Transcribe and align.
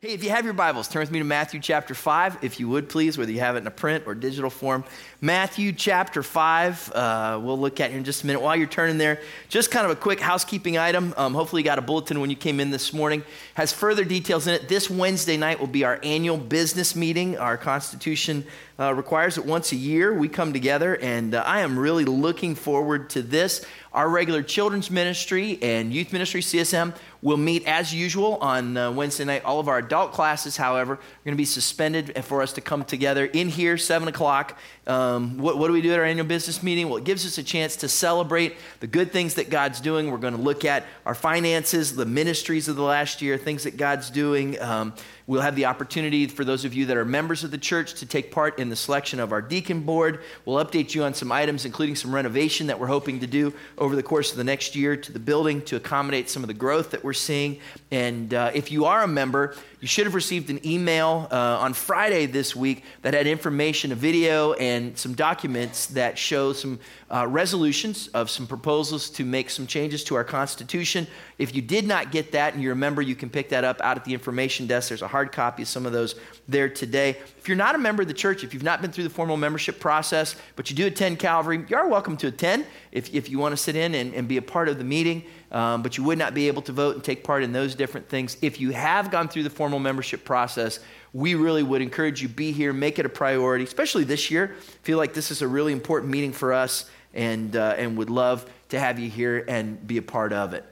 Hey, 0.00 0.12
if 0.12 0.22
you 0.22 0.30
have 0.30 0.44
your 0.44 0.54
Bibles, 0.54 0.86
turn 0.86 1.00
with 1.00 1.10
me 1.10 1.18
to 1.18 1.24
Matthew 1.24 1.58
chapter 1.58 1.92
5, 1.92 2.44
if 2.44 2.60
you 2.60 2.68
would 2.68 2.88
please, 2.88 3.18
whether 3.18 3.32
you 3.32 3.40
have 3.40 3.56
it 3.56 3.62
in 3.62 3.66
a 3.66 3.70
print 3.72 4.04
or 4.06 4.14
digital 4.14 4.48
form. 4.48 4.84
Matthew 5.20 5.72
chapter 5.72 6.22
5, 6.22 6.92
uh, 6.92 7.40
we'll 7.42 7.58
look 7.58 7.80
at 7.80 7.90
here 7.90 7.98
in 7.98 8.04
just 8.04 8.22
a 8.22 8.26
minute. 8.28 8.40
While 8.40 8.54
you're 8.54 8.68
turning 8.68 8.96
there, 8.96 9.20
just 9.48 9.72
kind 9.72 9.84
of 9.84 9.90
a 9.90 9.96
quick 9.96 10.20
housekeeping 10.20 10.78
item. 10.78 11.14
Um, 11.16 11.34
hopefully, 11.34 11.62
you 11.62 11.64
got 11.64 11.80
a 11.80 11.82
bulletin 11.82 12.20
when 12.20 12.30
you 12.30 12.36
came 12.36 12.60
in 12.60 12.70
this 12.70 12.92
morning. 12.92 13.24
Has 13.54 13.72
further 13.72 14.04
details 14.04 14.46
in 14.46 14.54
it. 14.54 14.68
This 14.68 14.88
Wednesday 14.88 15.36
night 15.36 15.58
will 15.58 15.66
be 15.66 15.82
our 15.82 15.98
annual 16.04 16.36
business 16.36 16.94
meeting. 16.94 17.36
Our 17.36 17.56
Constitution 17.56 18.46
uh, 18.78 18.94
requires 18.94 19.36
it 19.36 19.44
once 19.44 19.72
a 19.72 19.76
year. 19.76 20.14
We 20.14 20.28
come 20.28 20.52
together, 20.52 20.96
and 20.96 21.34
uh, 21.34 21.42
I 21.44 21.60
am 21.60 21.78
really 21.78 22.04
looking 22.04 22.54
forward 22.54 23.10
to 23.10 23.22
this. 23.22 23.64
Our 23.92 24.08
regular 24.08 24.42
children's 24.42 24.90
ministry 24.90 25.58
and 25.62 25.92
youth 25.92 26.12
ministry, 26.12 26.40
CSM, 26.40 26.94
will 27.20 27.36
meet 27.36 27.66
as 27.66 27.92
usual 27.92 28.36
on 28.36 28.76
uh, 28.76 28.92
Wednesday 28.92 29.24
night. 29.24 29.44
All 29.44 29.58
of 29.58 29.66
our 29.66 29.78
adult 29.78 30.12
classes, 30.12 30.56
however, 30.56 30.92
are 30.92 31.24
going 31.24 31.34
to 31.34 31.36
be 31.36 31.44
suspended 31.44 32.24
for 32.24 32.40
us 32.40 32.52
to 32.52 32.60
come 32.60 32.84
together 32.84 33.26
in 33.26 33.48
here, 33.48 33.76
7 33.76 34.06
o'clock. 34.06 34.56
Um, 34.88 35.36
what, 35.36 35.58
what, 35.58 35.66
do 35.66 35.74
we 35.74 35.82
do 35.82 35.92
at 35.92 35.98
our 35.98 36.04
annual 36.04 36.26
business 36.26 36.62
meeting? 36.62 36.88
Well, 36.88 36.96
it 36.96 37.04
gives 37.04 37.26
us 37.26 37.36
a 37.36 37.42
chance 37.42 37.76
to 37.76 37.88
celebrate 37.88 38.56
the 38.80 38.86
good 38.86 39.12
things 39.12 39.34
that 39.34 39.50
God's 39.50 39.80
doing. 39.80 40.10
We're 40.10 40.16
going 40.16 40.34
to 40.34 40.40
look 40.40 40.64
at 40.64 40.86
our 41.04 41.14
finances, 41.14 41.94
the 41.94 42.06
ministries 42.06 42.68
of 42.68 42.76
the 42.76 42.82
last 42.82 43.20
year, 43.20 43.36
things 43.36 43.64
that 43.64 43.76
God's 43.76 44.08
doing. 44.08 44.58
Um, 44.62 44.94
We'll 45.28 45.42
have 45.42 45.56
the 45.56 45.66
opportunity 45.66 46.26
for 46.26 46.42
those 46.42 46.64
of 46.64 46.72
you 46.72 46.86
that 46.86 46.96
are 46.96 47.04
members 47.04 47.44
of 47.44 47.50
the 47.50 47.58
church 47.58 47.92
to 48.00 48.06
take 48.06 48.32
part 48.32 48.58
in 48.58 48.70
the 48.70 48.76
selection 48.76 49.20
of 49.20 49.30
our 49.30 49.42
deacon 49.42 49.82
board. 49.82 50.22
We'll 50.46 50.64
update 50.64 50.94
you 50.94 51.04
on 51.04 51.12
some 51.12 51.30
items, 51.30 51.66
including 51.66 51.96
some 51.96 52.14
renovation 52.14 52.68
that 52.68 52.80
we're 52.80 52.86
hoping 52.86 53.20
to 53.20 53.26
do 53.26 53.52
over 53.76 53.94
the 53.94 54.02
course 54.02 54.30
of 54.30 54.38
the 54.38 54.44
next 54.44 54.74
year 54.74 54.96
to 54.96 55.12
the 55.12 55.18
building 55.18 55.60
to 55.66 55.76
accommodate 55.76 56.30
some 56.30 56.42
of 56.42 56.46
the 56.46 56.54
growth 56.54 56.92
that 56.92 57.04
we're 57.04 57.12
seeing. 57.12 57.60
And 57.90 58.32
uh, 58.32 58.52
if 58.54 58.72
you 58.72 58.86
are 58.86 59.02
a 59.02 59.06
member, 59.06 59.54
you 59.80 59.86
should 59.86 60.06
have 60.06 60.14
received 60.14 60.50
an 60.50 60.64
email 60.66 61.28
uh, 61.30 61.58
on 61.60 61.72
Friday 61.72 62.26
this 62.26 62.56
week 62.56 62.82
that 63.02 63.14
had 63.14 63.28
information, 63.28 63.92
a 63.92 63.94
video, 63.94 64.54
and 64.54 64.98
some 64.98 65.14
documents 65.14 65.86
that 65.86 66.18
show 66.18 66.52
some 66.52 66.80
uh, 67.10 67.24
resolutions 67.28 68.08
of 68.08 68.28
some 68.28 68.46
proposals 68.46 69.08
to 69.08 69.24
make 69.24 69.48
some 69.48 69.68
changes 69.68 70.02
to 70.02 70.16
our 70.16 70.24
Constitution. 70.24 71.06
If 71.38 71.54
you 71.54 71.62
did 71.62 71.86
not 71.86 72.10
get 72.10 72.32
that 72.32 72.54
and 72.54 72.62
you're 72.62 72.72
a 72.72 72.76
member, 72.76 73.02
you 73.02 73.14
can 73.14 73.30
pick 73.30 73.50
that 73.50 73.62
up 73.62 73.80
out 73.80 73.96
at 73.96 74.04
the 74.04 74.12
information 74.12 74.66
desk. 74.66 74.88
There's 74.88 75.02
a 75.02 75.08
hard 75.08 75.30
copy 75.30 75.62
of 75.62 75.68
some 75.68 75.86
of 75.86 75.92
those 75.92 76.16
there 76.48 76.68
today. 76.68 77.10
If 77.38 77.46
you're 77.46 77.56
not 77.56 77.76
a 77.76 77.78
member 77.78 78.02
of 78.02 78.08
the 78.08 78.14
church, 78.14 78.42
if 78.42 78.52
you've 78.52 78.64
not 78.64 78.82
been 78.82 78.90
through 78.90 79.04
the 79.04 79.10
formal 79.10 79.36
membership 79.36 79.78
process, 79.78 80.34
but 80.56 80.70
you 80.70 80.76
do 80.76 80.86
attend 80.86 81.20
Calvary, 81.20 81.64
you 81.68 81.76
are 81.76 81.88
welcome 81.88 82.16
to 82.16 82.26
attend 82.26 82.66
if, 82.90 83.14
if 83.14 83.30
you 83.30 83.38
want 83.38 83.52
to 83.52 83.56
sit 83.56 83.76
in 83.76 83.94
and, 83.94 84.12
and 84.12 84.26
be 84.26 84.38
a 84.38 84.42
part 84.42 84.68
of 84.68 84.78
the 84.78 84.84
meeting 84.84 85.22
um, 85.50 85.82
but 85.82 85.96
you 85.96 86.04
would 86.04 86.18
not 86.18 86.34
be 86.34 86.48
able 86.48 86.62
to 86.62 86.72
vote 86.72 86.94
and 86.94 87.04
take 87.04 87.24
part 87.24 87.42
in 87.42 87.52
those 87.52 87.74
different 87.74 88.08
things. 88.08 88.36
If 88.42 88.60
you 88.60 88.70
have 88.70 89.10
gone 89.10 89.28
through 89.28 89.44
the 89.44 89.50
formal 89.50 89.78
membership 89.78 90.24
process, 90.24 90.80
we 91.12 91.34
really 91.34 91.62
would 91.62 91.82
encourage 91.82 92.20
you 92.22 92.28
be 92.28 92.52
here, 92.52 92.72
make 92.72 92.98
it 92.98 93.06
a 93.06 93.08
priority, 93.08 93.64
especially 93.64 94.04
this 94.04 94.30
year. 94.30 94.54
Feel 94.82 94.98
like 94.98 95.14
this 95.14 95.30
is 95.30 95.42
a 95.42 95.48
really 95.48 95.72
important 95.72 96.12
meeting 96.12 96.32
for 96.32 96.52
us, 96.52 96.90
and 97.14 97.56
uh, 97.56 97.74
and 97.78 97.96
would 97.96 98.10
love 98.10 98.48
to 98.68 98.78
have 98.78 98.98
you 98.98 99.08
here 99.08 99.44
and 99.48 99.86
be 99.86 99.96
a 99.96 100.02
part 100.02 100.32
of 100.32 100.52
it. 100.52 100.64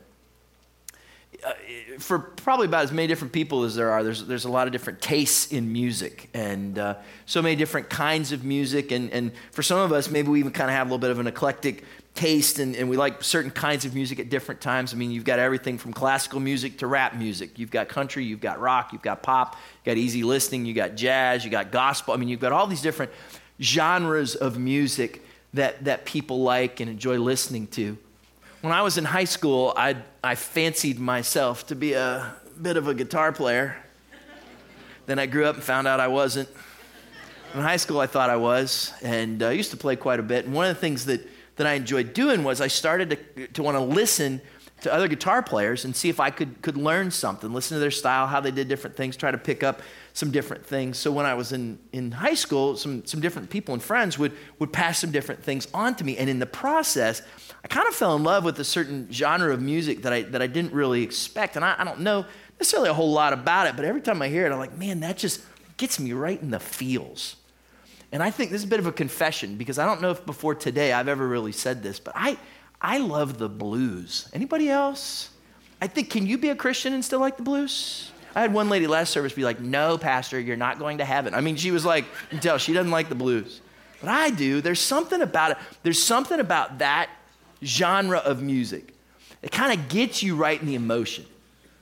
Uh, 1.44 1.52
for 1.98 2.18
probably 2.18 2.66
about 2.66 2.84
as 2.84 2.92
many 2.92 3.08
different 3.08 3.32
people 3.32 3.64
as 3.64 3.74
there 3.74 3.90
are, 3.90 4.02
there's, 4.02 4.26
there's 4.26 4.44
a 4.44 4.50
lot 4.50 4.66
of 4.66 4.72
different 4.72 5.00
tastes 5.00 5.52
in 5.52 5.72
music 5.72 6.28
and 6.34 6.78
uh, 6.78 6.94
so 7.24 7.42
many 7.42 7.56
different 7.56 7.88
kinds 7.90 8.32
of 8.32 8.44
music. 8.44 8.90
And, 8.92 9.10
and 9.12 9.32
for 9.50 9.62
some 9.62 9.78
of 9.78 9.92
us, 9.92 10.10
maybe 10.10 10.28
we 10.28 10.40
even 10.40 10.52
kind 10.52 10.70
of 10.70 10.76
have 10.76 10.86
a 10.86 10.90
little 10.90 10.98
bit 10.98 11.10
of 11.10 11.18
an 11.18 11.26
eclectic 11.26 11.84
taste 12.14 12.58
and, 12.58 12.74
and 12.76 12.88
we 12.88 12.96
like 12.96 13.22
certain 13.22 13.50
kinds 13.50 13.84
of 13.84 13.94
music 13.94 14.18
at 14.18 14.28
different 14.28 14.60
times. 14.60 14.92
I 14.92 14.96
mean, 14.96 15.10
you've 15.10 15.24
got 15.24 15.38
everything 15.38 15.78
from 15.78 15.92
classical 15.92 16.40
music 16.40 16.78
to 16.78 16.86
rap 16.86 17.14
music. 17.14 17.58
You've 17.58 17.70
got 17.70 17.88
country, 17.88 18.24
you've 18.24 18.40
got 18.40 18.60
rock, 18.60 18.92
you've 18.92 19.02
got 19.02 19.22
pop, 19.22 19.56
you've 19.78 19.84
got 19.84 19.96
easy 19.96 20.22
listening, 20.22 20.64
you've 20.64 20.76
got 20.76 20.96
jazz, 20.96 21.44
you've 21.44 21.52
got 21.52 21.70
gospel. 21.70 22.14
I 22.14 22.16
mean, 22.16 22.28
you've 22.28 22.40
got 22.40 22.52
all 22.52 22.66
these 22.66 22.82
different 22.82 23.12
genres 23.60 24.34
of 24.34 24.58
music 24.58 25.22
that, 25.54 25.84
that 25.84 26.04
people 26.04 26.42
like 26.42 26.80
and 26.80 26.90
enjoy 26.90 27.18
listening 27.18 27.66
to. 27.68 27.98
When 28.66 28.74
I 28.74 28.82
was 28.82 28.98
in 28.98 29.04
high 29.04 29.26
school, 29.26 29.72
I, 29.76 29.94
I 30.24 30.34
fancied 30.34 30.98
myself 30.98 31.68
to 31.68 31.76
be 31.76 31.92
a 31.92 32.34
bit 32.60 32.76
of 32.76 32.88
a 32.88 32.94
guitar 32.94 33.30
player. 33.30 33.76
Then 35.06 35.20
I 35.20 35.26
grew 35.26 35.44
up 35.44 35.54
and 35.54 35.62
found 35.62 35.86
out 35.86 36.00
I 36.00 36.08
wasn't. 36.08 36.48
In 37.54 37.60
high 37.60 37.76
school, 37.76 38.00
I 38.00 38.08
thought 38.08 38.28
I 38.28 38.34
was, 38.34 38.92
and 39.02 39.40
uh, 39.40 39.50
I 39.50 39.52
used 39.52 39.70
to 39.70 39.76
play 39.76 39.94
quite 39.94 40.18
a 40.18 40.24
bit. 40.24 40.46
And 40.46 40.52
one 40.52 40.68
of 40.68 40.74
the 40.74 40.80
things 40.80 41.04
that 41.04 41.20
that 41.54 41.68
I 41.68 41.74
enjoyed 41.74 42.12
doing 42.12 42.42
was 42.42 42.60
I 42.60 42.66
started 42.66 43.10
to, 43.36 43.46
to 43.46 43.62
want 43.62 43.76
to 43.76 43.80
listen 43.84 44.40
to 44.82 44.92
other 44.92 45.08
guitar 45.08 45.42
players 45.42 45.84
and 45.84 45.96
see 45.96 46.08
if 46.08 46.20
I 46.20 46.30
could, 46.30 46.60
could 46.60 46.76
learn 46.76 47.10
something, 47.10 47.52
listen 47.52 47.76
to 47.76 47.80
their 47.80 47.90
style, 47.90 48.26
how 48.26 48.40
they 48.40 48.50
did 48.50 48.68
different 48.68 48.94
things, 48.94 49.16
try 49.16 49.30
to 49.30 49.38
pick 49.38 49.62
up 49.62 49.80
some 50.12 50.30
different 50.30 50.66
things. 50.66 50.98
So 50.98 51.10
when 51.10 51.24
I 51.24 51.34
was 51.34 51.52
in, 51.52 51.78
in 51.92 52.12
high 52.12 52.34
school, 52.34 52.76
some, 52.76 53.04
some 53.06 53.20
different 53.20 53.48
people 53.48 53.72
and 53.72 53.82
friends 53.82 54.18
would, 54.18 54.32
would 54.58 54.72
pass 54.72 54.98
some 54.98 55.10
different 55.10 55.42
things 55.42 55.66
on 55.72 55.94
to 55.96 56.04
me. 56.04 56.18
And 56.18 56.28
in 56.28 56.38
the 56.38 56.46
process, 56.46 57.22
I 57.64 57.68
kind 57.68 57.88
of 57.88 57.94
fell 57.94 58.16
in 58.16 58.22
love 58.22 58.44
with 58.44 58.60
a 58.60 58.64
certain 58.64 59.08
genre 59.10 59.52
of 59.52 59.62
music 59.62 60.02
that 60.02 60.12
I, 60.12 60.22
that 60.22 60.42
I 60.42 60.46
didn't 60.46 60.72
really 60.72 61.02
expect. 61.02 61.56
And 61.56 61.64
I, 61.64 61.76
I 61.78 61.84
don't 61.84 62.00
know 62.00 62.26
necessarily 62.58 62.90
a 62.90 62.94
whole 62.94 63.12
lot 63.12 63.32
about 63.32 63.66
it, 63.66 63.76
but 63.76 63.84
every 63.84 64.00
time 64.00 64.20
I 64.20 64.28
hear 64.28 64.46
it, 64.46 64.52
I'm 64.52 64.58
like, 64.58 64.76
man, 64.76 65.00
that 65.00 65.16
just 65.16 65.42
gets 65.76 65.98
me 65.98 66.12
right 66.12 66.40
in 66.40 66.50
the 66.50 66.60
feels. 66.60 67.36
And 68.12 68.22
I 68.22 68.30
think 68.30 68.50
this 68.50 68.60
is 68.60 68.64
a 68.64 68.70
bit 68.70 68.78
of 68.78 68.86
a 68.86 68.92
confession 68.92 69.56
because 69.56 69.78
I 69.78 69.84
don't 69.84 70.00
know 70.00 70.10
if 70.10 70.24
before 70.24 70.54
today 70.54 70.92
I've 70.92 71.08
ever 71.08 71.26
really 71.26 71.52
said 71.52 71.82
this, 71.82 71.98
but 71.98 72.14
I, 72.16 72.38
I 72.80 72.98
love 72.98 73.38
the 73.38 73.48
blues. 73.48 74.28
Anybody 74.32 74.68
else? 74.68 75.30
I 75.80 75.86
think, 75.86 76.10
can 76.10 76.26
you 76.26 76.38
be 76.38 76.50
a 76.50 76.56
Christian 76.56 76.92
and 76.92 77.04
still 77.04 77.20
like 77.20 77.36
the 77.36 77.42
blues? 77.42 78.10
I 78.34 78.42
had 78.42 78.52
one 78.52 78.68
lady 78.68 78.86
last 78.86 79.12
service 79.12 79.32
be 79.32 79.44
like, 79.44 79.60
No, 79.60 79.96
Pastor, 79.96 80.38
you're 80.38 80.56
not 80.56 80.78
going 80.78 80.98
to 80.98 81.04
heaven. 81.04 81.34
I 81.34 81.40
mean, 81.40 81.56
she 81.56 81.70
was 81.70 81.84
like, 81.84 82.04
you 82.30 82.38
tell 82.38 82.58
she 82.58 82.72
doesn't 82.72 82.90
like 82.90 83.08
the 83.08 83.14
blues. 83.14 83.60
But 84.00 84.10
I 84.10 84.30
do. 84.30 84.60
There's 84.60 84.80
something 84.80 85.22
about 85.22 85.52
it. 85.52 85.58
There's 85.82 86.02
something 86.02 86.38
about 86.38 86.78
that 86.78 87.08
genre 87.64 88.18
of 88.18 88.42
music. 88.42 88.92
It 89.42 89.52
kind 89.52 89.78
of 89.78 89.88
gets 89.88 90.22
you 90.22 90.36
right 90.36 90.60
in 90.60 90.66
the 90.66 90.74
emotion. 90.74 91.24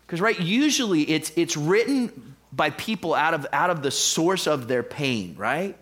Because, 0.06 0.20
right, 0.20 0.38
usually 0.38 1.02
it's, 1.02 1.32
it's 1.34 1.56
written 1.56 2.36
by 2.52 2.70
people 2.70 3.14
out 3.14 3.34
of, 3.34 3.46
out 3.52 3.70
of 3.70 3.82
the 3.82 3.90
source 3.90 4.46
of 4.46 4.68
their 4.68 4.82
pain, 4.82 5.34
right? 5.36 5.76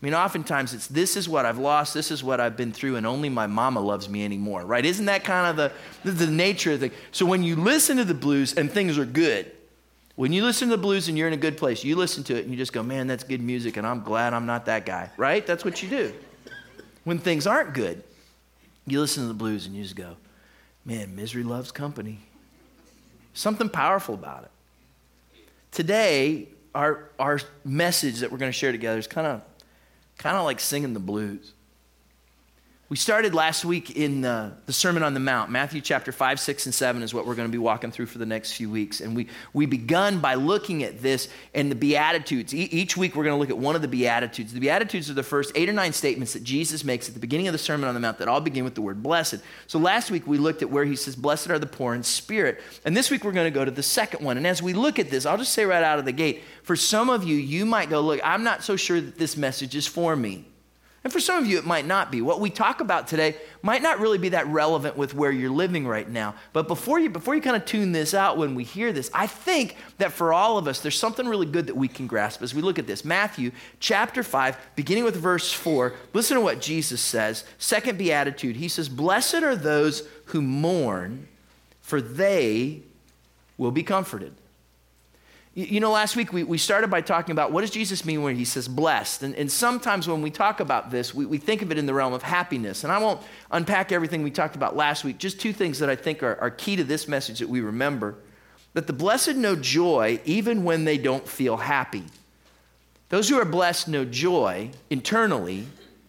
I 0.00 0.04
mean, 0.04 0.12
oftentimes 0.12 0.74
it's 0.74 0.86
this 0.88 1.16
is 1.16 1.26
what 1.26 1.46
I've 1.46 1.58
lost, 1.58 1.94
this 1.94 2.10
is 2.10 2.22
what 2.22 2.38
I've 2.38 2.56
been 2.56 2.72
through, 2.72 2.96
and 2.96 3.06
only 3.06 3.30
my 3.30 3.46
mama 3.46 3.80
loves 3.80 4.10
me 4.10 4.24
anymore, 4.24 4.64
right? 4.64 4.84
Isn't 4.84 5.06
that 5.06 5.24
kind 5.24 5.58
of 5.58 5.72
the, 6.04 6.10
the 6.10 6.26
nature 6.26 6.72
of 6.72 6.80
the? 6.80 6.90
So 7.12 7.24
when 7.24 7.42
you 7.42 7.56
listen 7.56 7.96
to 7.96 8.04
the 8.04 8.14
blues 8.14 8.52
and 8.54 8.70
things 8.70 8.98
are 8.98 9.06
good, 9.06 9.50
when 10.14 10.32
you 10.32 10.44
listen 10.44 10.68
to 10.68 10.76
the 10.76 10.82
blues 10.82 11.08
and 11.08 11.16
you're 11.16 11.28
in 11.28 11.32
a 11.32 11.38
good 11.38 11.56
place, 11.56 11.82
you 11.82 11.96
listen 11.96 12.24
to 12.24 12.36
it 12.36 12.42
and 12.42 12.50
you 12.50 12.58
just 12.58 12.74
go, 12.74 12.82
man, 12.82 13.06
that's 13.06 13.24
good 13.24 13.40
music, 13.40 13.78
and 13.78 13.86
I'm 13.86 14.02
glad 14.02 14.34
I'm 14.34 14.44
not 14.44 14.66
that 14.66 14.84
guy, 14.84 15.10
right? 15.16 15.46
That's 15.46 15.64
what 15.64 15.82
you 15.82 15.88
do. 15.88 16.12
When 17.04 17.18
things 17.18 17.46
aren't 17.46 17.72
good, 17.72 18.02
you 18.86 19.00
listen 19.00 19.22
to 19.22 19.28
the 19.28 19.34
blues 19.34 19.66
and 19.66 19.74
you 19.74 19.82
just 19.82 19.96
go, 19.96 20.16
man, 20.84 21.16
misery 21.16 21.42
loves 21.42 21.72
company. 21.72 22.18
Something 23.32 23.68
powerful 23.68 24.14
about 24.14 24.44
it. 24.44 24.50
Today, 25.70 26.48
our, 26.74 27.10
our 27.18 27.40
message 27.64 28.20
that 28.20 28.30
we're 28.30 28.38
going 28.38 28.52
to 28.52 28.56
share 28.56 28.72
together 28.72 28.98
is 28.98 29.06
kind 29.06 29.26
of 29.26 29.42
kind 30.18 30.36
of 30.36 30.44
like 30.44 30.60
singing 30.60 30.94
the 30.94 31.00
blues. 31.00 31.52
We 32.88 32.96
started 32.96 33.34
last 33.34 33.64
week 33.64 33.96
in 33.96 34.20
the, 34.20 34.52
the, 34.66 34.72
Sermon 34.72 35.02
on 35.02 35.12
the 35.12 35.18
Mount. 35.18 35.50
Matthew 35.50 35.80
chapter 35.80 36.12
5, 36.12 36.38
6, 36.38 36.66
and 36.66 36.74
7 36.74 37.02
is 37.02 37.12
what 37.12 37.26
we're 37.26 37.34
going 37.34 37.48
to 37.48 37.52
be 37.52 37.58
walking 37.58 37.90
through 37.90 38.06
for 38.06 38.18
the 38.18 38.26
next 38.26 38.52
few 38.52 38.70
weeks. 38.70 39.00
And 39.00 39.16
we, 39.16 39.26
we 39.52 39.66
begun 39.66 40.20
by 40.20 40.34
looking 40.34 40.84
at 40.84 41.02
this 41.02 41.28
and 41.52 41.68
the 41.68 41.74
Beatitudes. 41.74 42.54
E- 42.54 42.68
each 42.70 42.96
week 42.96 43.16
we're 43.16 43.24
going 43.24 43.34
to 43.34 43.40
look 43.40 43.50
at 43.50 43.58
one 43.58 43.74
of 43.74 43.82
the 43.82 43.88
Beatitudes. 43.88 44.52
The 44.52 44.60
Beatitudes 44.60 45.10
are 45.10 45.14
the 45.14 45.24
first 45.24 45.50
eight 45.56 45.68
or 45.68 45.72
nine 45.72 45.92
statements 45.92 46.32
that 46.34 46.44
Jesus 46.44 46.84
makes 46.84 47.08
at 47.08 47.14
the 47.14 47.18
beginning 47.18 47.48
of 47.48 47.52
the 47.52 47.58
Sermon 47.58 47.88
on 47.88 47.94
the 47.94 47.98
Mount 47.98 48.18
that 48.18 48.28
all 48.28 48.40
begin 48.40 48.62
with 48.62 48.76
the 48.76 48.82
word 48.82 49.02
blessed. 49.02 49.40
So 49.66 49.80
last 49.80 50.12
week 50.12 50.24
we 50.28 50.38
looked 50.38 50.62
at 50.62 50.70
where 50.70 50.84
he 50.84 50.94
says, 50.94 51.16
Blessed 51.16 51.50
are 51.50 51.58
the 51.58 51.66
poor 51.66 51.92
in 51.92 52.04
spirit. 52.04 52.62
And 52.84 52.96
this 52.96 53.10
week 53.10 53.24
we're 53.24 53.32
going 53.32 53.52
to 53.52 53.58
go 53.58 53.64
to 53.64 53.70
the 53.72 53.82
second 53.82 54.24
one. 54.24 54.36
And 54.36 54.46
as 54.46 54.62
we 54.62 54.74
look 54.74 55.00
at 55.00 55.10
this, 55.10 55.26
I'll 55.26 55.38
just 55.38 55.54
say 55.54 55.64
right 55.64 55.82
out 55.82 55.98
of 55.98 56.04
the 56.04 56.12
gate, 56.12 56.44
for 56.62 56.76
some 56.76 57.10
of 57.10 57.24
you, 57.24 57.34
you 57.34 57.66
might 57.66 57.90
go, 57.90 58.00
Look, 58.00 58.20
I'm 58.22 58.44
not 58.44 58.62
so 58.62 58.76
sure 58.76 59.00
that 59.00 59.18
this 59.18 59.36
message 59.36 59.74
is 59.74 59.88
for 59.88 60.14
me. 60.14 60.44
And 61.06 61.12
for 61.12 61.20
some 61.20 61.38
of 61.40 61.46
you, 61.46 61.56
it 61.56 61.64
might 61.64 61.86
not 61.86 62.10
be. 62.10 62.20
What 62.20 62.40
we 62.40 62.50
talk 62.50 62.80
about 62.80 63.06
today 63.06 63.36
might 63.62 63.80
not 63.80 64.00
really 64.00 64.18
be 64.18 64.30
that 64.30 64.48
relevant 64.48 64.96
with 64.96 65.14
where 65.14 65.30
you're 65.30 65.52
living 65.52 65.86
right 65.86 66.10
now. 66.10 66.34
But 66.52 66.66
before 66.66 66.98
you, 66.98 67.10
before 67.10 67.36
you 67.36 67.40
kind 67.40 67.54
of 67.54 67.64
tune 67.64 67.92
this 67.92 68.12
out 68.12 68.36
when 68.36 68.56
we 68.56 68.64
hear 68.64 68.92
this, 68.92 69.08
I 69.14 69.28
think 69.28 69.76
that 69.98 70.10
for 70.10 70.32
all 70.32 70.58
of 70.58 70.66
us, 70.66 70.80
there's 70.80 70.98
something 70.98 71.28
really 71.28 71.46
good 71.46 71.68
that 71.68 71.76
we 71.76 71.86
can 71.86 72.08
grasp 72.08 72.42
as 72.42 72.56
we 72.56 72.60
look 72.60 72.80
at 72.80 72.88
this. 72.88 73.04
Matthew 73.04 73.52
chapter 73.78 74.24
5, 74.24 74.58
beginning 74.74 75.04
with 75.04 75.14
verse 75.14 75.52
4, 75.52 75.94
listen 76.12 76.38
to 76.38 76.40
what 76.40 76.60
Jesus 76.60 77.00
says. 77.00 77.44
Second 77.56 77.98
beatitude, 77.98 78.56
he 78.56 78.66
says, 78.66 78.88
Blessed 78.88 79.44
are 79.44 79.54
those 79.54 80.08
who 80.24 80.42
mourn, 80.42 81.28
for 81.82 82.00
they 82.00 82.82
will 83.56 83.70
be 83.70 83.84
comforted. 83.84 84.34
You 85.58 85.80
know, 85.80 85.90
last 85.90 86.16
week 86.16 86.34
we, 86.34 86.44
we 86.44 86.58
started 86.58 86.90
by 86.90 87.00
talking 87.00 87.32
about 87.32 87.50
what 87.50 87.62
does 87.62 87.70
Jesus 87.70 88.04
mean 88.04 88.22
when 88.22 88.36
he 88.36 88.44
says 88.44 88.68
blessed? 88.68 89.22
And, 89.22 89.34
and 89.36 89.50
sometimes 89.50 90.06
when 90.06 90.20
we 90.20 90.30
talk 90.30 90.60
about 90.60 90.90
this, 90.90 91.14
we, 91.14 91.24
we 91.24 91.38
think 91.38 91.62
of 91.62 91.72
it 91.72 91.78
in 91.78 91.86
the 91.86 91.94
realm 91.94 92.12
of 92.12 92.22
happiness. 92.22 92.84
And 92.84 92.92
I 92.92 92.98
won't 92.98 93.22
unpack 93.50 93.90
everything 93.90 94.22
we 94.22 94.30
talked 94.30 94.54
about 94.54 94.76
last 94.76 95.02
week, 95.02 95.16
just 95.16 95.40
two 95.40 95.54
things 95.54 95.78
that 95.78 95.88
I 95.88 95.96
think 95.96 96.22
are, 96.22 96.38
are 96.42 96.50
key 96.50 96.76
to 96.76 96.84
this 96.84 97.08
message 97.08 97.38
that 97.38 97.48
we 97.48 97.62
remember 97.62 98.16
that 98.74 98.86
the 98.86 98.92
blessed 98.92 99.36
know 99.36 99.56
joy 99.56 100.20
even 100.26 100.62
when 100.62 100.84
they 100.84 100.98
don't 100.98 101.26
feel 101.26 101.56
happy. 101.56 102.04
Those 103.08 103.30
who 103.30 103.40
are 103.40 103.44
blessed 103.46 103.88
know 103.88 104.04
joy 104.04 104.72
internally 104.90 105.68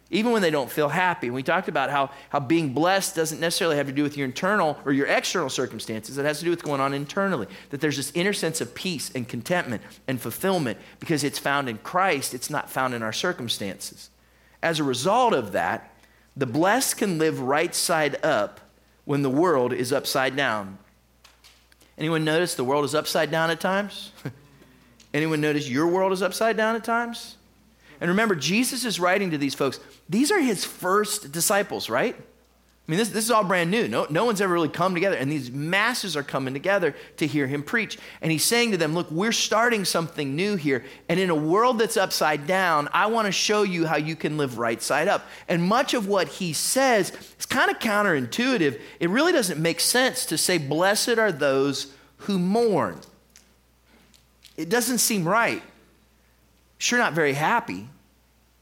even 0.10 0.32
when 0.32 0.42
they 0.42 0.50
don't 0.50 0.72
feel 0.72 0.90
happy. 0.90 1.30
We 1.30 1.44
talked 1.44 1.68
about 1.68 1.90
how, 1.90 2.12
how 2.30 2.40
being 2.40 2.74
blessed 2.74 3.16
doesn't 3.16 3.42
necessarily 3.42 3.76
have 3.76 3.88
to 3.88 3.92
do 3.92 4.04
with 4.04 4.16
your 4.16 4.26
internal 4.26 4.78
or 4.86 4.94
your 4.94 5.08
external 5.08 5.50
circumstances. 5.50 6.18
It 6.18 6.26
has 6.26 6.40
to 6.40 6.46
do 6.46 6.50
with 6.50 6.64
going 6.64 6.80
on 6.80 6.94
internally. 6.94 7.48
That 7.72 7.82
there's 7.82 7.98
this 7.98 8.12
inner 8.16 8.34
sense 8.34 8.62
of 8.62 8.74
peace 8.74 9.12
and 9.14 9.28
contentment 9.28 9.82
and 10.08 10.22
fulfillment 10.22 10.80
because 11.00 11.24
it's 11.24 11.40
found 11.40 11.68
in 11.68 11.80
Christ, 11.80 12.34
it's 12.34 12.50
not 12.50 12.70
found 12.70 12.94
in 12.94 13.04
our 13.04 13.12
circumstances. 13.12 14.10
As 14.64 14.80
a 14.80 14.84
result 14.84 15.34
of 15.34 15.52
that, 15.52 15.94
the 16.38 16.46
blessed 16.46 16.98
can 16.98 17.18
live 17.18 17.42
right 17.42 17.76
side 17.76 18.24
up 18.24 18.62
when 19.04 19.24
the 19.24 19.30
world 19.30 19.74
is 19.74 19.92
upside 19.92 20.36
down. 20.36 20.78
Anyone 21.98 22.24
notice 22.24 22.56
the 22.56 22.64
world 22.64 22.86
is 22.86 22.96
upside 22.96 23.32
down 23.32 23.50
at 23.50 23.60
times? 23.60 24.12
Anyone 25.14 25.42
notice 25.42 25.68
your 25.68 25.88
world 25.88 26.14
is 26.14 26.22
upside 26.22 26.56
down 26.56 26.76
at 26.76 26.84
times? 26.84 27.38
And 28.00 28.10
remember, 28.10 28.36
Jesus 28.36 28.86
is 28.86 29.00
writing 29.00 29.32
to 29.32 29.38
these 29.38 29.56
folks. 29.56 29.80
These 30.10 30.32
are 30.32 30.40
his 30.40 30.64
first 30.64 31.32
disciples, 31.32 31.90
right? 31.90 32.16
I 32.16 32.92
mean, 32.92 33.00
this, 33.00 33.10
this 33.10 33.26
is 33.26 33.32
all 33.32 33.44
brand 33.44 33.70
new. 33.70 33.90
No, 33.90 34.08
no 34.10 34.24
one's 34.24 34.40
ever 34.40 34.54
really 34.54 34.70
come 34.70 34.94
together. 34.94 35.18
And 35.18 35.30
these 35.30 35.52
masses 35.52 36.16
are 36.16 36.24
coming 36.24 36.54
together 36.54 36.96
to 37.18 37.28
hear 37.28 37.46
him 37.46 37.62
preach. 37.62 37.98
And 38.22 38.32
he's 38.32 38.46
saying 38.46 38.72
to 38.72 38.78
them, 38.78 38.94
Look, 38.94 39.12
we're 39.12 39.34
starting 39.34 39.84
something 39.84 40.38
new 40.38 40.56
here. 40.56 40.86
And 41.10 41.20
in 41.20 41.30
a 41.30 41.36
world 41.36 41.80
that's 41.80 41.98
upside 41.98 42.48
down, 42.48 42.88
I 42.94 43.08
want 43.08 43.26
to 43.26 43.34
show 43.34 43.64
you 43.64 43.86
how 43.86 43.98
you 43.98 44.16
can 44.16 44.38
live 44.38 44.58
right 44.58 44.82
side 44.82 45.10
up. 45.10 45.28
And 45.50 45.62
much 45.62 45.94
of 45.94 46.08
what 46.08 46.30
he 46.30 46.54
says 46.54 47.12
is 47.38 47.46
kind 47.46 47.70
of 47.70 47.80
counterintuitive. 47.80 48.80
It 49.02 49.10
really 49.10 49.34
doesn't 49.34 49.62
make 49.62 49.82
sense 49.82 50.26
to 50.28 50.38
say, 50.38 50.58
Blessed 50.58 51.18
are 51.18 51.34
those 51.34 51.94
who 52.20 52.40
mourn. 52.40 53.02
It 54.56 54.70
doesn't 54.70 55.00
seem 55.00 55.28
right 55.28 55.62
sure 56.78 57.00
not 57.00 57.14
very 57.14 57.34
happy. 57.34 57.88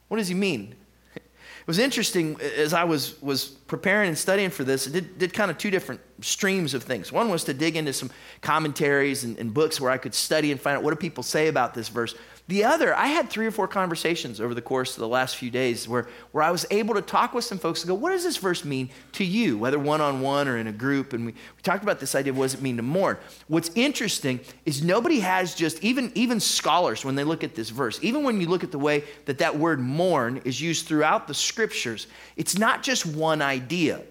What 0.08 0.18
does 0.18 0.28
he 0.28 0.34
mean? 0.34 0.76
It 1.66 1.68
was 1.68 1.80
interesting 1.80 2.40
as 2.42 2.76
I 2.76 2.84
was, 2.84 3.20
was 3.24 3.46
preparing 3.48 4.10
and 4.10 4.18
studying 4.18 4.52
for 4.52 4.64
this, 4.64 4.88
I 4.88 4.92
did, 4.92 5.18
did 5.18 5.34
kind 5.34 5.50
of 5.50 5.58
two 5.58 5.72
different 5.72 6.00
streams 6.22 6.76
of 6.76 6.84
things. 6.84 7.12
One 7.12 7.30
was 7.30 7.44
to 7.46 7.56
dig 7.56 7.76
into 7.76 7.92
some 7.92 8.12
commentaries 8.42 9.24
and, 9.24 9.36
and 9.40 9.52
books 9.52 9.82
where 9.82 9.90
I 9.90 9.98
could 9.98 10.14
study 10.14 10.52
and 10.52 10.62
find 10.62 10.78
out 10.78 10.84
what 10.84 10.92
do 10.92 10.96
people 10.96 11.24
say 11.24 11.48
about 11.48 11.74
this 11.74 11.90
verse. 11.90 12.14
The 12.48 12.64
other, 12.64 12.94
I 12.96 13.08
had 13.08 13.28
three 13.28 13.48
or 13.48 13.52
four 13.52 13.68
conversations 13.68 14.40
over 14.40 14.54
the 14.54 14.62
course 14.62 14.96
of 14.96 15.00
the 15.00 15.08
last 15.08 15.36
few 15.36 15.50
days 15.50 15.88
where, 15.88 16.08
where 16.32 16.44
I 16.44 16.52
was 16.52 16.64
able 16.70 16.94
to 16.94 17.02
talk 17.02 17.34
with 17.34 17.44
some 17.44 17.58
folks 17.58 17.82
and 17.82 17.88
go, 17.88 17.96
what 17.96 18.12
does 18.12 18.24
this 18.24 18.38
verse 18.38 18.64
mean 18.64 18.92
to 19.14 19.26
you, 19.26 19.58
whether 19.58 19.80
one 19.80 20.00
on 20.00 20.22
one 20.22 20.48
or 20.48 20.56
in 20.56 20.68
a 20.68 20.72
group? 20.72 21.14
And 21.14 21.26
we, 21.26 21.32
we 21.32 21.62
talked 21.64 21.82
about 21.82 22.00
this 22.00 22.14
idea 22.14 22.32
of 22.32 22.38
what 22.38 22.46
does 22.46 22.54
it 22.54 22.62
mean 22.62 22.78
to 22.78 22.84
mourn. 22.84 23.18
What's 23.48 23.72
interesting 23.74 24.40
is 24.64 24.84
nobody 24.84 25.22
has 25.22 25.56
just, 25.56 25.84
even, 25.84 26.12
even 26.14 26.40
scholars, 26.40 27.04
when 27.04 27.16
they 27.16 27.24
look 27.24 27.44
at 27.44 27.56
this 27.56 27.72
verse, 27.72 27.98
even 28.04 28.24
when 28.24 28.40
you 28.40 28.48
look 28.48 28.64
at 28.64 28.72
the 28.72 28.78
way 28.78 29.06
that 29.26 29.40
that 29.40 29.58
word 29.58 29.80
mourn 29.80 30.40
is 30.46 30.62
used 30.62 30.86
throughout 30.86 31.28
the 31.28 31.34
scriptures, 31.34 32.06
it's 32.36 32.60
not 32.60 32.84
just 32.84 33.08
one 33.08 33.42
idea. 33.42 33.98
I 33.98 34.02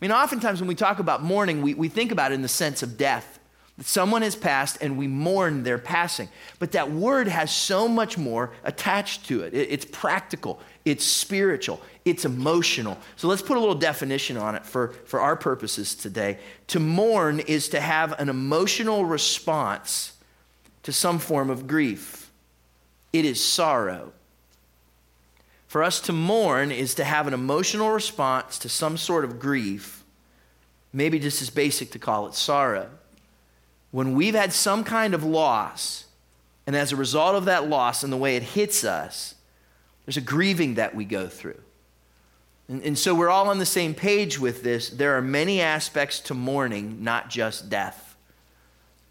mean, 0.00 0.12
oftentimes 0.12 0.60
when 0.60 0.68
we 0.68 0.74
talk 0.74 1.00
about 1.00 1.22
mourning, 1.22 1.60
we, 1.60 1.74
we 1.74 1.90
think 1.90 2.12
about 2.12 2.32
it 2.32 2.36
in 2.36 2.42
the 2.42 2.48
sense 2.48 2.82
of 2.82 2.96
death 2.96 3.38
Someone 3.80 4.22
has 4.22 4.34
passed 4.34 4.78
and 4.80 4.98
we 4.98 5.06
mourn 5.06 5.62
their 5.62 5.78
passing. 5.78 6.28
But 6.58 6.72
that 6.72 6.90
word 6.90 7.28
has 7.28 7.52
so 7.52 7.86
much 7.86 8.18
more 8.18 8.50
attached 8.64 9.26
to 9.26 9.42
it. 9.42 9.54
It's 9.54 9.84
practical, 9.84 10.60
it's 10.84 11.04
spiritual, 11.04 11.80
it's 12.04 12.24
emotional. 12.24 12.98
So 13.14 13.28
let's 13.28 13.42
put 13.42 13.56
a 13.56 13.60
little 13.60 13.76
definition 13.76 14.36
on 14.36 14.56
it 14.56 14.66
for, 14.66 14.88
for 15.04 15.20
our 15.20 15.36
purposes 15.36 15.94
today. 15.94 16.38
To 16.68 16.80
mourn 16.80 17.38
is 17.40 17.68
to 17.68 17.80
have 17.80 18.18
an 18.18 18.28
emotional 18.28 19.04
response 19.04 20.14
to 20.82 20.92
some 20.92 21.20
form 21.20 21.50
of 21.50 21.66
grief, 21.66 22.30
it 23.12 23.24
is 23.24 23.44
sorrow. 23.44 24.12
For 25.68 25.82
us 25.82 26.00
to 26.02 26.12
mourn 26.12 26.72
is 26.72 26.94
to 26.94 27.04
have 27.04 27.26
an 27.26 27.34
emotional 27.34 27.90
response 27.90 28.58
to 28.60 28.70
some 28.70 28.96
sort 28.96 29.24
of 29.24 29.38
grief, 29.38 30.02
maybe 30.92 31.18
just 31.18 31.42
as 31.42 31.50
basic 31.50 31.90
to 31.90 31.98
call 31.98 32.26
it 32.26 32.34
sorrow 32.34 32.88
when 33.98 34.14
we've 34.14 34.36
had 34.36 34.52
some 34.52 34.84
kind 34.84 35.12
of 35.12 35.24
loss, 35.24 36.04
and 36.68 36.76
as 36.76 36.92
a 36.92 36.96
result 36.96 37.34
of 37.34 37.46
that 37.46 37.68
loss 37.68 38.04
and 38.04 38.12
the 38.12 38.16
way 38.16 38.36
it 38.36 38.44
hits 38.44 38.84
us, 38.84 39.34
there's 40.06 40.16
a 40.16 40.20
grieving 40.20 40.74
that 40.74 40.94
we 40.94 41.04
go 41.04 41.26
through. 41.26 41.60
And, 42.68 42.80
and, 42.84 42.96
so 42.96 43.12
we're 43.12 43.28
all 43.28 43.48
on 43.48 43.58
the 43.58 43.66
same 43.66 43.94
page 43.94 44.38
with 44.38 44.62
this. 44.62 44.88
There 44.88 45.16
are 45.16 45.20
many 45.20 45.60
aspects 45.60 46.20
to 46.20 46.34
mourning, 46.34 47.02
not 47.02 47.28
just 47.28 47.70
death. 47.70 48.14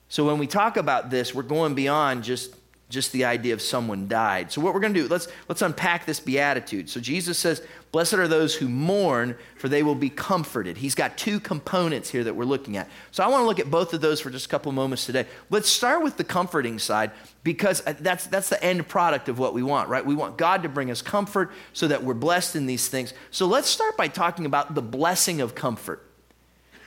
So 0.08 0.26
when 0.26 0.38
we 0.38 0.48
talk 0.48 0.78
about 0.78 1.10
this, 1.10 1.36
we're 1.36 1.44
going 1.44 1.76
beyond 1.76 2.24
just 2.24 2.56
just 2.88 3.12
the 3.12 3.26
idea 3.26 3.54
of 3.54 3.62
someone 3.62 4.08
died. 4.08 4.54
So 4.54 4.62
what 4.62 4.74
we're 4.74 4.80
going 4.80 4.94
to 4.94 5.02
do, 5.02 5.08
let's 5.10 5.28
let's 5.50 5.62
unpack 5.62 6.06
this 6.06 6.22
beatitude. 6.22 6.90
So 6.90 7.02
Jesus 7.02 7.38
says, 7.38 7.62
"Blessed 7.98 8.14
are 8.14 8.28
those 8.28 8.54
who 8.54 8.70
mourn, 8.70 9.36
for 9.56 9.68
they 9.68 9.82
will 9.82 9.96
be 9.96 10.12
comforted." 10.12 10.78
He's 10.78 10.94
got 10.94 11.18
two 11.18 11.40
components 11.40 12.12
here 12.12 12.24
that 12.24 12.36
we're 12.36 12.46
looking 12.46 12.78
at. 12.78 12.88
So 13.10 13.24
I 13.24 13.28
want 13.28 13.42
to 13.42 13.48
look 13.48 13.60
at 13.60 13.72
both 13.72 13.92
of 13.92 14.02
those 14.02 14.22
for 14.22 14.30
just 14.30 14.46
a 14.46 14.50
couple 14.50 14.72
moments 14.72 15.08
today. 15.08 15.26
Let's 15.50 15.68
start 15.68 16.04
with 16.04 16.16
the 16.16 16.24
comforting 16.24 16.78
side 16.78 17.10
because 17.44 17.82
uh, 17.88 17.96
that's 18.00 18.28
that's 18.28 18.50
the 18.50 18.64
end 18.64 18.88
product 18.88 19.30
of 19.30 19.40
what 19.40 19.56
we 19.56 19.64
want, 19.64 19.90
right? 19.90 20.06
We 20.06 20.14
want 20.14 20.38
God 20.38 20.62
to 20.62 20.70
bring 20.70 20.92
us 20.92 21.02
comfort 21.02 21.52
so 21.74 21.88
that 21.88 22.04
we're 22.04 22.14
blessed 22.14 22.56
in 22.56 22.68
these 22.68 22.88
things. 22.88 23.16
So 23.32 23.48
let's 23.48 23.68
start 23.68 23.98
by 23.98 24.10
talking 24.10 24.46
about 24.46 24.76
the 24.76 24.84
blessing 24.84 25.42
of 25.42 25.56
comfort, 25.56 26.08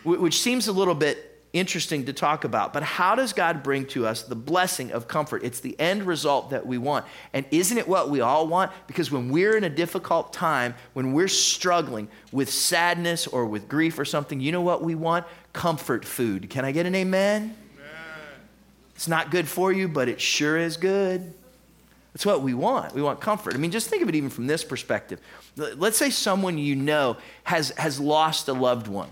which 0.05 0.41
seems 0.41 0.69
a 0.69 0.73
little 0.73 0.95
bit 0.95 1.30
interesting 1.53 2.07
to 2.07 2.13
talk 2.13 2.45
about. 2.45 2.73
But 2.73 2.83
how 2.83 3.15
does 3.15 3.33
God 3.33 3.63
bring 3.63 3.87
to 3.87 4.07
us 4.07 4.23
the 4.23 4.37
blessing 4.37 4.93
of 4.93 5.09
comfort? 5.09 5.43
It's 5.43 5.61
the 5.61 5.79
end 5.81 6.05
result 6.05 6.51
that 6.51 6.67
we 6.67 6.79
want. 6.79 7.07
And 7.33 7.45
isn't 7.51 7.77
it 7.77 7.89
what 7.89 8.09
we 8.09 8.21
all 8.21 8.47
want? 8.47 8.71
Because 8.87 9.11
when 9.11 9.31
we're 9.31 9.57
in 9.57 9.65
a 9.65 9.71
difficult 9.71 10.33
time, 10.33 10.75
when 10.93 11.13
we're 11.13 11.29
struggling 11.29 12.09
with 12.31 12.51
sadness 12.51 13.27
or 13.27 13.47
with 13.47 13.69
grief 13.69 13.99
or 13.99 14.05
something, 14.05 14.41
you 14.41 14.53
know 14.53 14.63
what 14.63 14.83
we 14.83 14.95
want? 14.95 15.27
Comfort 15.53 16.05
food. 16.05 16.51
Can 16.51 16.65
I 16.65 16.73
get 16.73 16.87
an 16.87 16.95
amen? 16.95 17.43
amen. 17.43 17.57
It's 18.95 19.09
not 19.09 19.31
good 19.31 19.49
for 19.49 19.73
you, 19.73 19.89
but 19.89 20.09
it 20.09 20.21
sure 20.21 20.57
is 20.57 20.77
good. 20.77 21.35
That's 22.13 22.27
what 22.27 22.43
we 22.43 22.55
want. 22.55 22.95
We 22.95 23.03
want 23.03 23.21
comfort. 23.21 23.55
I 23.55 23.59
mean, 23.59 23.71
just 23.71 23.89
think 23.89 24.03
of 24.03 24.09
it 24.09 24.15
even 24.15 24.31
from 24.31 24.47
this 24.47 24.65
perspective. 24.65 25.21
Let's 25.57 25.97
say 25.97 26.11
someone 26.11 26.59
you 26.59 26.77
know 26.77 27.17
has, 27.45 27.71
has 27.71 28.01
lost 28.01 28.49
a 28.49 28.53
loved 28.53 28.89
one. 28.89 29.11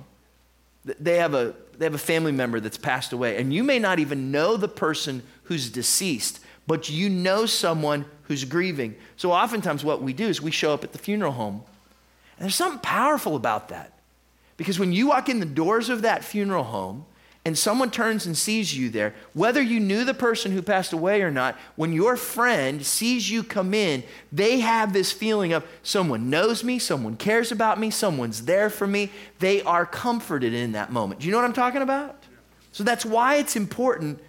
They 0.85 1.19
have 1.19 1.35
a 1.35 1.55
they 1.79 1.87
have 1.87 1.95
a 1.95 1.99
family 1.99 2.33
member 2.33 2.61
that's 2.61 2.77
passed 2.77 3.13
away, 3.13 3.37
and 3.37 3.53
you 3.55 3.63
may 3.63 3.79
not 3.79 3.99
even 3.99 4.31
know 4.31 4.57
the 4.57 4.69
person 4.69 5.23
who's 5.45 5.71
deceased, 5.71 6.41
but 6.67 6.91
you 6.91 7.09
know 7.09 7.47
someone 7.47 8.05
who's 8.25 8.45
grieving. 8.45 8.97
So 9.17 9.33
oftentimes, 9.33 9.85
what 9.85 10.03
we 10.03 10.13
do 10.13 10.27
is 10.27 10.43
we 10.43 10.51
show 10.51 10.75
up 10.75 10.85
at 10.85 10.93
the 10.93 10.99
funeral 10.99 11.33
home. 11.33 11.63
And 12.37 12.45
there's 12.45 12.55
something 12.55 12.81
powerful 12.81 13.37
about 13.37 13.69
that. 13.71 13.99
Because 14.57 14.79
when 14.79 14.93
you 14.93 15.09
walk 15.09 15.29
in 15.29 15.41
the 15.41 15.47
doors 15.47 15.89
of 15.89 16.03
that 16.03 16.25
funeral 16.25 16.65
home, 16.65 17.07
and 17.49 17.57
someone 17.57 17.91
turns 17.91 18.27
and 18.27 18.37
sees 18.37 18.77
you 18.77 18.91
there, 18.91 19.15
whether 19.33 19.63
you 19.63 19.81
knew 19.81 20.05
the 20.05 20.13
person 20.13 20.53
who 20.53 20.61
passed 20.61 20.93
away 20.93 21.23
or 21.23 21.31
not, 21.31 21.57
when 21.77 21.95
your 21.95 22.15
friend 22.15 22.85
sees 22.85 23.31
you 23.31 23.43
come 23.43 23.73
in, 23.73 24.03
they 24.31 24.61
have 24.61 24.93
this 24.93 25.13
feeling 25.13 25.55
of 25.55 25.65
someone 25.83 26.29
knows 26.29 26.63
me, 26.63 26.79
someone 26.79 27.17
cares 27.17 27.51
about 27.51 27.81
me, 27.81 27.91
someone's 27.91 28.45
there 28.45 28.69
for 28.69 28.87
me. 28.87 29.11
They 29.39 29.63
are 29.63 29.87
comforted 29.87 30.53
in 30.53 30.73
that 30.73 30.93
moment. 30.93 31.23
Do 31.23 31.27
you 31.27 31.33
know 31.33 31.39
what 31.39 31.47
I'm 31.47 31.55
talking 31.55 31.81
about? 31.81 32.23
So 32.73 32.85
that's 32.85 33.07
why 33.07 33.37
it's 33.37 33.57
important 33.57 34.21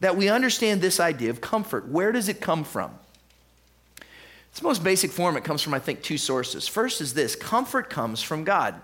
that 0.00 0.16
we 0.16 0.28
understand 0.28 0.80
this 0.80 0.98
idea 0.98 1.30
of 1.30 1.40
comfort. 1.40 1.86
Where 1.86 2.10
does 2.10 2.28
it 2.28 2.40
come 2.40 2.64
from? 2.64 2.90
Its 4.50 4.60
most 4.60 4.82
basic 4.82 5.12
form, 5.12 5.36
it 5.36 5.44
comes 5.44 5.62
from, 5.62 5.72
I 5.72 5.78
think, 5.78 6.02
two 6.02 6.18
sources. 6.18 6.66
First 6.66 7.00
is 7.00 7.14
this 7.14 7.36
comfort 7.36 7.88
comes 7.88 8.22
from 8.22 8.42
God. 8.42 8.74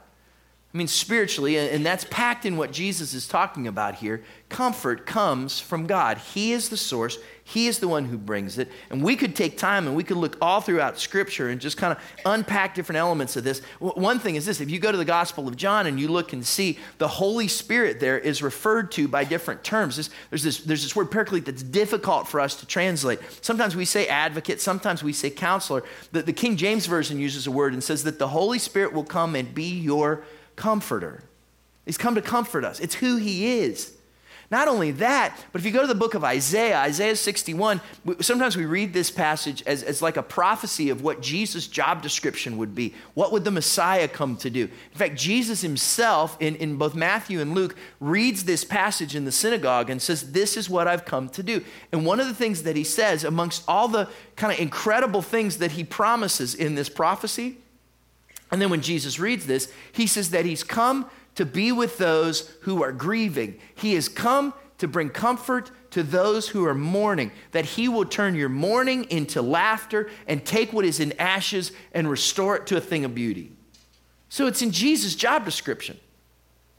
I 0.72 0.78
mean, 0.78 0.86
spiritually, 0.86 1.58
and 1.58 1.84
that's 1.84 2.04
packed 2.10 2.46
in 2.46 2.56
what 2.56 2.70
Jesus 2.70 3.12
is 3.12 3.26
talking 3.26 3.66
about 3.66 3.96
here. 3.96 4.22
Comfort 4.48 5.04
comes 5.04 5.58
from 5.58 5.88
God. 5.88 6.18
He 6.18 6.52
is 6.52 6.68
the 6.68 6.76
source, 6.76 7.18
He 7.42 7.66
is 7.66 7.80
the 7.80 7.88
one 7.88 8.04
who 8.04 8.16
brings 8.16 8.56
it. 8.56 8.70
And 8.88 9.02
we 9.02 9.16
could 9.16 9.34
take 9.34 9.58
time 9.58 9.88
and 9.88 9.96
we 9.96 10.04
could 10.04 10.16
look 10.16 10.38
all 10.40 10.60
throughout 10.60 11.00
Scripture 11.00 11.48
and 11.48 11.60
just 11.60 11.76
kind 11.76 11.92
of 11.92 12.00
unpack 12.24 12.76
different 12.76 12.98
elements 12.98 13.34
of 13.34 13.42
this. 13.42 13.62
One 13.80 14.20
thing 14.20 14.36
is 14.36 14.46
this 14.46 14.60
if 14.60 14.70
you 14.70 14.78
go 14.78 14.92
to 14.92 14.98
the 14.98 15.04
Gospel 15.04 15.48
of 15.48 15.56
John 15.56 15.88
and 15.88 15.98
you 15.98 16.06
look 16.06 16.32
and 16.32 16.46
see 16.46 16.78
the 16.98 17.08
Holy 17.08 17.48
Spirit 17.48 17.98
there 17.98 18.18
is 18.18 18.40
referred 18.40 18.92
to 18.92 19.08
by 19.08 19.24
different 19.24 19.64
terms. 19.64 19.96
There's 20.30 20.44
this, 20.44 20.60
there's 20.60 20.84
this 20.84 20.94
word 20.94 21.10
paraclete 21.10 21.46
that's 21.46 21.64
difficult 21.64 22.28
for 22.28 22.38
us 22.38 22.54
to 22.56 22.66
translate. 22.66 23.18
Sometimes 23.40 23.74
we 23.74 23.84
say 23.84 24.06
advocate, 24.06 24.60
sometimes 24.60 25.02
we 25.02 25.12
say 25.12 25.30
counselor. 25.30 25.82
The, 26.12 26.22
the 26.22 26.32
King 26.32 26.56
James 26.56 26.86
Version 26.86 27.18
uses 27.18 27.48
a 27.48 27.50
word 27.50 27.72
and 27.72 27.82
says 27.82 28.04
that 28.04 28.20
the 28.20 28.28
Holy 28.28 28.60
Spirit 28.60 28.92
will 28.92 29.02
come 29.02 29.34
and 29.34 29.52
be 29.52 29.80
your 29.80 30.22
comforter. 30.60 31.22
He's 31.86 31.96
come 31.96 32.16
to 32.16 32.22
comfort 32.22 32.66
us. 32.66 32.80
It's 32.80 32.94
who 32.94 33.16
he 33.16 33.60
is. 33.60 33.94
Not 34.50 34.68
only 34.68 34.90
that, 34.90 35.38
but 35.52 35.60
if 35.60 35.64
you 35.64 35.70
go 35.70 35.80
to 35.80 35.86
the 35.86 35.94
book 35.94 36.14
of 36.14 36.22
Isaiah, 36.22 36.78
Isaiah 36.78 37.16
61, 37.16 37.80
sometimes 38.20 38.56
we 38.58 38.66
read 38.66 38.92
this 38.92 39.10
passage 39.10 39.62
as, 39.64 39.82
as 39.82 40.02
like 40.02 40.18
a 40.18 40.22
prophecy 40.22 40.90
of 40.90 41.02
what 41.02 41.22
Jesus' 41.22 41.66
job 41.66 42.02
description 42.02 42.58
would 42.58 42.74
be. 42.74 42.92
What 43.14 43.32
would 43.32 43.44
the 43.44 43.52
Messiah 43.52 44.06
come 44.06 44.36
to 44.38 44.50
do? 44.50 44.62
In 44.62 44.98
fact, 44.98 45.14
Jesus 45.14 45.62
himself, 45.62 46.36
in, 46.40 46.56
in 46.56 46.76
both 46.76 46.94
Matthew 46.94 47.40
and 47.40 47.54
Luke, 47.54 47.74
reads 48.00 48.44
this 48.44 48.64
passage 48.64 49.16
in 49.16 49.24
the 49.24 49.32
synagogue 49.32 49.88
and 49.88 50.02
says, 50.02 50.32
This 50.32 50.58
is 50.58 50.68
what 50.68 50.88
I've 50.88 51.06
come 51.06 51.30
to 51.30 51.42
do. 51.42 51.64
And 51.90 52.04
one 52.04 52.20
of 52.20 52.26
the 52.26 52.34
things 52.34 52.64
that 52.64 52.76
he 52.76 52.84
says, 52.84 53.24
amongst 53.24 53.62
all 53.66 53.88
the 53.88 54.10
kind 54.36 54.52
of 54.52 54.58
incredible 54.58 55.22
things 55.22 55.58
that 55.58 55.72
he 55.72 55.84
promises 55.84 56.54
in 56.54 56.74
this 56.74 56.90
prophecy, 56.90 57.56
and 58.50 58.60
then 58.60 58.70
when 58.70 58.80
Jesus 58.80 59.18
reads 59.18 59.46
this, 59.46 59.72
he 59.92 60.06
says 60.06 60.30
that 60.30 60.44
he's 60.44 60.64
come 60.64 61.08
to 61.36 61.46
be 61.46 61.72
with 61.72 61.98
those 61.98 62.52
who 62.62 62.82
are 62.82 62.92
grieving. 62.92 63.58
He 63.74 63.94
has 63.94 64.08
come 64.08 64.52
to 64.78 64.88
bring 64.88 65.10
comfort 65.10 65.70
to 65.90 66.02
those 66.02 66.48
who 66.48 66.64
are 66.64 66.74
mourning, 66.74 67.32
that 67.52 67.64
he 67.64 67.88
will 67.88 68.04
turn 68.04 68.34
your 68.34 68.48
mourning 68.48 69.04
into 69.04 69.42
laughter 69.42 70.10
and 70.26 70.44
take 70.44 70.72
what 70.72 70.84
is 70.84 71.00
in 71.00 71.12
ashes 71.18 71.72
and 71.92 72.10
restore 72.10 72.56
it 72.56 72.66
to 72.68 72.76
a 72.76 72.80
thing 72.80 73.04
of 73.04 73.14
beauty. 73.14 73.52
So 74.28 74.46
it's 74.46 74.62
in 74.62 74.70
Jesus' 74.70 75.14
job 75.14 75.44
description. 75.44 75.98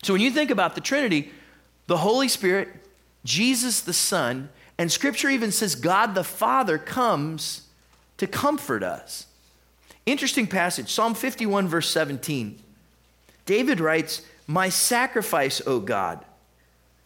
So 0.03 0.13
when 0.13 0.21
you 0.21 0.31
think 0.31 0.49
about 0.51 0.75
the 0.75 0.81
Trinity, 0.81 1.31
the 1.87 1.97
Holy 1.97 2.27
Spirit, 2.27 2.69
Jesus 3.23 3.81
the 3.81 3.93
Son, 3.93 4.49
and 4.77 4.91
Scripture 4.91 5.29
even 5.29 5.51
says 5.51 5.75
God 5.75 6.15
the 6.15 6.23
Father 6.23 6.77
comes 6.77 7.67
to 8.17 8.25
comfort 8.25 8.83
us. 8.83 9.27
Interesting 10.05 10.47
passage, 10.47 10.91
Psalm 10.91 11.13
51, 11.13 11.67
verse 11.67 11.89
17. 11.89 12.59
David 13.45 13.79
writes, 13.79 14.23
my 14.47 14.69
sacrifice, 14.69 15.61
O 15.65 15.79
God, 15.79 16.25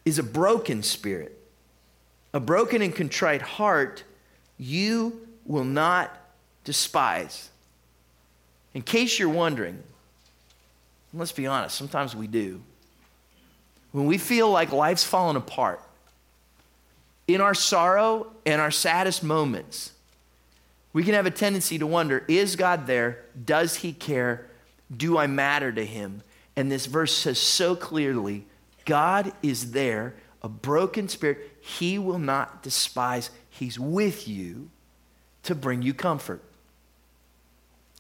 is 0.06 0.18
a 0.18 0.24
broken 0.24 0.82
spirit. 0.82 1.38
A 2.34 2.40
broken 2.40 2.82
and 2.82 2.96
contrite 2.96 3.42
heart 3.42 4.04
you 4.58 5.28
will 5.46 5.64
not 5.64 6.16
despise. 6.64 7.50
In 8.74 8.82
case 8.82 9.20
you're 9.20 9.30
wondering, 9.30 9.82
let's 11.14 11.32
be 11.32 11.48
honest, 11.48 11.76
sometimes 11.76 12.16
we 12.16 12.28
do. 12.28 12.62
When 13.92 14.06
we 14.06 14.18
feel 14.18 14.50
like 14.50 14.72
life's 14.72 15.04
fallen 15.04 15.36
apart, 15.36 15.82
in 17.28 17.42
our 17.42 17.54
sorrow 17.54 18.28
and 18.46 18.60
our 18.60 18.72
saddest 18.72 19.24
moments, 19.24 19.92
we 20.96 21.04
can 21.04 21.14
have 21.14 21.26
a 21.26 21.32
tendency 21.32 21.78
to 21.78 21.86
wonder 21.86 22.24
is 22.30 22.56
God 22.56 22.88
there? 22.88 23.26
Does 23.44 23.76
He 23.76 23.92
care? 23.92 24.46
Do 24.96 25.18
I 25.18 25.28
matter 25.28 25.70
to 25.70 25.86
Him? 25.86 26.24
And 26.56 26.72
this 26.72 26.86
verse 26.86 27.14
says 27.14 27.38
so 27.38 27.76
clearly 27.76 28.46
God 28.86 29.34
is 29.44 29.72
there, 29.72 30.16
a 30.42 30.48
broken 30.48 31.10
spirit. 31.10 31.58
He 31.60 32.00
will 32.00 32.18
not 32.18 32.64
despise. 32.64 33.30
He's 33.50 33.78
with 33.78 34.26
you 34.26 34.70
to 35.44 35.54
bring 35.54 35.82
you 35.82 35.94
comfort. 35.94 36.42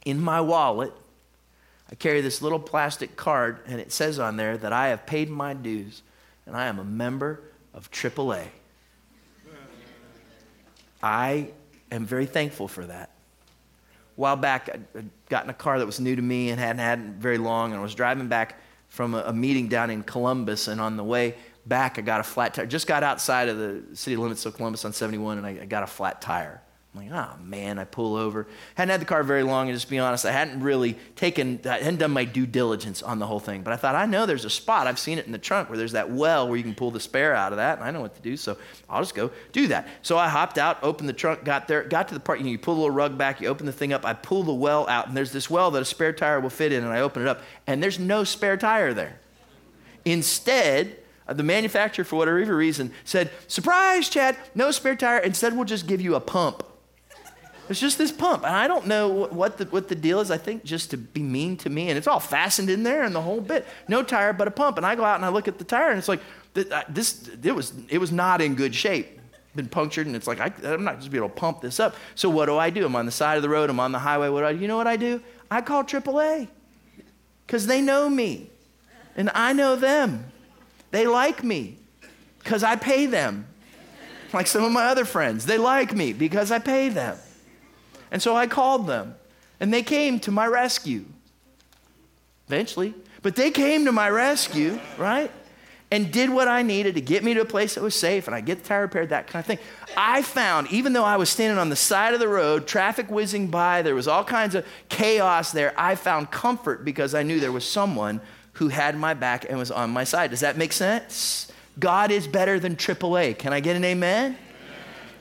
In 0.05 0.21
my 0.21 0.39
wallet, 0.39 0.93
I 1.91 1.95
carry 1.95 2.21
this 2.21 2.41
little 2.41 2.59
plastic 2.59 3.17
card, 3.17 3.59
and 3.67 3.81
it 3.81 3.91
says 3.91 4.19
on 4.19 4.37
there 4.37 4.57
that 4.57 4.71
I 4.71 4.87
have 4.87 5.05
paid 5.05 5.29
my 5.29 5.53
dues 5.53 6.01
and 6.45 6.55
I 6.55 6.67
am 6.67 6.79
a 6.79 6.85
member 6.85 7.41
of 7.73 7.91
AAA. 7.91 8.47
I 11.03 11.49
am 11.95 12.05
very 12.05 12.25
thankful 12.25 12.67
for 12.67 12.85
that 12.85 13.09
A 13.09 14.21
while 14.21 14.35
back, 14.35 14.69
I 14.69 15.03
got 15.29 15.43
in 15.43 15.49
a 15.49 15.53
car 15.53 15.79
that 15.79 15.85
was 15.85 15.99
new 15.99 16.15
to 16.15 16.21
me 16.21 16.49
and 16.49 16.59
hadn't 16.59 16.79
had 16.79 17.21
very 17.21 17.37
long, 17.37 17.71
and 17.71 17.79
I 17.79 17.83
was 17.83 17.95
driving 17.95 18.27
back 18.27 18.59
from 18.87 19.13
a, 19.13 19.33
meeting 19.33 19.67
down 19.67 19.89
in 19.89 20.03
Columbus, 20.03 20.67
and 20.67 20.79
on 20.79 20.95
the 20.95 21.03
way 21.03 21.35
back, 21.65 21.97
I 21.97 22.01
got 22.01 22.19
a 22.19 22.23
flat 22.23 22.53
tire. 22.53 22.65
Just 22.65 22.87
got 22.87 23.03
outside 23.03 23.49
of 23.49 23.57
the 23.57 23.83
city 23.95 24.15
limits 24.15 24.45
of 24.45 24.55
Columbus 24.55 24.85
on 24.85 24.93
71, 24.93 25.39
and 25.39 25.45
I 25.45 25.65
got 25.65 25.83
a 25.83 25.87
flat 25.87 26.21
tire. 26.21 26.61
I'm 26.95 27.09
like, 27.09 27.11
oh 27.11 27.43
man, 27.43 27.77
I 27.77 27.83
pull 27.83 28.15
over. 28.15 28.47
Hadn't 28.75 28.91
had 28.91 29.01
the 29.01 29.05
car 29.05 29.23
very 29.23 29.43
long, 29.43 29.67
and 29.67 29.75
just 29.75 29.89
be 29.89 29.99
honest, 29.99 30.25
I 30.25 30.31
hadn't 30.31 30.61
really 30.61 30.97
taken, 31.15 31.59
I 31.65 31.79
hadn't 31.79 31.97
done 31.97 32.11
my 32.11 32.23
due 32.23 32.45
diligence 32.45 33.03
on 33.03 33.19
the 33.19 33.27
whole 33.27 33.39
thing. 33.39 33.63
But 33.63 33.73
I 33.73 33.75
thought, 33.75 33.95
I 33.95 34.05
know 34.05 34.25
there's 34.25 34.45
a 34.45 34.49
spot. 34.49 34.87
I've 34.87 34.99
seen 34.99 35.17
it 35.17 35.25
in 35.25 35.31
the 35.31 35.37
trunk 35.37 35.69
where 35.69 35.77
there's 35.77 35.91
that 35.91 36.09
well 36.09 36.47
where 36.47 36.57
you 36.57 36.63
can 36.63 36.75
pull 36.75 36.91
the 36.91 36.99
spare 36.99 37.35
out 37.35 37.51
of 37.51 37.57
that, 37.57 37.77
and 37.77 37.85
I 37.85 37.91
know 37.91 38.01
what 38.01 38.15
to 38.15 38.21
do, 38.21 38.37
so 38.37 38.57
I'll 38.89 39.01
just 39.01 39.15
go 39.15 39.31
do 39.51 39.67
that. 39.67 39.87
So 40.03 40.17
I 40.17 40.29
hopped 40.29 40.57
out, 40.57 40.83
opened 40.83 41.09
the 41.09 41.13
trunk, 41.13 41.43
got 41.43 41.67
there, 41.67 41.83
got 41.83 42.07
to 42.07 42.13
the 42.13 42.19
part, 42.19 42.39
you 42.39 42.45
know, 42.45 42.51
you 42.51 42.59
pull 42.59 42.75
the 42.75 42.81
little 42.81 42.95
rug 42.95 43.17
back, 43.17 43.41
you 43.41 43.47
open 43.47 43.65
the 43.65 43.73
thing 43.73 43.91
up, 43.91 44.05
I 44.05 44.13
pull 44.13 44.43
the 44.43 44.53
well 44.53 44.87
out, 44.87 45.07
and 45.07 45.17
there's 45.17 45.31
this 45.31 45.49
well 45.49 45.71
that 45.71 45.81
a 45.81 45.85
spare 45.85 46.13
tire 46.13 46.39
will 46.39 46.49
fit 46.49 46.71
in, 46.71 46.83
and 46.83 46.93
I 46.93 47.01
open 47.01 47.21
it 47.21 47.27
up, 47.27 47.41
and 47.67 47.83
there's 47.83 47.99
no 47.99 48.23
spare 48.23 48.57
tire 48.57 48.93
there. 48.93 49.19
Instead, 50.05 50.97
uh, 51.27 51.33
the 51.33 51.43
manufacturer, 51.43 52.05
for 52.05 52.17
whatever 52.17 52.55
reason, 52.55 52.91
said, 53.03 53.31
Surprise, 53.47 54.07
Chad, 54.07 54.37
no 54.53 54.71
spare 54.71 54.95
tire. 54.95 55.17
Instead, 55.19 55.55
we'll 55.55 55.65
just 55.65 55.87
give 55.87 55.99
you 55.99 56.15
a 56.15 56.19
pump. 56.19 56.63
It's 57.69 57.79
just 57.79 57.98
this 57.98 58.12
pump. 58.12 58.43
And 58.43 58.55
I 58.55 58.67
don't 58.67 58.86
know 58.86 59.07
what 59.10 59.57
the, 59.57 59.65
what 59.65 59.88
the 59.88 59.95
deal 59.95 60.19
is. 60.19 60.29
I 60.29 60.38
think 60.38 60.63
just 60.63 60.91
to 60.91 60.98
be 60.98 61.22
mean 61.22 61.57
to 61.57 61.69
me. 61.69 61.89
And 61.89 61.98
it's 61.98 62.07
all 62.07 62.19
fastened 62.19 62.69
in 62.69 62.84
there 62.84 63.03
and 63.03 63.13
the 63.15 63.22
whole 63.22 63.41
bit. 63.41 63.65
No 63.88 64.03
tire, 64.03 64.34
but 64.34 64.48
a 64.48 64.51
pump. 64.51 64.77
And 64.77 64.86
I 64.86 64.95
go 64.95 65.03
out 65.03 65.15
and 65.15 65.25
I 65.25 65.29
look 65.29 65.48
at 65.48 65.57
the 65.57 65.63
tire 65.63 65.89
and 65.89 65.98
it's 65.98 66.07
like, 66.07 66.22
this, 66.53 67.29
it 67.43 67.53
was, 67.53 67.74
it 67.89 67.98
was 67.98 68.12
not 68.12 68.41
in 68.41 68.55
good 68.55 68.75
shape. 68.75 69.19
Been 69.55 69.67
punctured 69.67 70.05
and 70.05 70.15
it's 70.15 70.27
like, 70.27 70.39
I, 70.39 70.51
am 70.63 70.84
not 70.84 71.00
just 71.00 71.12
be 71.12 71.17
able 71.17 71.29
to 71.29 71.36
pump 71.36 71.62
this 71.62 71.79
up. 71.79 71.95
So 72.13 72.29
what 72.29 72.45
do 72.48 72.57
I 72.57 72.69
do? 72.69 72.86
I'm 72.86 72.95
on 72.95 73.05
the 73.05 73.12
side 73.12 73.38
of 73.38 73.41
the 73.41 73.50
road. 73.50 73.69
I'm 73.69 73.79
on 73.79 73.91
the 73.91 74.00
highway. 74.00 74.29
What 74.29 74.41
do 74.41 74.48
I 74.48 74.53
do? 74.53 74.60
You 74.60 74.67
know 74.67 74.77
what 74.77 74.88
I 74.88 74.98
do? 74.98 75.22
I 75.50 75.62
call 75.62 75.84
AAA 75.84 76.48
because 77.45 77.67
they 77.67 77.81
know 77.81 78.10
me 78.10 78.50
and 79.15 79.31
I 79.34 79.53
know 79.53 79.75
them. 79.75 80.31
They 80.91 81.07
like 81.07 81.43
me 81.43 81.77
because 82.39 82.63
I 82.63 82.75
pay 82.75 83.05
them. 83.05 83.48
Like 84.34 84.48
some 84.48 84.63
of 84.63 84.72
my 84.72 84.86
other 84.86 85.05
friends, 85.05 85.45
they 85.45 85.57
like 85.57 85.95
me 85.95 86.12
because 86.12 86.51
I 86.51 86.60
pay 86.60 86.89
them. 86.89 87.17
And 88.15 88.22
so 88.22 88.34
I 88.34 88.48
called 88.48 88.88
them, 88.88 89.13
and 89.60 89.74
they 89.74 89.84
came 89.84 90.22
to 90.22 90.31
my 90.31 90.48
rescue. 90.48 91.03
Eventually. 92.48 92.93
But 93.22 93.36
they 93.36 93.51
came 93.51 93.84
to 93.84 93.91
my 93.91 94.10
rescue, 94.10 94.79
right? 94.98 95.29
And 95.91 96.13
did 96.13 96.29
what 96.29 96.48
I 96.48 96.62
needed 96.62 96.95
to 96.95 97.01
get 97.01 97.25
me 97.25 97.34
to 97.34 97.41
a 97.41 97.45
place 97.45 97.75
that 97.75 97.84
was 97.84 97.93
safe, 97.93 98.27
and 98.27 98.34
I 98.34 98.39
get 98.39 98.60
the 98.63 98.69
tire 98.69 98.84
repaired, 98.84 99.10
that 99.10 99.27
kind 99.27 99.41
of 99.41 99.45
thing. 99.45 99.60
I 99.98 100.22
found, 100.22 100.72
even 100.72 100.93
though 100.93 101.03
I 101.03 101.17
was 101.17 101.29
standing 101.29 101.60
on 101.60 101.67
the 101.67 101.75
side 101.75 102.13
of 102.13 102.22
the 102.22 102.29
road, 102.29 102.67
traffic 102.67 103.12
whizzing 103.12 103.48
by, 103.48 103.81
there 103.81 103.95
was 103.95 104.07
all 104.07 104.24
kinds 104.24 104.55
of 104.55 104.65
chaos 104.88 105.51
there, 105.51 105.74
I 105.77 105.95
found 105.95 106.31
comfort 106.31 106.86
because 106.86 107.13
I 107.13 107.24
knew 107.24 107.41
there 107.41 107.51
was 107.51 107.67
someone 107.67 108.22
who 108.53 108.69
had 108.69 108.95
my 108.95 109.13
back 109.13 109.45
and 109.50 109.60
was 109.60 109.72
on 109.72 109.89
my 109.89 110.05
side. 110.05 110.29
Does 110.29 110.39
that 110.39 110.55
make 110.55 110.72
sense? 110.72 111.51
God 111.79 112.12
is 112.12 112.29
better 112.29 112.62
than 112.62 112.77
AAA. 112.77 113.38
Can 113.38 113.51
I 113.51 113.60
get 113.60 113.75
an 113.75 113.84
amen? 113.84 114.38
amen. 114.38 114.38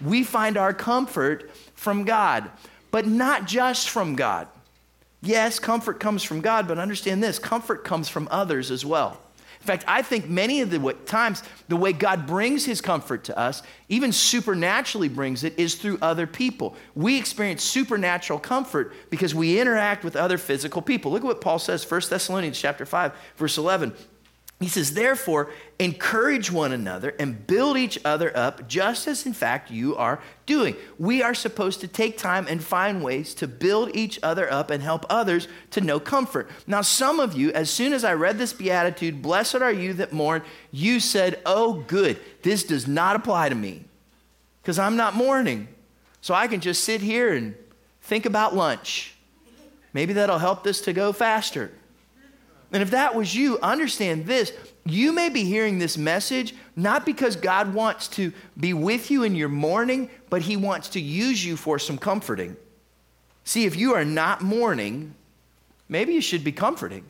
We 0.00 0.22
find 0.22 0.56
our 0.56 0.72
comfort 0.72 1.50
from 1.74 2.04
God 2.04 2.48
but 2.94 3.08
not 3.08 3.44
just 3.44 3.90
from 3.90 4.14
God. 4.14 4.46
Yes, 5.20 5.58
comfort 5.58 5.98
comes 5.98 6.22
from 6.22 6.40
God, 6.40 6.68
but 6.68 6.78
understand 6.78 7.20
this 7.20 7.40
comfort 7.40 7.82
comes 7.82 8.08
from 8.08 8.28
others 8.30 8.70
as 8.70 8.86
well. 8.86 9.20
In 9.60 9.66
fact, 9.66 9.82
I 9.88 10.00
think 10.00 10.28
many 10.28 10.60
of 10.60 10.70
the 10.70 10.92
times 11.04 11.42
the 11.66 11.74
way 11.74 11.92
God 11.92 12.24
brings 12.24 12.64
his 12.64 12.80
comfort 12.80 13.24
to 13.24 13.36
us, 13.36 13.64
even 13.88 14.12
supernaturally 14.12 15.08
brings 15.08 15.42
it, 15.42 15.58
is 15.58 15.74
through 15.74 15.98
other 16.02 16.28
people. 16.28 16.76
We 16.94 17.18
experience 17.18 17.64
supernatural 17.64 18.38
comfort 18.38 18.94
because 19.10 19.34
we 19.34 19.58
interact 19.58 20.04
with 20.04 20.14
other 20.14 20.38
physical 20.38 20.80
people. 20.80 21.10
Look 21.10 21.22
at 21.22 21.26
what 21.26 21.40
Paul 21.40 21.58
says, 21.58 21.90
1 21.90 22.02
Thessalonians 22.08 22.60
chapter 22.60 22.86
5, 22.86 23.12
verse 23.36 23.58
11. 23.58 23.92
He 24.61 24.68
says, 24.68 24.94
therefore, 24.94 25.50
encourage 25.78 26.50
one 26.50 26.73
another 26.73 27.14
and 27.18 27.46
build 27.46 27.76
each 27.76 27.99
other 28.04 28.34
up, 28.37 28.68
just 28.68 29.06
as 29.08 29.26
in 29.26 29.32
fact 29.32 29.70
you 29.70 29.96
are 29.96 30.23
doing. 30.46 30.76
We 30.99 31.23
are 31.23 31.34
supposed 31.34 31.80
to 31.80 31.88
take 31.88 32.16
time 32.16 32.46
and 32.49 32.62
find 32.62 33.02
ways 33.02 33.34
to 33.34 33.49
build 33.49 33.94
each 33.94 34.18
other 34.23 34.50
up 34.50 34.70
and 34.70 34.82
help 34.82 35.04
others 35.11 35.49
to 35.73 35.80
know 35.80 35.99
comfort. 35.99 36.49
Now, 36.66 36.82
some 36.82 37.18
of 37.20 37.34
you, 37.34 37.50
as 37.52 37.68
soon 37.68 37.92
as 37.92 38.04
I 38.04 38.14
read 38.14 38.38
this 38.38 38.52
beatitude, 38.52 39.20
blessed 39.20 39.56
are 39.56 39.73
you 39.73 39.92
that 39.94 40.12
mourn, 40.12 40.42
you 40.70 41.00
said, 41.00 41.40
oh, 41.44 41.84
good, 41.87 42.18
this 42.42 42.62
does 42.64 42.87
not 42.87 43.16
apply 43.16 43.49
to 43.49 43.54
me 43.54 43.84
because 44.62 44.78
I'm 44.78 44.96
not 44.96 45.14
mourning. 45.14 45.68
So 46.20 46.32
I 46.32 46.46
can 46.46 46.61
just 46.61 46.84
sit 46.84 47.02
here 47.02 47.34
and 47.34 47.54
think 48.00 48.25
about 48.25 48.54
lunch. 48.54 49.14
Maybe 49.92 50.14
that'll 50.14 50.38
help 50.38 50.64
this 50.64 50.80
to 50.82 50.92
go 50.92 51.12
faster. 51.12 51.73
And 52.74 52.82
if 52.82 52.90
that 52.90 53.14
was 53.14 53.36
you, 53.36 53.58
understand 53.60 54.26
this. 54.26 54.52
You 54.84 55.12
may 55.12 55.28
be 55.28 55.44
hearing 55.44 55.78
this 55.78 55.96
message 55.96 56.54
not 56.74 57.06
because 57.06 57.36
God 57.36 57.72
wants 57.72 58.08
to 58.08 58.32
be 58.58 58.74
with 58.74 59.12
you 59.12 59.22
in 59.22 59.36
your 59.36 59.48
mourning, 59.48 60.10
but 60.28 60.42
He 60.42 60.56
wants 60.56 60.88
to 60.90 61.00
use 61.00 61.42
you 61.44 61.56
for 61.56 61.78
some 61.78 61.96
comforting. 61.96 62.56
See, 63.44 63.64
if 63.64 63.76
you 63.76 63.94
are 63.94 64.04
not 64.04 64.42
mourning, 64.42 65.14
maybe 65.88 66.14
you 66.14 66.20
should 66.20 66.42
be 66.42 66.50
comforting. 66.50 67.04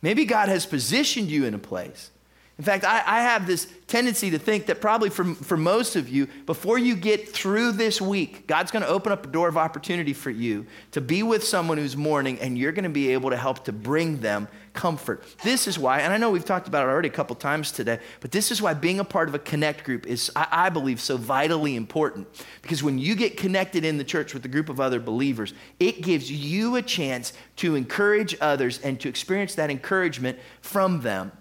Maybe 0.00 0.24
God 0.24 0.48
has 0.48 0.66
positioned 0.66 1.30
you 1.30 1.46
in 1.46 1.54
a 1.54 1.58
place. 1.58 2.10
In 2.56 2.62
fact, 2.62 2.84
I, 2.84 3.02
I, 3.04 3.22
have 3.22 3.48
this 3.48 3.66
tendency 3.88 4.30
to 4.30 4.38
think 4.38 4.66
that 4.66 4.80
probably 4.80 5.10
for, 5.10 5.24
for 5.24 5.56
most 5.56 5.96
of 5.96 6.08
you, 6.08 6.28
before 6.46 6.78
you 6.78 6.94
get 6.94 7.28
through 7.28 7.72
this 7.72 8.00
week, 8.00 8.46
God's 8.46 8.70
going 8.70 8.84
to 8.84 8.88
open 8.88 9.10
up 9.10 9.26
a 9.26 9.28
door 9.28 9.48
of 9.48 9.56
opportunity 9.56 10.12
for 10.12 10.30
you 10.30 10.64
to 10.92 11.00
be 11.00 11.24
with 11.24 11.42
someone 11.42 11.78
who's 11.78 11.96
mourning, 11.96 12.38
and 12.38 12.56
you're 12.56 12.70
going 12.70 12.84
to 12.84 12.90
be 12.90 13.10
able 13.12 13.30
to 13.30 13.36
help 13.36 13.64
to 13.64 13.72
bring 13.72 14.20
them 14.20 14.46
comfort. 14.72 15.24
This 15.42 15.66
is 15.66 15.80
why, 15.80 16.00
and 16.00 16.12
I 16.12 16.16
know 16.16 16.30
we've 16.30 16.44
talked 16.44 16.68
about 16.68 16.86
it 16.86 16.90
already 16.90 17.08
a 17.08 17.12
couple 17.12 17.34
times 17.34 17.72
today, 17.72 17.98
but 18.20 18.30
this 18.30 18.52
is 18.52 18.62
why 18.62 18.72
being 18.72 19.00
a 19.00 19.04
part 19.04 19.28
of 19.28 19.34
a 19.34 19.40
connect 19.40 19.82
group 19.82 20.06
is, 20.06 20.30
I, 20.36 20.46
I 20.52 20.68
believe, 20.68 21.00
so 21.00 21.16
vitally 21.16 21.74
important. 21.74 22.28
Because 22.62 22.84
when 22.84 23.00
you 23.00 23.16
get 23.16 23.36
connected 23.36 23.84
in 23.84 23.98
the 23.98 24.04
church 24.04 24.32
with 24.32 24.44
a 24.44 24.48
group 24.48 24.68
of 24.68 24.78
other 24.78 25.00
believers, 25.00 25.54
it 25.80 26.02
gives 26.02 26.30
you 26.30 26.76
a 26.76 26.82
chance 26.82 27.32
to 27.56 27.74
encourage 27.74 28.36
others 28.40 28.78
and 28.78 29.00
to 29.00 29.08
experience 29.08 29.56
that 29.56 29.72
encouragement 29.72 30.38
from 30.60 31.00
them. 31.00 31.32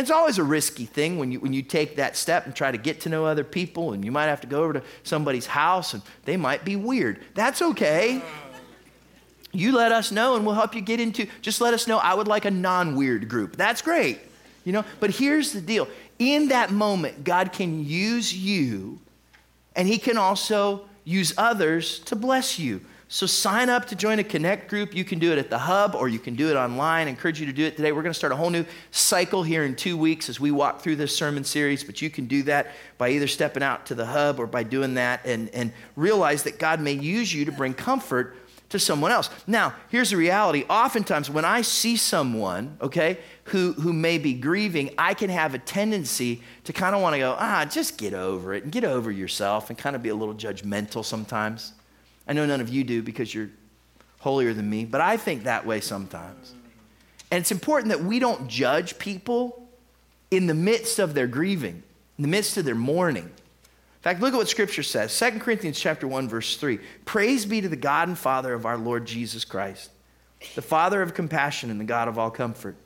It's 0.00 0.10
always 0.10 0.38
a 0.38 0.44
risky 0.44 0.86
thing 0.86 1.18
when 1.18 1.30
you, 1.30 1.40
when 1.40 1.52
you 1.52 1.60
take 1.60 1.96
that 1.96 2.16
step 2.16 2.46
and 2.46 2.54
try 2.54 2.72
to 2.72 2.78
get 2.78 3.02
to 3.02 3.10
know 3.10 3.26
other 3.26 3.44
people, 3.44 3.92
and 3.92 4.02
you 4.02 4.10
might 4.10 4.26
have 4.26 4.40
to 4.40 4.46
go 4.46 4.62
over 4.62 4.72
to 4.72 4.82
somebody's 5.02 5.46
house 5.46 5.92
and 5.92 6.02
they 6.24 6.38
might 6.38 6.64
be 6.64 6.74
weird. 6.74 7.20
That's 7.34 7.60
okay. 7.60 8.22
You 9.52 9.72
let 9.72 9.92
us 9.92 10.10
know 10.10 10.36
and 10.36 10.46
we'll 10.46 10.54
help 10.54 10.74
you 10.74 10.80
get 10.80 11.00
into, 11.00 11.26
just 11.42 11.60
let 11.60 11.74
us 11.74 11.86
know 11.86 11.98
I 11.98 12.14
would 12.14 12.28
like 12.28 12.46
a 12.46 12.50
non 12.50 12.96
weird 12.96 13.28
group. 13.28 13.56
That's 13.56 13.82
great. 13.82 14.20
You 14.64 14.72
know, 14.72 14.84
but 15.00 15.10
here's 15.10 15.52
the 15.52 15.60
deal 15.60 15.86
in 16.18 16.48
that 16.48 16.70
moment, 16.70 17.24
God 17.24 17.52
can 17.52 17.84
use 17.84 18.32
you 18.32 19.00
and 19.76 19.86
He 19.86 19.98
can 19.98 20.16
also 20.16 20.86
use 21.04 21.34
others 21.36 21.98
to 22.00 22.16
bless 22.16 22.58
you. 22.58 22.80
So 23.12 23.26
sign 23.26 23.68
up 23.68 23.86
to 23.86 23.96
join 23.96 24.20
a 24.20 24.24
Connect 24.24 24.68
group. 24.68 24.94
You 24.94 25.04
can 25.04 25.18
do 25.18 25.32
it 25.32 25.38
at 25.38 25.50
the 25.50 25.58
hub 25.58 25.96
or 25.96 26.08
you 26.08 26.20
can 26.20 26.36
do 26.36 26.48
it 26.48 26.54
online. 26.54 27.08
I 27.08 27.10
encourage 27.10 27.40
you 27.40 27.46
to 27.46 27.52
do 27.52 27.64
it 27.64 27.76
today. 27.76 27.90
We're 27.90 28.02
going 28.02 28.12
to 28.12 28.18
start 28.18 28.32
a 28.32 28.36
whole 28.36 28.50
new 28.50 28.64
cycle 28.92 29.42
here 29.42 29.64
in 29.64 29.74
two 29.74 29.96
weeks 29.96 30.28
as 30.28 30.38
we 30.38 30.52
walk 30.52 30.80
through 30.80 30.94
this 30.94 31.14
sermon 31.14 31.42
series, 31.42 31.82
but 31.82 32.00
you 32.00 32.08
can 32.08 32.26
do 32.26 32.44
that 32.44 32.68
by 32.98 33.08
either 33.08 33.26
stepping 33.26 33.64
out 33.64 33.84
to 33.86 33.96
the 33.96 34.06
hub 34.06 34.38
or 34.38 34.46
by 34.46 34.62
doing 34.62 34.94
that 34.94 35.26
and, 35.26 35.48
and 35.48 35.72
realize 35.96 36.44
that 36.44 36.60
God 36.60 36.80
may 36.80 36.92
use 36.92 37.34
you 37.34 37.44
to 37.46 37.50
bring 37.50 37.74
comfort 37.74 38.36
to 38.68 38.78
someone 38.78 39.10
else. 39.10 39.28
Now, 39.44 39.74
here's 39.88 40.10
the 40.10 40.16
reality. 40.16 40.64
Oftentimes, 40.70 41.28
when 41.28 41.44
I 41.44 41.62
see 41.62 41.96
someone, 41.96 42.76
okay, 42.80 43.18
who, 43.46 43.72
who 43.72 43.92
may 43.92 44.18
be 44.18 44.34
grieving, 44.34 44.94
I 44.96 45.14
can 45.14 45.30
have 45.30 45.52
a 45.54 45.58
tendency 45.58 46.42
to 46.62 46.72
kind 46.72 46.94
of 46.94 47.02
want 47.02 47.14
to 47.14 47.18
go, 47.18 47.34
ah, 47.36 47.64
just 47.64 47.98
get 47.98 48.14
over 48.14 48.54
it 48.54 48.62
and 48.62 48.70
get 48.70 48.84
over 48.84 49.10
yourself 49.10 49.68
and 49.68 49.76
kind 49.76 49.96
of 49.96 50.02
be 50.04 50.10
a 50.10 50.14
little 50.14 50.36
judgmental 50.36 51.04
sometimes. 51.04 51.72
I 52.30 52.32
know 52.32 52.46
none 52.46 52.60
of 52.60 52.68
you 52.68 52.84
do 52.84 53.02
because 53.02 53.34
you're 53.34 53.50
holier 54.20 54.54
than 54.54 54.70
me, 54.70 54.84
but 54.84 55.00
I 55.00 55.16
think 55.16 55.42
that 55.42 55.66
way 55.66 55.80
sometimes. 55.80 56.54
And 57.32 57.40
it's 57.40 57.50
important 57.50 57.88
that 57.88 58.04
we 58.04 58.20
don't 58.20 58.46
judge 58.46 59.00
people 59.00 59.68
in 60.30 60.46
the 60.46 60.54
midst 60.54 61.00
of 61.00 61.14
their 61.14 61.26
grieving, 61.26 61.82
in 62.18 62.22
the 62.22 62.28
midst 62.28 62.56
of 62.56 62.64
their 62.64 62.76
mourning. 62.76 63.24
In 63.24 64.02
fact, 64.02 64.20
look 64.20 64.32
at 64.32 64.36
what 64.36 64.48
scripture 64.48 64.84
says. 64.84 65.18
2 65.18 65.40
Corinthians 65.40 65.80
chapter 65.80 66.06
1 66.06 66.28
verse 66.28 66.56
3. 66.56 66.78
Praise 67.04 67.46
be 67.46 67.60
to 67.62 67.68
the 67.68 67.74
God 67.74 68.06
and 68.06 68.16
Father 68.16 68.54
of 68.54 68.64
our 68.64 68.78
Lord 68.78 69.06
Jesus 69.06 69.44
Christ, 69.44 69.90
the 70.54 70.62
Father 70.62 71.02
of 71.02 71.14
compassion 71.14 71.68
and 71.68 71.80
the 71.80 71.84
God 71.84 72.06
of 72.06 72.16
all 72.16 72.30
comfort, 72.30 72.76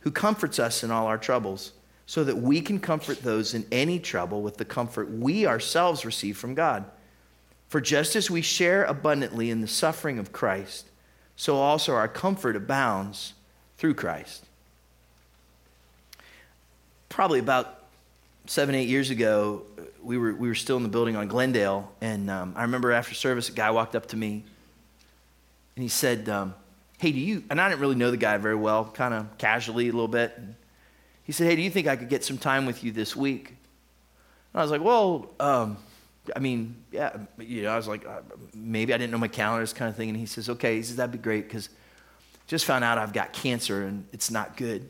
who 0.00 0.10
comforts 0.10 0.58
us 0.58 0.82
in 0.82 0.90
all 0.90 1.06
our 1.08 1.18
troubles, 1.18 1.72
so 2.06 2.24
that 2.24 2.38
we 2.38 2.62
can 2.62 2.80
comfort 2.80 3.22
those 3.22 3.52
in 3.52 3.66
any 3.70 3.98
trouble 3.98 4.40
with 4.40 4.56
the 4.56 4.64
comfort 4.64 5.10
we 5.10 5.46
ourselves 5.46 6.06
receive 6.06 6.38
from 6.38 6.54
God. 6.54 6.86
For 7.68 7.80
just 7.80 8.16
as 8.16 8.30
we 8.30 8.40
share 8.40 8.84
abundantly 8.84 9.50
in 9.50 9.60
the 9.60 9.68
suffering 9.68 10.18
of 10.18 10.32
Christ, 10.32 10.86
so 11.36 11.56
also 11.56 11.94
our 11.94 12.08
comfort 12.08 12.56
abounds 12.56 13.34
through 13.76 13.94
Christ. 13.94 14.44
Probably 17.08 17.38
about 17.38 17.84
seven, 18.46 18.74
eight 18.74 18.88
years 18.88 19.10
ago, 19.10 19.62
we 20.02 20.16
were, 20.16 20.34
we 20.34 20.48
were 20.48 20.54
still 20.54 20.78
in 20.78 20.82
the 20.82 20.88
building 20.88 21.16
on 21.16 21.28
Glendale, 21.28 21.92
and 22.00 22.30
um, 22.30 22.54
I 22.56 22.62
remember 22.62 22.90
after 22.92 23.14
service, 23.14 23.48
a 23.50 23.52
guy 23.52 23.70
walked 23.70 23.94
up 23.94 24.06
to 24.06 24.16
me, 24.16 24.44
and 25.76 25.82
he 25.82 25.88
said, 25.88 26.28
um, 26.28 26.54
Hey, 26.98 27.12
do 27.12 27.20
you, 27.20 27.44
and 27.48 27.60
I 27.60 27.68
didn't 27.68 27.80
really 27.80 27.94
know 27.94 28.10
the 28.10 28.16
guy 28.16 28.36
very 28.38 28.56
well, 28.56 28.86
kind 28.86 29.14
of 29.14 29.38
casually 29.38 29.88
a 29.88 29.92
little 29.92 30.08
bit. 30.08 30.36
He 31.22 31.32
said, 31.32 31.46
Hey, 31.46 31.54
do 31.54 31.62
you 31.62 31.70
think 31.70 31.86
I 31.86 31.94
could 31.94 32.08
get 32.08 32.24
some 32.24 32.38
time 32.38 32.66
with 32.66 32.82
you 32.82 32.90
this 32.90 33.14
week? 33.14 33.50
And 33.50 34.60
I 34.60 34.62
was 34.62 34.70
like, 34.70 34.82
Well, 34.82 35.30
um, 35.38 35.76
I 36.34 36.38
mean, 36.38 36.76
yeah, 36.92 37.16
you 37.38 37.62
know, 37.62 37.70
I 37.70 37.76
was 37.76 37.88
like, 37.88 38.06
uh, 38.06 38.20
maybe 38.54 38.94
I 38.94 38.98
didn't 38.98 39.12
know 39.12 39.18
my 39.18 39.28
calendar, 39.28 39.62
this 39.62 39.72
kind 39.72 39.88
of 39.88 39.96
thing. 39.96 40.08
And 40.08 40.18
he 40.18 40.26
says, 40.26 40.48
okay. 40.48 40.76
He 40.76 40.82
says, 40.82 40.96
that'd 40.96 41.12
be 41.12 41.18
great 41.18 41.46
because 41.46 41.68
just 42.46 42.64
found 42.64 42.84
out 42.84 42.98
I've 42.98 43.12
got 43.12 43.32
cancer 43.32 43.84
and 43.84 44.06
it's 44.12 44.30
not 44.30 44.56
good. 44.56 44.88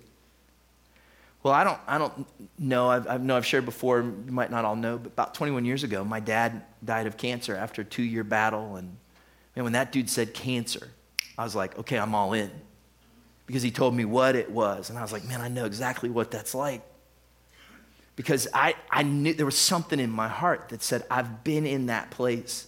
Well, 1.42 1.54
I 1.54 1.64
don't, 1.64 1.78
I 1.86 1.98
don't 1.98 2.26
know. 2.58 2.88
I've, 2.88 3.06
I 3.06 3.16
know 3.16 3.36
I've 3.36 3.46
shared 3.46 3.64
before, 3.64 4.00
you 4.00 4.32
might 4.32 4.50
not 4.50 4.64
all 4.64 4.76
know, 4.76 4.98
but 4.98 5.12
about 5.12 5.34
21 5.34 5.64
years 5.64 5.84
ago, 5.84 6.04
my 6.04 6.20
dad 6.20 6.62
died 6.84 7.06
of 7.06 7.16
cancer 7.16 7.54
after 7.54 7.82
a 7.82 7.84
two 7.84 8.02
year 8.02 8.24
battle. 8.24 8.76
And 8.76 8.96
man, 9.54 9.64
when 9.64 9.72
that 9.74 9.92
dude 9.92 10.10
said 10.10 10.34
cancer, 10.34 10.88
I 11.36 11.44
was 11.44 11.54
like, 11.54 11.78
okay, 11.78 11.98
I'm 11.98 12.14
all 12.14 12.32
in. 12.32 12.50
Because 13.46 13.62
he 13.62 13.70
told 13.70 13.94
me 13.94 14.04
what 14.04 14.36
it 14.36 14.50
was. 14.50 14.90
And 14.90 14.98
I 14.98 15.02
was 15.02 15.12
like, 15.12 15.24
man, 15.24 15.40
I 15.40 15.48
know 15.48 15.64
exactly 15.64 16.10
what 16.10 16.30
that's 16.30 16.54
like 16.54 16.82
because 18.18 18.48
I, 18.52 18.74
I 18.90 19.04
knew 19.04 19.32
there 19.32 19.46
was 19.46 19.56
something 19.56 20.00
in 20.00 20.10
my 20.10 20.26
heart 20.26 20.70
that 20.70 20.82
said, 20.82 21.04
I've 21.08 21.44
been 21.44 21.64
in 21.64 21.86
that 21.86 22.10
place. 22.10 22.66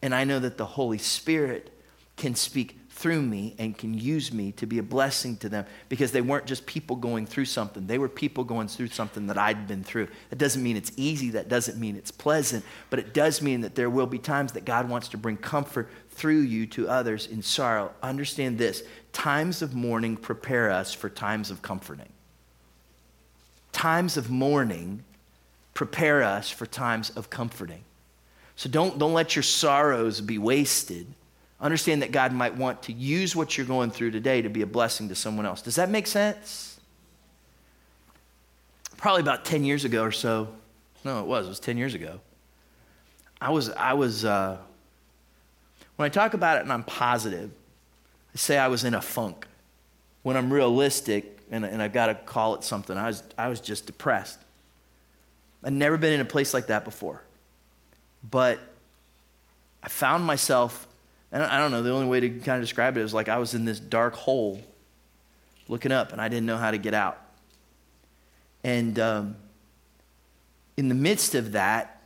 And 0.00 0.14
I 0.14 0.22
know 0.22 0.38
that 0.38 0.56
the 0.56 0.66
Holy 0.66 0.98
Spirit 0.98 1.76
can 2.16 2.36
speak 2.36 2.78
through 2.90 3.22
me 3.22 3.56
and 3.58 3.76
can 3.76 3.92
use 3.92 4.32
me 4.32 4.52
to 4.52 4.66
be 4.66 4.78
a 4.78 4.84
blessing 4.84 5.36
to 5.38 5.48
them 5.48 5.66
because 5.88 6.12
they 6.12 6.20
weren't 6.20 6.46
just 6.46 6.64
people 6.64 6.94
going 6.94 7.26
through 7.26 7.46
something. 7.46 7.88
They 7.88 7.98
were 7.98 8.08
people 8.08 8.44
going 8.44 8.68
through 8.68 8.86
something 8.86 9.26
that 9.26 9.36
I'd 9.36 9.66
been 9.66 9.82
through. 9.82 10.06
That 10.30 10.38
doesn't 10.38 10.62
mean 10.62 10.76
it's 10.76 10.92
easy, 10.96 11.30
that 11.30 11.48
doesn't 11.48 11.76
mean 11.76 11.96
it's 11.96 12.12
pleasant, 12.12 12.64
but 12.88 13.00
it 13.00 13.12
does 13.12 13.42
mean 13.42 13.62
that 13.62 13.74
there 13.74 13.90
will 13.90 14.06
be 14.06 14.20
times 14.20 14.52
that 14.52 14.64
God 14.64 14.88
wants 14.88 15.08
to 15.08 15.18
bring 15.18 15.38
comfort 15.38 15.90
through 16.10 16.42
you 16.42 16.68
to 16.68 16.88
others 16.88 17.26
in 17.26 17.42
sorrow. 17.42 17.90
Understand 18.00 18.58
this 18.58 18.84
times 19.12 19.60
of 19.60 19.74
mourning 19.74 20.16
prepare 20.16 20.70
us 20.70 20.94
for 20.94 21.10
times 21.10 21.50
of 21.50 21.62
comforting 21.62 22.13
times 23.74 24.16
of 24.16 24.30
mourning 24.30 25.04
prepare 25.74 26.22
us 26.22 26.48
for 26.48 26.64
times 26.64 27.10
of 27.10 27.28
comforting. 27.28 27.84
So 28.56 28.70
don't, 28.70 28.98
don't 28.98 29.12
let 29.12 29.34
your 29.34 29.42
sorrows 29.42 30.20
be 30.20 30.38
wasted. 30.38 31.06
Understand 31.60 32.02
that 32.02 32.12
God 32.12 32.32
might 32.32 32.56
want 32.56 32.84
to 32.84 32.92
use 32.92 33.34
what 33.34 33.58
you're 33.58 33.66
going 33.66 33.90
through 33.90 34.12
today 34.12 34.42
to 34.42 34.48
be 34.48 34.62
a 34.62 34.66
blessing 34.66 35.08
to 35.08 35.14
someone 35.14 35.44
else. 35.44 35.60
Does 35.60 35.74
that 35.74 35.90
make 35.90 36.06
sense? 36.06 36.78
Probably 38.96 39.20
about 39.20 39.44
10 39.44 39.64
years 39.64 39.84
ago 39.84 40.04
or 40.04 40.12
so. 40.12 40.48
No, 41.04 41.20
it 41.20 41.26
was. 41.26 41.46
It 41.46 41.50
was 41.50 41.60
10 41.60 41.76
years 41.76 41.94
ago. 41.94 42.20
I 43.40 43.50
was, 43.50 43.70
I 43.70 43.94
was, 43.94 44.24
uh, 44.24 44.56
when 45.96 46.06
I 46.06 46.08
talk 46.08 46.34
about 46.34 46.58
it 46.58 46.62
and 46.62 46.72
I'm 46.72 46.84
positive, 46.84 47.50
I 48.34 48.38
say 48.38 48.56
I 48.56 48.68
was 48.68 48.84
in 48.84 48.94
a 48.94 49.02
funk. 49.02 49.46
When 50.22 50.36
I'm 50.36 50.52
realistic, 50.52 51.33
and, 51.50 51.64
and 51.64 51.82
I've 51.82 51.92
got 51.92 52.06
to 52.06 52.14
call 52.14 52.54
it 52.54 52.64
something. 52.64 52.96
I 52.96 53.06
was, 53.06 53.22
I 53.36 53.48
was 53.48 53.60
just 53.60 53.86
depressed. 53.86 54.38
I'd 55.62 55.72
never 55.72 55.96
been 55.96 56.12
in 56.12 56.20
a 56.20 56.24
place 56.24 56.52
like 56.52 56.66
that 56.66 56.84
before. 56.84 57.22
But 58.30 58.58
I 59.82 59.88
found 59.88 60.24
myself, 60.24 60.86
and 61.32 61.42
I 61.42 61.58
don't 61.58 61.70
know, 61.70 61.82
the 61.82 61.90
only 61.90 62.06
way 62.06 62.20
to 62.20 62.28
kind 62.28 62.56
of 62.56 62.62
describe 62.62 62.96
it 62.96 63.02
is 63.02 63.14
like 63.14 63.28
I 63.28 63.38
was 63.38 63.54
in 63.54 63.64
this 63.64 63.80
dark 63.80 64.14
hole 64.14 64.62
looking 65.68 65.92
up 65.92 66.12
and 66.12 66.20
I 66.20 66.28
didn't 66.28 66.46
know 66.46 66.56
how 66.56 66.70
to 66.70 66.78
get 66.78 66.94
out. 66.94 67.18
And 68.62 68.98
um, 68.98 69.36
in 70.76 70.88
the 70.88 70.94
midst 70.94 71.34
of 71.34 71.52
that, 71.52 72.02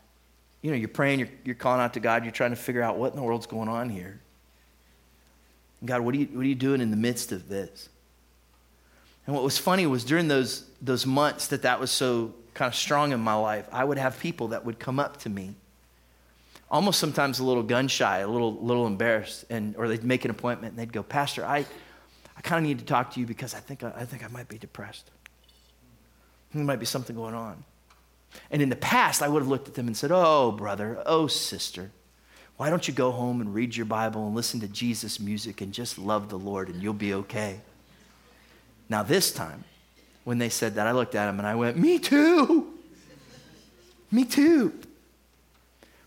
you 0.63 0.71
know, 0.71 0.77
you're 0.77 0.89
praying, 0.89 1.21
you're, 1.21 1.29
you're 1.45 1.55
calling 1.55 1.81
out 1.81 1.95
to 1.95 2.01
God, 2.01 2.25
you're 2.25 2.33
trying 2.33 2.51
to 2.51 2.57
figure 2.57 2.83
out 2.83 2.97
what 2.97 3.13
in 3.13 3.17
the 3.17 3.23
world's 3.23 3.47
going 3.47 3.69
on 3.69 3.89
here. 3.91 4.21
God, 5.85 6.01
what 6.01 6.15
are 6.15 6.19
you, 6.19 6.27
what 6.27 6.45
are 6.45 6.49
you 6.49 6.57
doing 6.57 6.81
in 6.81 6.91
the 6.91 6.97
midst 6.97 7.31
of 7.31 7.49
this? 7.49 7.89
And 9.29 9.35
what 9.35 9.45
was 9.45 9.59
funny 9.59 9.87
was 9.87 10.05
during 10.05 10.27
those, 10.27 10.65
those 10.81 11.05
months 11.05 11.49
that 11.49 11.61
that 11.61 11.79
was 11.79 11.91
so 11.91 12.33
kind 12.55 12.67
of 12.67 12.75
strong 12.75 13.13
in 13.13 13.21
my 13.21 13.35
life, 13.35 13.69
I 13.71 13.85
would 13.85 13.99
have 13.99 14.19
people 14.19 14.49
that 14.49 14.65
would 14.65 14.79
come 14.79 14.99
up 14.99 15.19
to 15.19 15.29
me, 15.29 15.55
almost 16.71 16.99
sometimes 16.99 17.39
a 17.39 17.45
little 17.45 17.63
gun 17.63 17.89
shy, 17.89 18.21
a 18.21 18.27
little, 18.27 18.55
little 18.55 18.87
embarrassed, 18.87 19.45
and, 19.51 19.77
or 19.77 19.87
they'd 19.87 20.03
make 20.03 20.25
an 20.25 20.31
appointment 20.31 20.73
and 20.73 20.79
they'd 20.79 20.95
go, 20.95 21.03
Pastor, 21.03 21.45
I, 21.45 21.67
I 22.39 22.41
kind 22.41 22.65
of 22.65 22.67
need 22.67 22.79
to 22.79 22.87
talk 22.87 23.13
to 23.13 23.21
you 23.21 23.27
because 23.27 23.53
I 23.53 23.61
think 23.61 23.85
I, 23.85 23.93
I 23.99 24.07
think 24.07 24.25
I 24.25 24.29
might 24.29 24.49
be 24.49 24.57
depressed. 24.57 25.11
There 26.55 26.65
might 26.65 26.81
be 26.81 26.87
something 26.87 27.15
going 27.15 27.35
on. 27.35 27.65
And 28.51 28.63
in 28.63 28.71
the 28.71 28.77
past, 28.77 29.21
I 29.21 29.29
would 29.29 29.43
have 29.43 29.49
looked 29.49 29.69
at 29.69 29.75
them 29.75 29.89
and 29.89 29.97
said, 29.97 30.11
Oh, 30.11 30.53
brother, 30.53 31.03
oh, 31.05 31.27
sister, 31.27 31.91
why 32.57 32.71
don't 32.71 32.89
you 32.89 32.95
go 32.95 33.11
home 33.11 33.43
and 33.43 33.53
read 33.53 33.77
your 33.77 33.85
Bible 33.85 34.27
and 34.27 34.35
listen 34.35 34.61
to 34.61 34.69
Jesus 34.69 35.21
music 35.21 35.61
and 35.61 35.75
just 35.75 35.99
love 35.99 36.31
the 36.31 36.39
Lord 36.39 36.71
and 36.71 36.83
you'll 36.83 36.95
be 36.95 37.13
okay? 37.13 37.61
Now, 38.89 39.03
this 39.03 39.33
time, 39.33 39.65
when 40.25 40.39
they 40.39 40.49
said 40.49 40.75
that, 40.77 40.87
I 40.87 40.93
looked 40.93 41.15
at 41.15 41.29
him 41.29 41.39
and 41.39 41.47
I 41.47 41.55
went, 41.55 41.77
Me 41.77 41.99
too. 41.99 42.75
Me 44.11 44.25
too. 44.25 44.73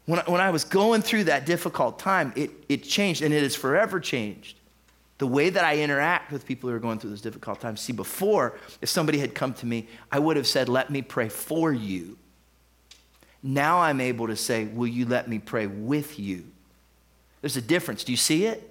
When 0.05 0.19
I, 0.19 0.23
when 0.23 0.41
I 0.41 0.49
was 0.49 0.63
going 0.63 1.01
through 1.01 1.25
that 1.25 1.45
difficult 1.45 1.99
time, 1.99 2.33
it, 2.35 2.51
it 2.67 2.83
changed 2.83 3.21
and 3.21 3.33
it 3.33 3.43
has 3.43 3.55
forever 3.55 3.99
changed. 3.99 4.57
the 5.19 5.27
way 5.27 5.51
that 5.51 5.63
I 5.63 5.77
interact 5.77 6.31
with 6.31 6.47
people 6.47 6.69
who 6.69 6.75
are 6.75 6.79
going 6.79 6.97
through 6.97 7.11
those 7.11 7.21
difficult 7.21 7.61
times. 7.61 7.79
See, 7.79 7.93
before, 7.93 8.57
if 8.81 8.89
somebody 8.89 9.19
had 9.19 9.35
come 9.35 9.53
to 9.55 9.67
me, 9.67 9.87
I 10.11 10.17
would 10.17 10.35
have 10.35 10.47
said, 10.47 10.67
Let 10.67 10.89
me 10.89 11.01
pray 11.01 11.29
for 11.29 11.71
you. 11.71 12.17
Now 13.43 13.79
I'm 13.79 14.01
able 14.01 14.27
to 14.27 14.35
say, 14.35 14.65
Will 14.65 14.87
you 14.87 15.05
let 15.05 15.27
me 15.27 15.39
pray 15.39 15.67
with 15.67 16.19
you? 16.19 16.45
There's 17.41 17.57
a 17.57 17.61
difference. 17.61 18.03
Do 18.03 18.11
you 18.11 18.17
see 18.17 18.45
it? 18.45 18.67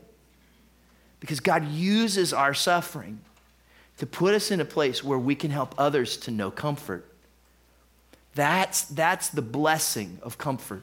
Because 1.20 1.40
God 1.40 1.68
uses 1.68 2.32
our 2.32 2.54
suffering 2.54 3.20
to 4.00 4.06
put 4.06 4.32
us 4.32 4.50
in 4.50 4.62
a 4.62 4.64
place 4.64 5.04
where 5.04 5.18
we 5.18 5.34
can 5.34 5.50
help 5.50 5.74
others 5.76 6.16
to 6.16 6.30
know 6.30 6.50
comfort. 6.50 7.04
That's, 8.34 8.84
that's 8.84 9.28
the 9.28 9.42
blessing 9.42 10.18
of 10.22 10.38
comfort. 10.38 10.82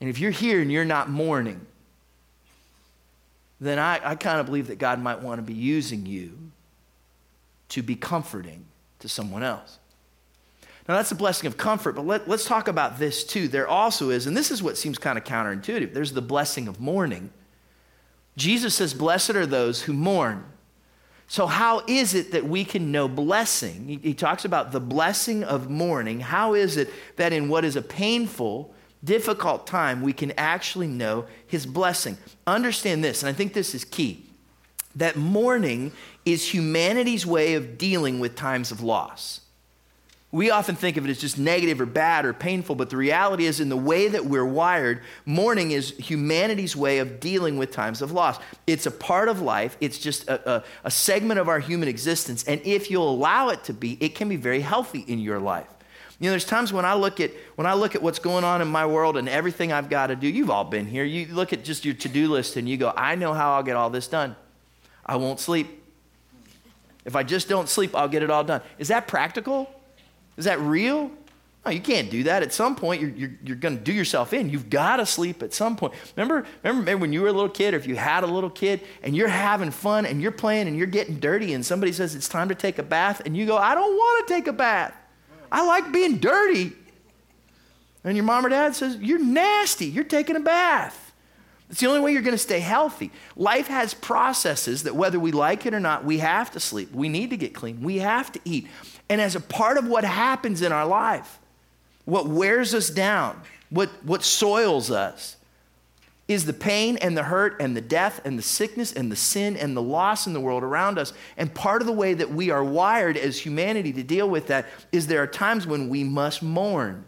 And 0.00 0.08
if 0.08 0.20
you're 0.20 0.30
here 0.30 0.60
and 0.60 0.70
you're 0.70 0.84
not 0.84 1.10
mourning, 1.10 1.66
then 3.60 3.80
I, 3.80 4.00
I 4.10 4.14
kind 4.14 4.38
of 4.38 4.46
believe 4.46 4.68
that 4.68 4.78
God 4.78 5.00
might 5.00 5.22
want 5.22 5.38
to 5.38 5.42
be 5.42 5.54
using 5.54 6.06
you 6.06 6.38
to 7.70 7.82
be 7.82 7.96
comforting 7.96 8.66
to 9.00 9.08
someone 9.08 9.42
else. 9.42 9.80
Now, 10.86 10.94
that's 10.94 11.08
the 11.08 11.16
blessing 11.16 11.48
of 11.48 11.56
comfort, 11.56 11.96
but 11.96 12.06
let, 12.06 12.28
us 12.28 12.44
talk 12.44 12.68
about 12.68 13.00
this 13.00 13.24
too. 13.24 13.48
There 13.48 13.66
also 13.66 14.10
is, 14.10 14.28
and 14.28 14.36
this 14.36 14.52
is 14.52 14.62
what 14.62 14.78
seems 14.78 14.98
kind 14.98 15.18
of 15.18 15.24
counterintuitive 15.24 15.94
there's 15.94 16.12
the 16.12 16.22
blessing 16.22 16.68
of 16.68 16.78
mourning. 16.78 17.30
Jesus 18.36 18.76
says, 18.76 18.94
Blessed 18.94 19.30
are 19.30 19.46
those 19.46 19.82
who 19.82 19.92
mourn. 19.92 20.44
So, 21.30 21.46
how 21.46 21.82
is 21.86 22.14
it 22.14 22.32
that 22.32 22.46
we 22.46 22.64
can 22.64 22.90
know 22.90 23.06
blessing? 23.06 24.00
He, 24.02 24.14
talks 24.14 24.46
about 24.46 24.72
the 24.72 24.80
blessing 24.80 25.44
of 25.44 25.68
mourning. 25.68 26.20
How 26.20 26.54
is 26.54 26.78
it 26.78 26.90
that 27.16 27.34
in 27.34 27.50
what 27.50 27.66
is 27.66 27.76
a 27.76 27.82
painful, 27.82 28.74
difficult 29.04 29.66
time, 29.66 30.00
we 30.00 30.14
can 30.14 30.32
actually 30.38 30.86
know 30.86 31.26
his 31.46 31.66
blessing? 31.66 32.16
Understand 32.46 33.04
this, 33.04 33.22
and 33.22 33.28
I 33.28 33.34
think 33.34 33.52
this 33.52 33.74
is 33.74 33.84
key 33.84 34.24
that 34.96 35.16
mourning 35.16 35.92
is 36.24 36.52
humanity's 36.52 37.26
way 37.26 37.54
of 37.54 37.78
dealing 37.78 38.18
with 38.20 38.34
times 38.34 38.70
of 38.70 38.82
loss. 38.82 39.42
We 40.30 40.50
often 40.50 40.74
think 40.74 40.98
of 40.98 41.06
it 41.06 41.10
as 41.10 41.18
just 41.18 41.38
negative 41.38 41.80
or 41.80 41.86
bad 41.86 42.26
or 42.26 42.34
painful, 42.34 42.74
but 42.74 42.90
the 42.90 42.98
reality 42.98 43.46
is, 43.46 43.60
in 43.60 43.70
the 43.70 43.76
way 43.78 44.08
that 44.08 44.26
we're 44.26 44.44
wired, 44.44 45.00
mourning 45.24 45.70
is 45.70 45.96
humanity's 45.96 46.76
way 46.76 46.98
of 46.98 47.18
dealing 47.18 47.56
with 47.56 47.70
times 47.70 48.02
of 48.02 48.12
loss. 48.12 48.38
It's 48.66 48.84
a 48.84 48.90
part 48.90 49.28
of 49.28 49.40
life, 49.40 49.78
it's 49.80 49.96
just 49.96 50.28
a, 50.28 50.56
a, 50.56 50.64
a, 50.84 50.90
segment 50.90 51.40
of 51.40 51.48
our 51.48 51.60
human 51.60 51.88
existence. 51.88 52.44
And 52.44 52.60
if 52.62 52.90
you'll 52.90 53.08
allow 53.08 53.48
it 53.48 53.64
to 53.64 53.72
be, 53.72 53.96
it 54.00 54.14
can 54.14 54.28
be 54.28 54.36
very 54.36 54.60
healthy 54.60 55.00
in 55.08 55.18
your 55.18 55.38
life. 55.38 55.66
You 56.20 56.26
know, 56.26 56.32
there's 56.32 56.44
times 56.44 56.74
when 56.74 56.84
I 56.84 56.92
look 56.92 57.20
at 57.20 57.30
when 57.54 57.66
I 57.66 57.72
look 57.72 57.94
at 57.94 58.02
what's 58.02 58.18
going 58.18 58.44
on 58.44 58.60
in 58.60 58.68
my 58.68 58.84
world 58.84 59.16
and 59.16 59.30
everything 59.30 59.72
I've 59.72 59.88
got 59.88 60.08
to 60.08 60.16
do. 60.16 60.26
You've 60.26 60.50
all 60.50 60.64
been 60.64 60.84
here. 60.84 61.04
You 61.04 61.32
look 61.32 61.54
at 61.54 61.64
just 61.64 61.86
your 61.86 61.94
to-do 61.94 62.28
list 62.28 62.56
and 62.56 62.68
you 62.68 62.76
go, 62.76 62.92
I 62.94 63.14
know 63.14 63.32
how 63.32 63.54
I'll 63.54 63.62
get 63.62 63.76
all 63.76 63.88
this 63.88 64.08
done. 64.08 64.36
I 65.06 65.16
won't 65.16 65.40
sleep. 65.40 65.68
If 67.06 67.16
I 67.16 67.22
just 67.22 67.48
don't 67.48 67.68
sleep, 67.68 67.94
I'll 67.96 68.08
get 68.08 68.22
it 68.22 68.30
all 68.30 68.44
done. 68.44 68.60
Is 68.78 68.88
that 68.88 69.06
practical? 69.06 69.70
Is 70.38 70.46
that 70.46 70.58
real? 70.60 71.10
No, 71.66 71.72
you 71.72 71.80
can't 71.80 72.10
do 72.10 72.22
that. 72.22 72.42
At 72.42 72.54
some 72.54 72.76
point, 72.76 73.02
you're, 73.02 73.10
you're, 73.10 73.32
you're 73.44 73.56
going 73.56 73.76
to 73.76 73.82
do 73.82 73.92
yourself 73.92 74.32
in. 74.32 74.48
You've 74.48 74.70
got 74.70 74.96
to 74.96 75.04
sleep 75.04 75.42
at 75.42 75.52
some 75.52 75.76
point. 75.76 75.92
Remember, 76.16 76.46
remember, 76.62 76.80
remember 76.80 77.02
when 77.02 77.12
you 77.12 77.20
were 77.20 77.28
a 77.28 77.32
little 77.32 77.50
kid, 77.50 77.74
or 77.74 77.76
if 77.76 77.86
you 77.86 77.96
had 77.96 78.24
a 78.24 78.26
little 78.26 78.48
kid, 78.48 78.80
and 79.02 79.14
you're 79.14 79.28
having 79.28 79.70
fun, 79.70 80.06
and 80.06 80.22
you're 80.22 80.32
playing, 80.32 80.68
and 80.68 80.78
you're 80.78 80.86
getting 80.86 81.18
dirty, 81.18 81.52
and 81.52 81.66
somebody 81.66 81.92
says 81.92 82.14
it's 82.14 82.28
time 82.28 82.48
to 82.48 82.54
take 82.54 82.78
a 82.78 82.82
bath, 82.82 83.20
and 83.26 83.36
you 83.36 83.44
go, 83.44 83.58
I 83.58 83.74
don't 83.74 83.92
want 83.92 84.26
to 84.26 84.34
take 84.34 84.46
a 84.46 84.52
bath. 84.52 84.94
I 85.50 85.66
like 85.66 85.92
being 85.92 86.18
dirty. 86.18 86.72
And 88.04 88.16
your 88.16 88.24
mom 88.24 88.46
or 88.46 88.48
dad 88.48 88.74
says, 88.74 88.96
You're 88.96 89.18
nasty. 89.18 89.86
You're 89.86 90.04
taking 90.04 90.36
a 90.36 90.40
bath. 90.40 91.12
It's 91.70 91.80
the 91.80 91.86
only 91.86 92.00
way 92.00 92.12
you're 92.12 92.22
going 92.22 92.32
to 92.32 92.38
stay 92.38 92.60
healthy. 92.60 93.10
Life 93.36 93.66
has 93.66 93.92
processes 93.92 94.84
that, 94.84 94.96
whether 94.96 95.18
we 95.18 95.32
like 95.32 95.66
it 95.66 95.74
or 95.74 95.80
not, 95.80 96.04
we 96.04 96.18
have 96.18 96.50
to 96.52 96.60
sleep. 96.60 96.92
We 96.92 97.10
need 97.10 97.30
to 97.30 97.36
get 97.36 97.52
clean. 97.52 97.82
We 97.82 97.98
have 97.98 98.32
to 98.32 98.40
eat. 98.46 98.68
And 99.08 99.20
as 99.20 99.34
a 99.34 99.40
part 99.40 99.78
of 99.78 99.86
what 99.86 100.04
happens 100.04 100.62
in 100.62 100.72
our 100.72 100.86
life, 100.86 101.38
what 102.04 102.26
wears 102.26 102.74
us 102.74 102.90
down, 102.90 103.40
what, 103.70 103.90
what 104.04 104.22
soils 104.22 104.90
us, 104.90 105.36
is 106.28 106.44
the 106.44 106.52
pain 106.52 106.98
and 106.98 107.16
the 107.16 107.22
hurt 107.22 107.56
and 107.58 107.74
the 107.74 107.80
death 107.80 108.20
and 108.26 108.38
the 108.38 108.42
sickness 108.42 108.92
and 108.92 109.10
the 109.10 109.16
sin 109.16 109.56
and 109.56 109.74
the 109.74 109.82
loss 109.82 110.26
in 110.26 110.34
the 110.34 110.40
world 110.40 110.62
around 110.62 110.98
us. 110.98 111.14
And 111.38 111.52
part 111.52 111.80
of 111.80 111.86
the 111.86 111.92
way 111.92 112.12
that 112.12 112.30
we 112.30 112.50
are 112.50 112.62
wired 112.62 113.16
as 113.16 113.38
humanity 113.38 113.94
to 113.94 114.02
deal 114.02 114.28
with 114.28 114.48
that 114.48 114.66
is 114.92 115.06
there 115.06 115.22
are 115.22 115.26
times 115.26 115.66
when 115.66 115.88
we 115.88 116.04
must 116.04 116.42
mourn. 116.42 117.06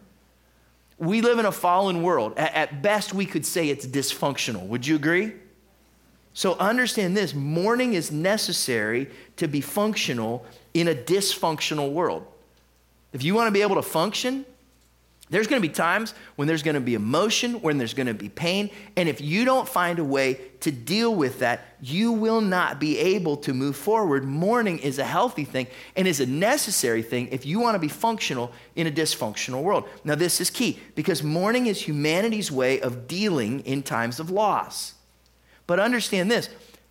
We 0.97 1.21
live 1.21 1.39
in 1.39 1.45
a 1.45 1.53
fallen 1.53 2.03
world. 2.03 2.33
At, 2.39 2.55
at 2.55 2.83
best, 2.83 3.13
we 3.13 3.27
could 3.27 3.45
say 3.45 3.69
it's 3.69 3.87
dysfunctional. 3.87 4.67
Would 4.69 4.87
you 4.87 4.97
agree? 4.97 5.35
So 6.33 6.55
understand 6.55 7.15
this 7.15 7.35
mourning 7.35 7.93
is 7.93 8.11
necessary 8.11 9.11
to 9.37 9.49
be 9.49 9.61
functional 9.61 10.47
in 10.75 10.89
a 10.89 10.95
dysfunctional 10.95 11.93
world. 11.93 12.27
If 13.13 13.23
you 13.25 13.35
want 13.35 13.49
to 13.49 13.53
be 13.53 13.63
able 13.63 13.77
to 13.77 13.83
function, 13.83 14.45
there's 15.31 15.47
going 15.47 15.63
to 15.63 15.69
be 15.69 15.73
times 15.73 16.13
when 16.35 16.49
there's 16.49 16.65
going 16.65 16.75
to 16.75 16.81
be 16.81 16.95
emotion, 16.95 17.61
when 17.63 17.79
there's 17.79 17.95
going 17.95 18.09
to 18.09 18.15
be 18.15 18.29
pain, 18.29 18.69
and 18.97 19.09
if 19.09 19.21
you 19.21 19.45
don't 19.45 19.69
find 19.69 20.01
a 20.01 20.05
way 20.05 20.41
to 20.61 20.73
deal 20.73 21.15
with 21.15 21.39
that, 21.39 21.61
you 21.81 22.11
will 22.11 22.41
not 22.41 22.81
be 22.81 22.99
able 22.99 23.37
to 23.39 23.55
move 23.55 23.77
forward. 23.77 24.25
Mourning 24.25 24.81
is 24.81 24.99
a 24.99 25.05
healthy 25.05 25.45
thing 25.45 25.69
and 25.95 26.09
is 26.09 26.19
a 26.19 26.27
necessary 26.27 27.03
thing 27.03 27.29
if 27.31 27.47
you 27.47 27.61
want 27.61 27.77
to 27.77 27.79
be 27.79 27.89
functional 27.89 28.51
in 28.75 28.89
a 28.89 28.91
dysfunctional 28.91 29.63
world. 29.63 29.89
Now, 30.03 30.17
this 30.17 30.41
is 30.41 30.51
key 30.51 30.81
because 30.97 31.23
mourning 31.23 31.67
is 31.67 31.81
humanity's 31.81 32.51
way 32.51 32.81
of 32.81 33.07
dealing 33.07 33.61
in 33.61 33.85
times 33.85 34.19
of 34.19 34.31
loss. 34.31 34.95
But 35.69 35.79
understand 35.79 36.29
this 36.29 36.49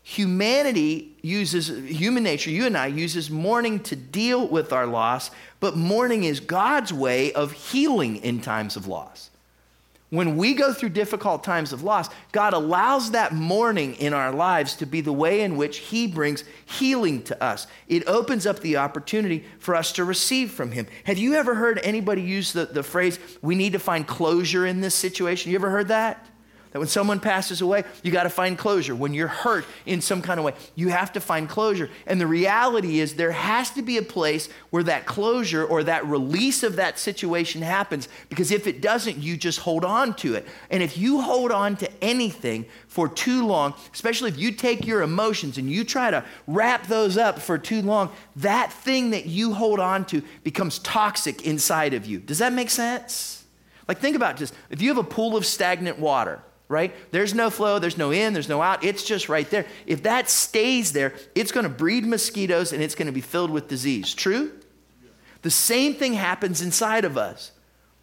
humanity 0.09 1.15
uses, 1.21 1.67
human 1.67 2.23
nature, 2.23 2.49
you 2.49 2.65
and 2.65 2.75
I, 2.75 2.87
uses 2.87 3.29
mourning 3.29 3.79
to 3.81 3.95
deal 3.95 4.47
with 4.47 4.73
our 4.73 4.87
loss, 4.87 5.29
but 5.59 5.77
mourning 5.77 6.23
is 6.23 6.39
God's 6.39 6.91
way 6.91 7.31
of 7.33 7.51
healing 7.51 8.15
in 8.15 8.41
times 8.41 8.75
of 8.75 8.87
loss. 8.87 9.29
When 10.09 10.35
we 10.35 10.55
go 10.55 10.73
through 10.73 10.89
difficult 10.89 11.43
times 11.43 11.73
of 11.73 11.83
loss, 11.83 12.09
God 12.31 12.53
allows 12.53 13.11
that 13.11 13.35
mourning 13.35 13.93
in 13.97 14.15
our 14.15 14.31
lives 14.31 14.75
to 14.77 14.87
be 14.87 15.01
the 15.01 15.13
way 15.13 15.41
in 15.41 15.57
which 15.57 15.77
He 15.77 16.07
brings 16.07 16.43
healing 16.65 17.21
to 17.25 17.43
us. 17.43 17.67
It 17.87 18.07
opens 18.07 18.47
up 18.47 18.61
the 18.61 18.77
opportunity 18.77 19.45
for 19.59 19.75
us 19.75 19.91
to 19.91 20.03
receive 20.03 20.49
from 20.49 20.71
Him. 20.71 20.87
Have 21.03 21.19
you 21.19 21.35
ever 21.35 21.53
heard 21.53 21.79
anybody 21.83 22.23
use 22.23 22.51
the, 22.51 22.65
the 22.65 22.81
phrase, 22.81 23.19
we 23.43 23.53
need 23.53 23.73
to 23.73 23.79
find 23.79 24.07
closure 24.07 24.65
in 24.65 24.81
this 24.81 24.95
situation? 24.95 25.51
You 25.51 25.57
ever 25.59 25.69
heard 25.69 25.89
that? 25.89 26.25
That 26.71 26.77
when 26.77 26.88
someone 26.88 27.19
passes 27.19 27.62
away, 27.62 27.84
you 28.03 28.12
got 28.12 28.23
to 28.23 28.29
find 28.29 28.55
closure. 28.55 28.93
When 28.93 29.15
you're 29.15 29.27
hurt 29.27 29.65
in 29.88 30.01
some 30.01 30.21
kind 30.21 30.39
of 30.39 30.45
way, 30.45 30.53
you 30.75 30.89
have 30.89 31.12
to 31.13 31.19
find 31.19 31.49
closure. 31.49 31.89
And 32.05 32.21
the 32.21 32.27
reality 32.27 32.99
is, 32.99 33.15
there 33.15 33.32
has 33.32 33.71
to 33.71 33.82
be 33.82 33.97
a 33.97 34.03
place 34.03 34.49
where 34.69 34.84
that 34.84 35.08
closure 35.08 35.65
or 35.65 35.84
that 35.84 36.05
release 36.05 36.62
of 36.62 36.75
that 36.75 36.99
situation 36.99 37.63
happens. 37.63 38.08
Because 38.29 38.51
if 38.51 38.67
it 38.67 38.82
doesn't, 38.82 39.17
you 39.17 39.36
just 39.36 39.62
hold 39.62 39.84
on 39.84 40.13
to 40.17 40.36
it. 40.36 40.47
And 40.69 40.84
if 40.84 40.95
you 40.95 41.21
hold 41.21 41.51
on 41.51 41.75
to 41.77 41.89
anything 42.03 42.67
for 42.88 43.10
too 43.10 43.47
long, 43.47 43.73
especially 43.91 44.29
if 44.29 44.38
you 44.38 44.51
take 44.51 44.86
your 44.86 45.01
emotions 45.01 45.58
and 45.58 45.71
you 45.71 45.84
try 45.84 46.12
to 46.12 46.23
wrap 46.45 46.86
those 46.86 47.17
up 47.17 47.39
for 47.39 47.58
too 47.58 47.82
long, 47.82 48.12
that 48.36 48.71
thing 48.71 49.10
that 49.10 49.25
you 49.25 49.55
hold 49.55 49.79
on 49.79 50.05
to 50.05 50.21
becomes 50.43 50.77
toxic 50.79 51.47
inside 51.47 51.95
of 51.95 52.05
you. 52.05 52.19
Does 52.19 52.38
that 52.38 52.53
make 52.53 52.69
sense? 52.69 53.43
Like, 53.88 53.97
think 53.97 54.15
about 54.15 54.38
just 54.38 54.53
if 54.69 54.84
you 54.84 54.89
have 54.89 54.99
a 54.99 55.03
pool 55.03 55.36
of 55.36 55.47
stagnant 55.47 55.97
water, 55.97 56.43
right? 56.69 56.93
There's 57.12 57.34
no 57.34 57.49
flow, 57.49 57.79
there's 57.79 57.97
no 57.97 58.12
in, 58.12 58.32
there's 58.32 58.47
no 58.47 58.62
out. 58.62 58.84
It's 58.84 59.03
just 59.03 59.27
right 59.27 59.49
there. 59.49 59.65
If 59.88 60.03
that 60.03 60.29
stays 60.29 60.93
there, 60.93 61.13
it's 61.36 61.51
going 61.51 61.65
to 61.65 61.69
breed 61.69 62.05
mosquitoes 62.05 62.71
and 62.71 62.82
it's 62.82 62.95
going 62.95 63.08
to 63.08 63.12
be 63.12 63.21
filled 63.21 63.49
with 63.49 63.67
disease. 63.67 64.13
True? 64.13 64.51
The 65.41 65.51
same 65.51 65.95
thing 65.95 66.13
happens 66.13 66.62
inside 66.62 67.03
of 67.03 67.17
us. 67.17 67.51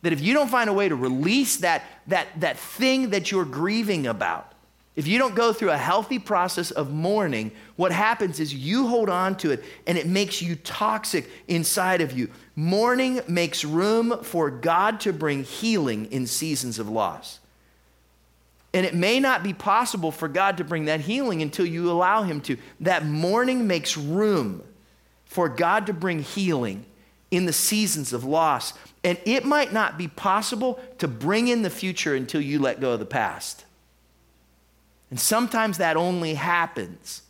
That 0.03 0.13
if 0.13 0.21
you 0.21 0.35
don't 0.35 0.51
find 0.51 0.69
a 0.69 0.73
way 0.73 0.89
to 0.89 0.97
release 0.97 1.59
that, 1.59 1.83
that, 2.09 2.29
that 2.41 2.59
thing 2.59 3.11
that 3.11 3.31
you're 3.31 3.45
grieving 3.45 4.07
about, 4.07 4.53
if 4.97 5.07
you 5.07 5.19
don't 5.19 5.35
go 5.35 5.53
through 5.53 5.71
a 5.71 5.77
healthy 5.77 6.19
process 6.19 6.71
of 6.71 6.91
mourning, 6.91 7.53
what 7.77 7.93
happens 7.93 8.41
is 8.41 8.53
you 8.53 8.87
hold 8.89 9.09
on 9.09 9.37
to 9.39 9.51
it 9.51 9.63
and 9.87 9.97
it 9.99 10.07
makes 10.07 10.41
you 10.41 10.57
toxic 10.57 11.29
inside 11.49 12.01
of 12.01 12.13
you. 12.13 12.31
Mourning 12.57 13.21
makes 13.29 13.65
room 13.65 14.23
for 14.23 14.51
God 14.51 15.01
to 15.01 15.13
bring 15.13 15.45
healing 15.45 16.07
in 16.07 16.27
seasons 16.27 16.79
of 16.79 16.89
loss. 16.89 17.41
And 18.77 18.85
it 18.85 18.95
may 18.95 19.21
not 19.21 19.43
be 19.43 19.55
possible 19.55 20.13
for 20.13 20.29
God 20.29 20.59
to 20.59 20.65
bring 20.65 20.85
that 20.85 21.01
healing 21.01 21.41
until 21.41 21.65
you 21.65 21.91
allow 21.91 22.25
Him 22.25 22.43
to. 22.43 22.59
That 22.81 23.07
mourning 23.07 23.67
makes 23.67 23.97
room 23.97 24.63
for 25.25 25.49
God 25.49 25.87
to 25.87 25.95
bring 25.95 26.19
healing 26.19 26.85
in 27.31 27.47
the 27.47 27.55
seasons 27.55 28.13
of 28.13 28.23
loss. 28.23 28.75
And 29.03 29.17
it 29.25 29.47
might 29.47 29.73
not 29.73 29.97
be 29.97 30.09
possible 30.09 30.79
to 30.99 31.09
bring 31.09 31.49
in 31.49 31.63
the 31.63 31.71
future 31.71 32.15
until 32.15 32.43
you 32.43 32.59
let 32.59 32.79
go 32.79 32.93
of 32.93 32.99
the 32.99 33.07
past. 33.07 33.65
And 35.09 35.19
sometimes 35.19 35.79
that 35.79 35.97
only 35.97 36.35
happens 36.35 37.23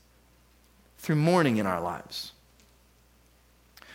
through 0.99 1.15
mourning 1.15 1.59
in 1.59 1.67
our 1.67 1.81
lives. 1.81 2.33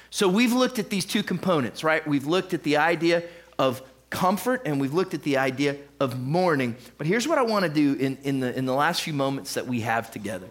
So 0.10 0.30
we've 0.30 0.54
looked 0.54 0.80
at 0.80 0.90
these 0.90 1.04
two 1.04 1.22
components, 1.22 1.84
right? 1.84 2.08
We've 2.08 2.28
looked 2.28 2.54
at 2.54 2.64
the 2.64 2.78
idea 2.78 3.24
of 3.60 3.82
comfort 4.12 4.62
and 4.66 4.80
we've 4.80 4.94
looked 4.94 5.16
at 5.16 5.24
the 5.24 5.38
idea 5.38 5.78
of 6.00 6.20
mourning. 6.20 6.76
But 7.00 7.08
here's 7.08 7.28
what 7.28 7.40
I 7.40 7.42
want 7.42 7.66
to 7.66 7.72
do 7.72 7.94
in, 7.94 8.18
in, 8.22 8.40
the, 8.42 8.56
in 8.56 8.66
the 8.66 8.74
last 8.74 9.02
few 9.02 9.14
moments 9.14 9.56
that 9.56 9.66
we 9.66 9.82
have 9.82 10.12
together 10.12 10.48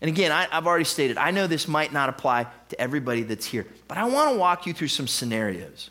And 0.00 0.08
again, 0.08 0.32
I, 0.32 0.46
have 0.50 0.66
already 0.66 0.84
stated, 0.84 1.18
I 1.18 1.30
know 1.30 1.46
this 1.46 1.68
might 1.68 1.92
not 1.92 2.08
apply 2.08 2.46
to 2.70 2.80
everybody 2.80 3.22
that's 3.22 3.46
here, 3.46 3.66
but 3.86 3.98
I 3.98 4.04
want 4.06 4.32
to 4.32 4.38
walk 4.38 4.66
you 4.66 4.72
through 4.72 4.88
some 4.88 5.06
scenarios. 5.06 5.90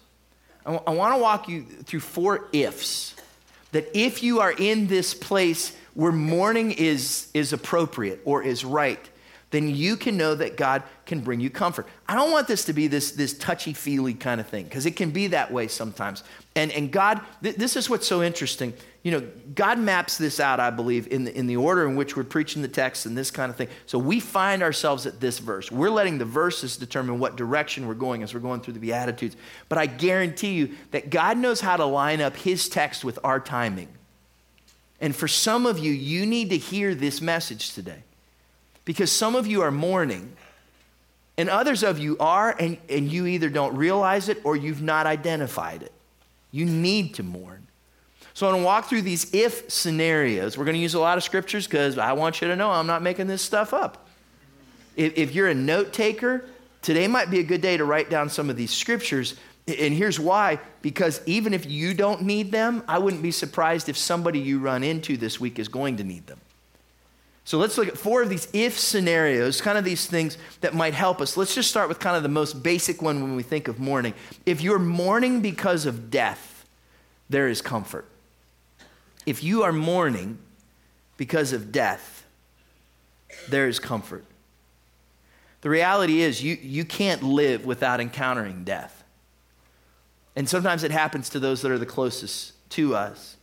I, 0.65 0.73
w- 0.73 0.83
I 0.87 0.91
want 0.91 1.15
to 1.15 1.21
walk 1.21 1.47
you 1.47 1.63
through 1.63 2.01
four 2.01 2.47
ifs. 2.51 3.15
That 3.73 3.89
if 3.93 4.23
you 4.23 4.39
are 4.39 4.51
in 4.51 4.87
this 4.87 5.13
place 5.13 5.75
where 5.93 6.11
mourning 6.11 6.71
is, 6.71 7.27
is 7.33 7.53
appropriate 7.53 8.21
or 8.23 8.41
is 8.41 8.63
right, 8.63 9.09
then 9.51 9.67
you 9.73 9.97
can 9.97 10.17
know 10.17 10.35
that 10.35 10.57
God 10.57 10.83
can 11.07 11.21
bring 11.21 11.39
you 11.39 11.49
comfort. 11.49 11.87
I 12.07 12.13
don't 12.13 12.31
want 12.31 12.47
this 12.47 12.65
to 12.65 12.73
be 12.73 12.87
this, 12.87 13.11
this 13.11 13.35
touchy 13.35 13.73
feely 13.73 14.13
kind 14.13 14.39
of 14.39 14.47
thing, 14.47 14.65
because 14.65 14.85
it 14.85 14.95
can 14.95 15.09
be 15.09 15.27
that 15.27 15.51
way 15.51 15.67
sometimes. 15.67 16.23
And, 16.55 16.71
and 16.71 16.91
God, 16.91 17.21
th- 17.41 17.55
this 17.55 17.75
is 17.75 17.89
what's 17.89 18.05
so 18.05 18.21
interesting. 18.21 18.73
You 19.01 19.11
know, 19.11 19.27
God 19.55 19.79
maps 19.79 20.17
this 20.17 20.39
out, 20.39 20.59
I 20.59 20.69
believe, 20.69 21.07
in 21.07 21.23
the, 21.23 21.35
in 21.35 21.47
the 21.47 21.55
order 21.55 21.87
in 21.87 21.95
which 21.95 22.15
we're 22.15 22.23
preaching 22.23 22.61
the 22.61 22.67
text 22.67 23.05
and 23.05 23.17
this 23.17 23.31
kind 23.31 23.49
of 23.49 23.55
thing. 23.55 23.69
So 23.85 23.97
we 23.97 24.19
find 24.19 24.61
ourselves 24.61 25.05
at 25.05 25.19
this 25.19 25.39
verse. 25.39 25.71
We're 25.71 25.89
letting 25.89 26.17
the 26.17 26.25
verses 26.25 26.77
determine 26.77 27.17
what 27.17 27.37
direction 27.37 27.87
we're 27.87 27.93
going 27.93 28.21
as 28.21 28.33
we're 28.33 28.41
going 28.41 28.61
through 28.61 28.73
the 28.73 28.79
Beatitudes. 28.79 29.35
But 29.69 29.77
I 29.77 29.85
guarantee 29.85 30.53
you 30.53 30.75
that 30.91 31.09
God 31.09 31.37
knows 31.37 31.61
how 31.61 31.77
to 31.77 31.85
line 31.85 32.21
up 32.21 32.35
his 32.35 32.69
text 32.69 33.05
with 33.05 33.17
our 33.23 33.39
timing. 33.39 33.87
And 34.99 35.15
for 35.15 35.27
some 35.27 35.65
of 35.65 35.79
you, 35.79 35.91
you 35.91 36.25
need 36.25 36.49
to 36.49 36.57
hear 36.57 36.93
this 36.93 37.21
message 37.21 37.73
today 37.73 38.03
because 38.83 39.11
some 39.11 39.35
of 39.35 39.45
you 39.45 39.61
are 39.61 39.71
mourning, 39.71 40.35
and 41.37 41.49
others 41.49 41.83
of 41.83 41.99
you 41.99 42.17
are, 42.19 42.55
and, 42.59 42.77
and 42.89 43.11
you 43.11 43.27
either 43.27 43.49
don't 43.49 43.75
realize 43.75 44.27
it 44.27 44.39
or 44.43 44.55
you've 44.55 44.81
not 44.81 45.05
identified 45.05 45.83
it. 45.83 45.91
You 46.51 46.65
need 46.65 47.13
to 47.15 47.23
mourn. 47.23 47.67
So 48.33 48.47
I'm 48.47 48.53
going 48.53 48.61
to 48.61 48.65
walk 48.65 48.85
through 48.85 49.03
these 49.03 49.33
if 49.33 49.71
scenarios. 49.71 50.57
We're 50.57 50.65
going 50.65 50.75
to 50.75 50.81
use 50.81 50.93
a 50.93 50.99
lot 50.99 51.17
of 51.17 51.23
scriptures 51.23 51.67
because 51.67 51.97
I 51.97 52.13
want 52.13 52.41
you 52.41 52.47
to 52.47 52.55
know 52.55 52.71
I'm 52.71 52.87
not 52.87 53.01
making 53.01 53.27
this 53.27 53.41
stuff 53.41 53.73
up. 53.73 54.07
If, 54.95 55.17
if 55.17 55.35
you're 55.35 55.47
a 55.47 55.55
note 55.55 55.93
taker, 55.93 56.45
today 56.81 57.07
might 57.07 57.29
be 57.29 57.39
a 57.39 57.43
good 57.43 57.61
day 57.61 57.77
to 57.77 57.85
write 57.85 58.09
down 58.09 58.29
some 58.29 58.49
of 58.49 58.55
these 58.55 58.71
scriptures. 58.71 59.35
And 59.67 59.93
here's 59.93 60.19
why 60.19 60.59
because 60.81 61.21
even 61.25 61.53
if 61.53 61.65
you 61.65 61.93
don't 61.93 62.21
need 62.21 62.51
them, 62.51 62.83
I 62.87 62.99
wouldn't 62.99 63.21
be 63.21 63.31
surprised 63.31 63.89
if 63.89 63.97
somebody 63.97 64.39
you 64.39 64.59
run 64.59 64.83
into 64.83 65.17
this 65.17 65.39
week 65.39 65.59
is 65.59 65.67
going 65.67 65.97
to 65.97 66.03
need 66.03 66.27
them. 66.27 66.39
So 67.47 67.57
let's 67.57 67.77
look 67.77 67.87
at 67.87 67.97
four 67.97 68.21
of 68.21 68.27
these 68.27 68.49
if 68.51 68.77
scenarios, 68.77 69.61
kind 69.61 69.77
of 69.77 69.85
these 69.85 70.05
things 70.05 70.37
that 70.59 70.73
might 70.73 70.93
help 70.93 71.21
us. 71.21 71.37
Let's 71.37 71.55
just 71.55 71.69
start 71.69 71.87
with 71.87 71.97
kind 71.97 72.17
of 72.17 72.21
the 72.21 72.27
most 72.27 72.61
basic 72.61 73.01
one 73.01 73.21
when 73.21 73.37
we 73.37 73.41
think 73.43 73.69
of 73.69 73.79
mourning. 73.79 74.15
If 74.45 74.59
you're 74.59 74.77
mourning 74.77 75.39
because 75.39 75.85
of 75.85 76.11
death, 76.11 76.65
there 77.29 77.47
is 77.47 77.61
comfort. 77.61 78.03
If 79.25 79.45
you 79.45 79.63
are 79.63 79.71
mourning 79.71 80.39
because 81.15 81.53
of 81.53 81.71
death, 81.71 82.25
there 83.47 83.69
is 83.69 83.79
comfort. 83.79 84.25
The 85.61 85.69
reality 85.69 86.19
is, 86.19 86.43
you, 86.43 86.57
you 86.61 86.83
can't 86.83 87.23
live 87.23 87.65
without 87.65 88.01
encountering 88.01 88.65
death. 88.65 89.05
And 90.35 90.49
sometimes 90.49 90.83
it 90.83 90.91
happens 90.91 91.29
to 91.29 91.39
those 91.39 91.61
that 91.61 91.71
are 91.71 91.79
the 91.79 91.85
closest 91.85 92.69
to 92.71 92.93
us 92.93 93.36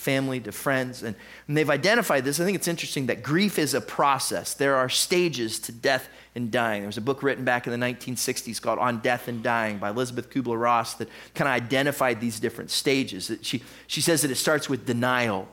family 0.00 0.40
to 0.40 0.50
friends. 0.50 1.02
And, 1.02 1.14
and 1.46 1.56
they've 1.56 1.68
identified 1.68 2.24
this. 2.24 2.40
I 2.40 2.44
think 2.44 2.56
it's 2.56 2.68
interesting 2.68 3.06
that 3.06 3.22
grief 3.22 3.58
is 3.58 3.74
a 3.74 3.80
process. 3.80 4.54
There 4.54 4.74
are 4.76 4.88
stages 4.88 5.58
to 5.60 5.72
death 5.72 6.08
and 6.34 6.50
dying. 6.50 6.82
There 6.82 6.88
was 6.88 6.96
a 6.96 7.02
book 7.02 7.22
written 7.22 7.44
back 7.44 7.66
in 7.66 7.78
the 7.78 7.86
1960s 7.86 8.60
called 8.60 8.78
On 8.78 9.00
Death 9.00 9.28
and 9.28 9.42
Dying 9.42 9.78
by 9.78 9.90
Elisabeth 9.90 10.30
Kubler 10.30 10.60
Ross 10.60 10.94
that 10.94 11.08
kind 11.34 11.48
of 11.48 11.54
identified 11.54 12.20
these 12.20 12.40
different 12.40 12.70
stages. 12.70 13.30
She, 13.42 13.62
she 13.86 14.00
says 14.00 14.22
that 14.22 14.30
it 14.30 14.36
starts 14.36 14.68
with 14.68 14.86
denial. 14.86 15.46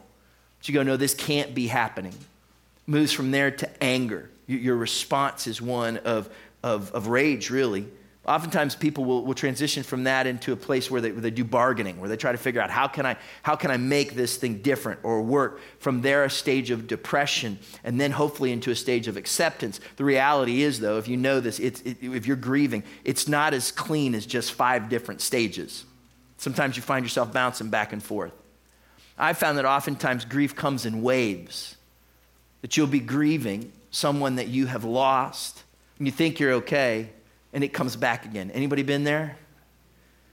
She 0.62 0.72
go, 0.72 0.82
no, 0.82 0.98
this 0.98 1.14
can't 1.14 1.54
be 1.54 1.68
happening. 1.68 2.16
Moves 2.86 3.12
from 3.12 3.32
there 3.32 3.52
to 3.52 3.84
anger. 3.84 4.30
Your 4.48 4.78
response 4.78 5.46
is 5.46 5.62
one 5.62 5.98
of, 5.98 6.30
of, 6.64 6.92
of 6.94 7.08
rage, 7.08 7.50
really. 7.50 7.88
Oftentimes, 8.28 8.76
people 8.76 9.06
will, 9.06 9.24
will 9.24 9.34
transition 9.34 9.84
from 9.84 10.04
that 10.04 10.28
into 10.28 10.52
a 10.52 10.58
place 10.58 10.92
where 10.92 11.00
they, 11.00 11.12
where 11.14 11.22
they 11.22 11.32
do 11.32 11.46
bargaining, 11.46 11.98
where 11.98 12.10
they 12.10 12.18
try 12.18 12.34
to 12.34 12.38
figure 12.38 12.60
out 12.60 12.70
how 12.70 12.86
can, 12.86 13.06
I, 13.06 13.16
how 13.42 13.56
can 13.56 13.72
I 13.72 13.78
make 13.78 14.16
this 14.16 14.36
thing 14.36 14.62
different 14.62 15.00
or 15.04 15.22
work. 15.22 15.62
From 15.80 16.02
there, 16.02 16.26
a 16.26 16.30
stage 16.30 16.70
of 16.70 16.88
depression, 16.88 17.58
and 17.86 18.02
then 18.02 18.12
hopefully 18.12 18.52
into 18.52 18.70
a 18.70 18.76
stage 18.76 19.08
of 19.08 19.16
acceptance. 19.16 19.80
The 19.96 20.04
reality 20.04 20.62
is, 20.62 20.82
though, 20.82 20.98
if 20.98 21.08
you 21.08 21.16
know 21.16 21.40
this, 21.40 21.58
it, 21.60 21.82
if 21.86 22.26
you're 22.26 22.36
grieving, 22.36 22.84
it's 23.06 23.30
not 23.30 23.54
as 23.54 23.72
clean 23.72 24.14
as 24.14 24.26
just 24.26 24.52
five 24.52 24.90
different 24.90 25.22
stages. 25.22 25.86
Sometimes 26.36 26.76
you 26.76 26.84
find 26.84 27.06
yourself 27.06 27.32
bouncing 27.32 27.70
back 27.70 27.94
and 27.94 28.04
forth. 28.04 28.34
I've 29.18 29.38
found 29.38 29.58
that 29.58 29.66
oftentimes 29.66 30.26
grief 30.26 30.54
comes 30.54 30.86
in 30.86 31.02
waves, 31.02 31.78
that 32.62 32.76
you'll 32.76 32.88
be 32.88 33.00
grieving 33.00 33.72
someone 33.90 34.36
that 34.36 34.50
you 34.50 34.66
have 34.66 34.84
lost, 34.84 35.64
and 35.98 36.06
you 36.06 36.12
think 36.12 36.42
you're 36.42 36.54
okay 36.54 37.12
and 37.54 37.64
it 37.64 37.70
comes 37.70 37.96
back 37.96 38.26
again. 38.26 38.52
Anybody 38.52 38.84
been 38.84 39.04
there? 39.04 39.38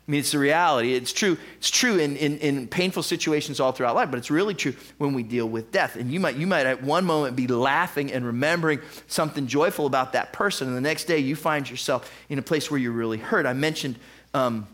I 0.06 0.10
mean, 0.10 0.20
it's 0.20 0.32
the 0.32 0.38
reality. 0.38 0.92
It's 0.92 1.14
true. 1.14 1.38
It's 1.56 1.70
true 1.70 1.98
in, 1.98 2.16
in, 2.16 2.36
in, 2.38 2.68
painful 2.68 3.02
situations 3.02 3.58
all 3.58 3.72
throughout 3.72 3.94
life, 3.94 4.10
but 4.10 4.18
it's 4.18 4.30
really 4.30 4.52
true 4.52 4.74
when 4.98 5.14
we 5.14 5.22
deal 5.22 5.48
with 5.48 5.72
death. 5.72 5.96
And 5.96 6.12
you 6.12 6.20
might, 6.20 6.36
you 6.36 6.46
might 6.46 6.66
at 6.66 6.82
one 6.82 7.06
moment 7.06 7.36
be 7.36 7.46
laughing 7.46 8.12
and 8.12 8.26
remembering 8.26 8.80
something 9.06 9.46
joyful 9.46 9.86
about 9.86 10.12
that 10.12 10.34
person, 10.34 10.68
and 10.68 10.76
the 10.76 10.82
next 10.82 11.04
day 11.04 11.18
you 11.20 11.34
find 11.34 11.68
yourself 11.68 12.12
in 12.28 12.38
a 12.38 12.42
place 12.42 12.70
where 12.70 12.78
you're 12.78 12.92
really 12.92 13.16
hurt. 13.16 13.46
I 13.46 13.54
mentioned 13.54 13.96
um, 14.34 14.66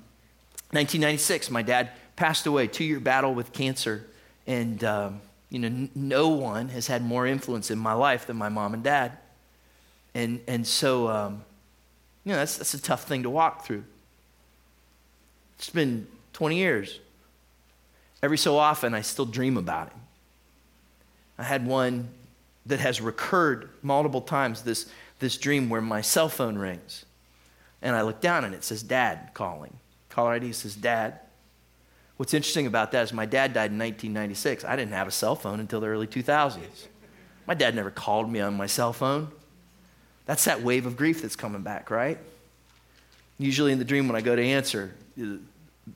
1996. 0.72 1.48
My 1.52 1.62
dad 1.62 1.90
passed 2.16 2.46
away, 2.46 2.66
two-year 2.66 2.98
battle 2.98 3.32
with 3.32 3.52
cancer, 3.52 4.04
and 4.48 4.82
um, 4.82 5.20
you 5.48 5.60
know, 5.60 5.68
n- 5.68 5.90
no 5.94 6.30
one 6.30 6.70
has 6.70 6.88
had 6.88 7.04
more 7.04 7.24
influence 7.24 7.70
in 7.70 7.78
my 7.78 7.92
life 7.92 8.26
than 8.26 8.36
my 8.36 8.48
mom 8.48 8.74
and 8.74 8.82
dad. 8.82 9.12
And 10.12 10.40
and 10.48 10.66
so. 10.66 11.06
Um, 11.06 11.44
you 12.24 12.32
know, 12.32 12.38
that's, 12.38 12.58
that's 12.58 12.74
a 12.74 12.82
tough 12.82 13.04
thing 13.04 13.22
to 13.22 13.30
walk 13.30 13.64
through. 13.64 13.84
It's 15.58 15.70
been 15.70 16.06
20 16.32 16.56
years. 16.56 17.00
Every 18.22 18.38
so 18.38 18.56
often, 18.58 18.94
I 18.94 19.00
still 19.00 19.26
dream 19.26 19.56
about 19.56 19.90
him. 19.90 20.00
I 21.38 21.44
had 21.44 21.66
one 21.66 22.08
that 22.66 22.80
has 22.80 23.00
recurred 23.00 23.70
multiple 23.82 24.20
times 24.20 24.62
this, 24.62 24.90
this 25.18 25.38
dream 25.38 25.70
where 25.70 25.80
my 25.80 26.02
cell 26.02 26.28
phone 26.28 26.58
rings. 26.58 27.04
And 27.82 27.96
I 27.96 28.02
look 28.02 28.20
down 28.20 28.44
and 28.44 28.54
it 28.54 28.62
says, 28.62 28.82
Dad 28.82 29.30
calling. 29.32 29.74
Caller 30.10 30.32
ID 30.32 30.52
says, 30.52 30.74
Dad. 30.74 31.20
What's 32.18 32.34
interesting 32.34 32.66
about 32.66 32.92
that 32.92 33.04
is 33.04 33.12
my 33.14 33.24
dad 33.24 33.54
died 33.54 33.70
in 33.70 33.78
1996. 33.78 34.64
I 34.66 34.76
didn't 34.76 34.92
have 34.92 35.08
a 35.08 35.10
cell 35.10 35.34
phone 35.34 35.58
until 35.58 35.80
the 35.80 35.86
early 35.86 36.06
2000s. 36.06 36.58
My 37.46 37.54
dad 37.54 37.74
never 37.74 37.90
called 37.90 38.30
me 38.30 38.40
on 38.40 38.54
my 38.54 38.66
cell 38.66 38.92
phone. 38.92 39.28
That's 40.30 40.44
that 40.44 40.62
wave 40.62 40.86
of 40.86 40.96
grief 40.96 41.22
that's 41.22 41.34
coming 41.34 41.62
back, 41.62 41.90
right? 41.90 42.16
Usually 43.40 43.72
in 43.72 43.80
the 43.80 43.84
dream, 43.84 44.06
when 44.06 44.14
I 44.14 44.20
go 44.20 44.36
to 44.36 44.40
answer, 44.40 44.94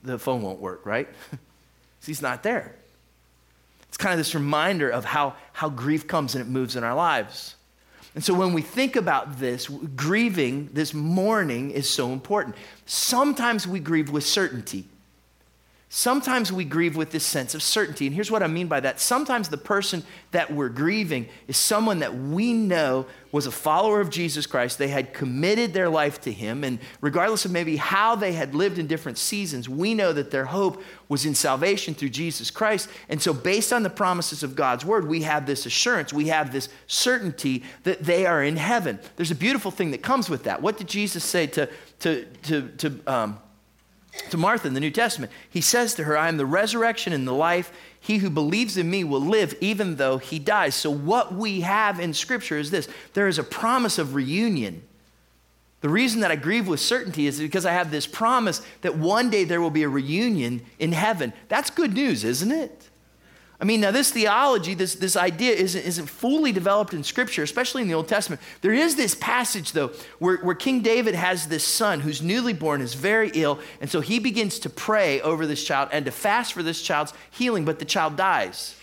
the 0.03 0.19
phone 0.19 0.41
won't 0.41 0.59
work, 0.59 0.85
right? 0.85 1.07
He's 2.05 2.21
not 2.21 2.43
there. 2.43 2.75
It's 3.87 3.95
kind 3.95 4.11
of 4.11 4.17
this 4.17 4.35
reminder 4.35 4.89
of 4.89 5.05
how, 5.05 5.35
how 5.53 5.69
grief 5.69 6.05
comes 6.05 6.35
and 6.35 6.41
it 6.41 6.49
moves 6.49 6.75
in 6.75 6.83
our 6.83 6.93
lives. 6.93 7.55
And 8.13 8.21
so 8.21 8.33
when 8.33 8.51
we 8.51 8.61
think 8.61 8.97
about 8.97 9.39
this, 9.39 9.69
grieving, 9.95 10.69
this 10.73 10.93
mourning 10.93 11.71
is 11.71 11.89
so 11.89 12.11
important. 12.11 12.57
Sometimes 12.85 13.65
we 13.65 13.79
grieve 13.79 14.09
with 14.09 14.25
certainty. 14.25 14.83
Sometimes 15.87 16.51
we 16.51 16.65
grieve 16.65 16.95
with 16.95 17.11
this 17.11 17.23
sense 17.23 17.53
of 17.53 17.61
certainty. 17.61 18.07
And 18.07 18.15
here's 18.15 18.31
what 18.31 18.41
I 18.41 18.47
mean 18.47 18.67
by 18.67 18.79
that. 18.79 18.99
Sometimes 18.99 19.49
the 19.49 19.57
person 19.57 20.03
that 20.31 20.51
we're 20.51 20.69
grieving 20.69 21.29
is 21.47 21.57
someone 21.57 21.99
that 21.99 22.17
we 22.17 22.53
know 22.53 23.05
was 23.31 23.45
a 23.45 23.51
follower 23.51 24.01
of 24.01 24.09
Jesus 24.09 24.47
Christ. 24.47 24.79
They 24.79 24.87
had 24.87 25.13
committed 25.13 25.73
their 25.73 25.87
life 25.87 26.19
to 26.21 26.31
Him. 26.31 26.63
And 26.63 26.79
regardless 27.01 27.45
of 27.45 27.51
maybe 27.51 27.77
how 27.77 28.15
they 28.15 28.33
had 28.33 28.55
lived 28.55 28.79
in 28.79 28.87
different 28.87 29.19
seasons, 29.19 29.69
we 29.69 29.93
know 29.93 30.11
that 30.11 30.31
their 30.31 30.45
hope 30.45 30.81
was 31.07 31.23
in 31.23 31.35
salvation 31.35 31.93
through 31.93 32.09
Jesus 32.09 32.49
Christ. 32.49 32.89
And 33.07 33.21
so, 33.21 33.31
based 33.31 33.71
on 33.71 33.83
the 33.83 33.89
promises 33.89 34.41
of 34.41 34.55
God's 34.55 34.83
word, 34.83 35.07
we 35.07 35.21
have 35.21 35.45
this 35.45 35.67
assurance, 35.67 36.11
we 36.11 36.29
have 36.29 36.51
this 36.51 36.67
certainty 36.87 37.63
that 37.83 38.03
they 38.03 38.25
are 38.25 38.43
in 38.43 38.57
heaven. 38.57 38.99
There's 39.17 39.31
a 39.31 39.35
beautiful 39.35 39.69
thing 39.69 39.91
that 39.91 40.01
comes 40.01 40.29
with 40.29 40.43
that. 40.45 40.63
What 40.63 40.77
did 40.77 40.87
Jesus 40.87 41.23
say 41.23 41.45
to, 41.47 41.69
to, 41.99 42.25
to, 42.43 42.69
to 42.69 42.99
um, 43.05 43.39
to 44.29 44.37
Martha 44.37 44.67
in 44.67 44.73
the 44.73 44.79
New 44.79 44.91
Testament. 44.91 45.31
He 45.49 45.61
says 45.61 45.93
to 45.95 46.03
her, 46.05 46.17
I 46.17 46.27
am 46.27 46.37
the 46.37 46.45
resurrection 46.45 47.13
and 47.13 47.27
the 47.27 47.33
life. 47.33 47.71
He 47.99 48.17
who 48.17 48.29
believes 48.29 48.77
in 48.77 48.89
me 48.89 49.03
will 49.03 49.21
live 49.21 49.55
even 49.61 49.95
though 49.95 50.17
he 50.17 50.39
dies. 50.39 50.75
So, 50.75 50.89
what 50.89 51.33
we 51.33 51.61
have 51.61 51.99
in 51.99 52.13
Scripture 52.13 52.57
is 52.57 52.71
this 52.71 52.87
there 53.13 53.27
is 53.27 53.39
a 53.39 53.43
promise 53.43 53.97
of 53.97 54.15
reunion. 54.15 54.83
The 55.81 55.89
reason 55.89 56.21
that 56.21 56.31
I 56.31 56.35
grieve 56.35 56.67
with 56.67 56.79
certainty 56.79 57.27
is 57.27 57.39
because 57.39 57.65
I 57.65 57.71
have 57.71 57.91
this 57.91 58.07
promise 58.07 58.61
that 58.81 58.97
one 58.97 59.29
day 59.29 59.43
there 59.43 59.61
will 59.61 59.69
be 59.69 59.83
a 59.83 59.89
reunion 59.89 60.65
in 60.79 60.91
heaven. 60.91 61.31
That's 61.47 61.69
good 61.69 61.93
news, 61.93 62.23
isn't 62.23 62.51
it? 62.51 62.89
I 63.59 63.63
mean, 63.63 63.79
now 63.79 63.91
this 63.91 64.11
theology, 64.11 64.73
this, 64.73 64.95
this 64.95 65.15
idea 65.15 65.53
isn't, 65.53 65.81
isn't 65.81 66.07
fully 66.07 66.51
developed 66.51 66.93
in 66.93 67.03
Scripture, 67.03 67.41
especially 67.41 67.81
in 67.81 67.87
the 67.87 67.93
Old 67.93 68.09
Testament. 68.09 68.41
There 68.61 68.73
is 68.73 68.95
this 68.95 69.15
passage, 69.15 69.71
though, 69.71 69.91
where, 70.19 70.37
where 70.37 70.55
King 70.55 70.81
David 70.81 71.15
has 71.15 71.47
this 71.47 71.63
son 71.63 72.01
who's 72.01 72.21
newly 72.21 72.51
born, 72.51 72.81
is 72.81 72.95
very 72.95 73.31
ill, 73.33 73.59
and 73.79 73.89
so 73.89 74.01
he 74.01 74.19
begins 74.19 74.59
to 74.59 74.69
pray 74.69 75.21
over 75.21 75.47
this 75.47 75.63
child 75.63 75.89
and 75.93 76.03
to 76.05 76.11
fast 76.11 76.51
for 76.51 76.63
this 76.63 76.81
child's 76.81 77.13
healing, 77.31 77.63
but 77.63 77.79
the 77.79 77.85
child 77.85 78.17
dies. 78.17 78.75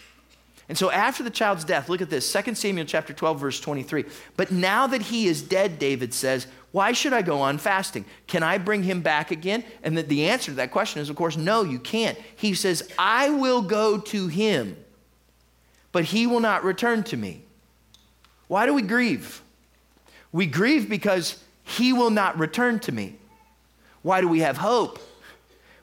And 0.68 0.78
so 0.78 0.90
after 0.90 1.22
the 1.22 1.30
child's 1.30 1.64
death, 1.64 1.90
look 1.90 2.00
at 2.00 2.08
this 2.08 2.32
2 2.32 2.54
Samuel 2.54 2.86
chapter 2.86 3.12
12, 3.12 3.40
verse 3.40 3.60
23. 3.60 4.06
But 4.38 4.50
now 4.50 4.86
that 4.86 5.02
he 5.02 5.26
is 5.26 5.42
dead, 5.42 5.78
David 5.78 6.14
says, 6.14 6.46
Why 6.72 6.92
should 6.92 7.12
I 7.12 7.20
go 7.20 7.40
on 7.40 7.58
fasting? 7.58 8.06
Can 8.26 8.42
I 8.42 8.56
bring 8.56 8.82
him 8.82 9.02
back 9.02 9.30
again? 9.30 9.62
And 9.82 9.96
the, 9.96 10.02
the 10.02 10.28
answer 10.28 10.50
to 10.50 10.56
that 10.56 10.70
question 10.70 11.02
is, 11.02 11.10
of 11.10 11.16
course, 11.16 11.36
no, 11.36 11.62
you 11.62 11.78
can't. 11.78 12.18
He 12.34 12.54
says, 12.54 12.90
I 12.98 13.28
will 13.28 13.60
go 13.60 13.98
to 13.98 14.26
him, 14.26 14.76
but 15.92 16.04
he 16.04 16.26
will 16.26 16.40
not 16.40 16.64
return 16.64 17.02
to 17.04 17.16
me. 17.16 17.42
Why 18.48 18.64
do 18.64 18.72
we 18.72 18.82
grieve? 18.82 19.42
We 20.32 20.46
grieve 20.46 20.88
because 20.88 21.42
he 21.62 21.92
will 21.92 22.10
not 22.10 22.38
return 22.38 22.80
to 22.80 22.92
me. 22.92 23.16
Why 24.00 24.22
do 24.22 24.28
we 24.28 24.40
have 24.40 24.56
hope? 24.56 24.98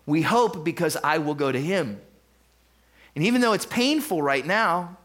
We 0.08 0.24
hope 0.24 0.66
because 0.66 0.98
I 1.04 1.20
will 1.20 1.36
go 1.36 1.52
to 1.52 1.62
him. 1.62 2.02
And 3.16 3.24
even 3.26 3.42
though 3.42 3.54
it's 3.54 3.66
painful 3.66 4.24
right 4.24 4.46
now 4.46 4.98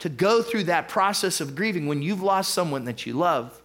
to 0.00 0.08
go 0.08 0.42
through 0.42 0.64
that 0.64 0.88
process 0.88 1.40
of 1.40 1.54
grieving 1.54 1.86
when 1.86 2.02
you've 2.02 2.22
lost 2.22 2.52
someone 2.52 2.84
that 2.84 3.06
you 3.06 3.12
love, 3.12 3.60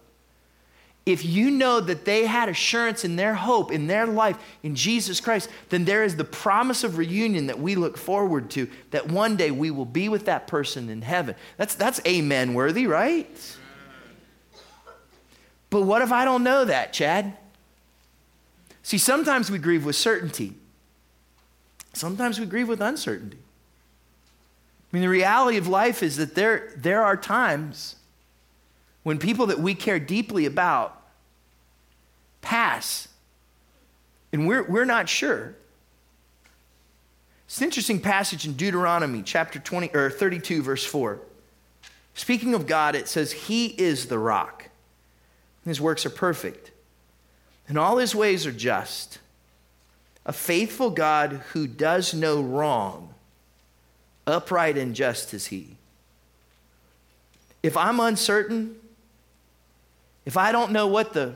if 1.06 1.24
you 1.24 1.52
know 1.52 1.78
that 1.78 2.04
they 2.04 2.26
had 2.26 2.48
assurance 2.48 3.04
in 3.04 3.14
their 3.14 3.34
hope, 3.34 3.70
in 3.70 3.86
their 3.86 4.06
life, 4.06 4.36
in 4.64 4.74
Jesus 4.74 5.20
Christ, 5.20 5.48
then 5.68 5.84
there 5.84 6.02
is 6.02 6.16
the 6.16 6.24
promise 6.24 6.82
of 6.82 6.98
reunion 6.98 7.46
that 7.46 7.60
we 7.60 7.76
look 7.76 7.96
forward 7.96 8.50
to, 8.50 8.68
that 8.90 9.06
one 9.08 9.36
day 9.36 9.52
we 9.52 9.70
will 9.70 9.84
be 9.84 10.08
with 10.08 10.24
that 10.24 10.48
person 10.48 10.90
in 10.90 11.02
heaven. 11.02 11.36
That's, 11.56 11.76
that's 11.76 12.00
amen 12.04 12.54
worthy, 12.54 12.88
right? 12.88 13.30
But 15.70 15.82
what 15.82 16.02
if 16.02 16.10
I 16.10 16.24
don't 16.24 16.42
know 16.42 16.64
that, 16.64 16.92
Chad? 16.92 17.36
See, 18.82 18.98
sometimes 18.98 19.48
we 19.48 19.58
grieve 19.58 19.84
with 19.84 19.96
certainty, 19.96 20.54
sometimes 21.92 22.40
we 22.40 22.46
grieve 22.46 22.68
with 22.68 22.80
uncertainty. 22.80 23.38
I 23.38 24.96
mean, 24.96 25.02
the 25.02 25.08
reality 25.08 25.56
of 25.56 25.68
life 25.68 26.02
is 26.02 26.16
that 26.16 26.34
there, 26.34 26.72
there 26.76 27.04
are 27.04 27.16
times 27.16 27.96
when 29.06 29.18
people 29.18 29.46
that 29.46 29.60
we 29.60 29.72
care 29.72 30.00
deeply 30.00 30.46
about 30.46 31.00
pass, 32.40 33.06
and 34.32 34.48
we're, 34.48 34.64
we're 34.64 34.84
not 34.84 35.08
sure. 35.08 35.54
It's 37.46 37.58
an 37.58 37.66
interesting 37.66 38.00
passage 38.00 38.46
in 38.46 38.54
Deuteronomy 38.54 39.22
chapter 39.22 39.60
20 39.60 39.94
or 39.94 40.10
32 40.10 40.60
verse 40.60 40.84
4. 40.84 41.20
Speaking 42.14 42.52
of 42.52 42.66
God, 42.66 42.96
it 42.96 43.06
says 43.06 43.30
he 43.30 43.66
is 43.66 44.06
the 44.06 44.18
rock. 44.18 44.70
His 45.64 45.80
works 45.80 46.04
are 46.04 46.10
perfect. 46.10 46.72
And 47.68 47.78
all 47.78 47.98
his 47.98 48.12
ways 48.12 48.44
are 48.44 48.50
just. 48.50 49.20
A 50.24 50.32
faithful 50.32 50.90
God 50.90 51.44
who 51.52 51.68
does 51.68 52.12
no 52.12 52.42
wrong 52.42 53.14
Upright 54.26 54.76
and 54.76 54.96
just 54.96 55.32
is 55.32 55.46
he. 55.46 55.76
If 57.62 57.76
I'm 57.76 58.00
uncertain, 58.00 58.80
if 60.26 60.36
I 60.36 60.52
don't 60.52 60.72
know 60.72 60.86
what 60.86 61.14
the 61.14 61.34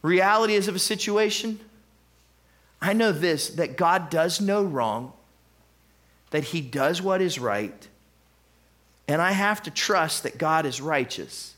reality 0.00 0.54
is 0.54 0.68
of 0.68 0.74
a 0.74 0.78
situation, 0.78 1.60
I 2.80 2.92
know 2.92 3.12
this 3.12 3.50
that 3.50 3.76
God 3.76 4.08
does 4.08 4.40
no 4.40 4.62
wrong, 4.62 5.12
that 6.30 6.44
he 6.44 6.60
does 6.60 7.02
what 7.02 7.20
is 7.20 7.38
right, 7.38 7.88
and 9.06 9.20
I 9.20 9.32
have 9.32 9.62
to 9.64 9.70
trust 9.70 10.22
that 10.22 10.38
God 10.38 10.64
is 10.64 10.80
righteous. 10.80 11.54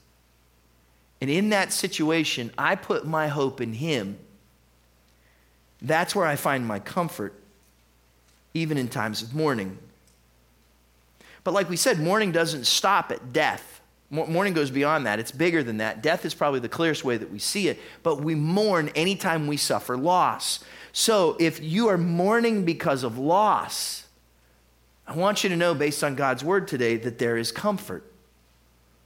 And 1.21 1.29
in 1.29 1.51
that 1.51 1.73
situation, 1.73 2.51
I 2.57 2.77
put 2.77 3.07
my 3.07 3.29
hope 3.29 3.61
in 3.61 3.75
him. 3.75 4.19
That's 5.83 6.15
where 6.15 6.27
I 6.27 6.37
find 6.37 6.67
my 6.67 6.79
comfort, 6.79 7.35
even 8.55 8.79
in 8.79 8.89
times 8.89 9.23
of 9.23 9.35
mourning. 9.35 9.77
But 11.45 11.53
like 11.53 11.69
we 11.69 11.77
said, 11.77 12.01
mourning 12.01 12.33
doesn't 12.33 12.67
stop 12.67 13.11
at 13.11 13.33
death. 13.33 13.80
Mourning 14.11 14.55
goes 14.55 14.73
beyond 14.73 15.07
that. 15.07 15.21
It's 15.21 15.31
bigger 15.31 15.63
than 15.63 15.77
that. 15.77 16.03
Death 16.03 16.25
is 16.25 16.35
probably 16.35 16.59
the 16.59 16.69
clearest 16.69 17.05
way 17.05 17.17
that 17.17 17.31
we 17.31 17.39
see 17.39 17.69
it, 17.69 17.79
but 18.03 18.21
we 18.21 18.35
mourn 18.35 18.91
anytime 18.97 19.47
we 19.47 19.57
suffer 19.57 19.97
loss. 19.97 20.65
So 20.93 21.37
if 21.39 21.63
you 21.63 21.89
are 21.89 21.99
mourning 21.99 22.65
because 22.65 23.05
of 23.05 23.19
loss, 23.19 24.05
I 25.07 25.15
want 25.15 25.45
you 25.45 25.51
to 25.51 25.57
know, 25.57 25.75
based 25.75 26.03
on 26.03 26.17
God's 26.17 26.43
word 26.43 26.67
today, 26.67 26.97
that 26.97 27.19
there 27.19 27.37
is 27.37 27.53
comfort. 27.53 28.05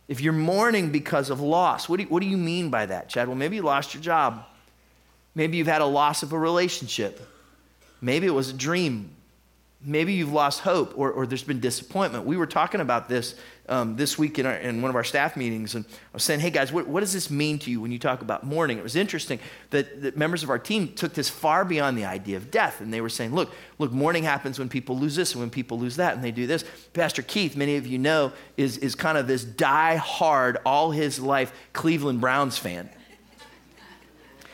If 0.09 0.23
you're 0.23 0.33
mourning 0.33 0.91
because 0.91 1.29
of 1.29 1.41
loss, 1.41 1.87
what 1.87 1.99
do 1.99 2.05
you, 2.05 2.09
what 2.09 2.23
do 2.23 2.29
you 2.29 2.39
mean 2.39 2.71
by 2.71 2.87
that, 2.87 3.11
Chad? 3.11 3.29
Well, 3.29 3.37
maybe 3.37 3.57
you 3.57 3.63
lost 3.63 3.93
your 3.93 4.03
job. 4.03 4.45
Maybe 5.35 5.59
you've 5.59 5.67
had 5.67 5.83
a 5.83 5.87
loss 5.87 6.23
of 6.23 6.33
a 6.33 6.39
relationship. 6.39 7.21
Maybe 8.01 8.27
it 8.27 8.31
was 8.31 8.51
a 8.51 8.55
dream 8.55 9.14
maybe 9.85 10.15
you've 10.15 10.33
lost 10.33 10.61
hope 10.61 10.95
or, 10.97 11.11
or 11.11 11.27
there's 11.27 11.43
been 11.43 11.61
disappointment. 11.61 12.25
We 12.25 12.37
were 12.37 12.47
talking 12.47 12.81
about 12.81 13.09
this 13.09 13.35
um, 13.67 13.97
this 13.97 14.19
week 14.19 14.39
in, 14.39 14.45
our, 14.45 14.55
in, 14.55 14.83
one 14.83 14.91
of 14.91 14.97
our 14.97 15.05
staff 15.05 15.39
meetings, 15.39 15.75
and 15.75 15.87
I 15.87 16.13
was 16.13 16.23
saying, 16.23 16.41
hey 16.41 16.51
guys, 16.51 16.71
what, 16.71 16.87
what, 16.87 17.01
does 17.01 17.15
this 17.15 17.31
mean 17.31 17.59
to 17.61 17.71
you 17.71 17.81
when 17.81 17.91
you 17.93 17.99
talk 17.99 18.21
about 18.21 18.45
mourning? 18.45 18.77
It 18.77 18.83
was 18.83 18.95
interesting 18.95 19.39
that, 19.71 20.03
that 20.03 20.19
members 20.19 20.43
of 20.43 20.51
our 20.51 20.59
team 20.59 20.93
took 20.93 21.15
this 21.15 21.31
far 21.31 21.65
beyond 21.65 21.97
the 21.97 22.05
idea 22.05 22.37
of 22.37 22.51
death, 22.51 22.83
and 22.83 22.93
they 22.93 23.01
were 23.01 23.09
saying, 23.09 23.35
look, 23.35 23.55
look, 23.79 23.91
mourning 23.91 24.23
happens 24.23 24.59
when 24.59 24.69
people 24.69 24.99
lose 24.99 25.17
this 25.17 25.33
and 25.33 25.41
when 25.41 25.49
people 25.49 25.79
lose 25.79 25.97
that, 25.97 26.15
and 26.15 26.23
they 26.23 26.31
do 26.31 26.47
this. 26.47 26.63
Pastor 26.93 27.23
Keith, 27.23 27.57
many 27.57 27.77
of 27.77 27.87
you 27.87 27.99
know, 27.99 28.33
is, 28.59 28.77
is 28.79 28.95
kind 28.95 29.17
of 29.17 29.27
this 29.27 29.45
die 29.45 29.97
hard, 29.97 30.59
all 30.67 30.91
his 30.91 31.19
life 31.19 31.51
Cleveland 31.73 32.21
Browns 32.21 32.59
fan. 32.59 32.91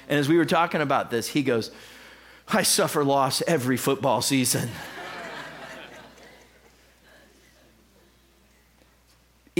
And 0.08 0.18
as 0.18 0.28
we 0.28 0.36
were 0.36 0.44
talking 0.44 0.80
about 0.80 1.10
this, 1.10 1.26
he 1.28 1.42
goes, 1.42 1.72
I 2.48 2.62
suffer 2.62 3.04
loss 3.04 3.42
every 3.46 3.76
football 3.76 4.22
season. 4.22 4.70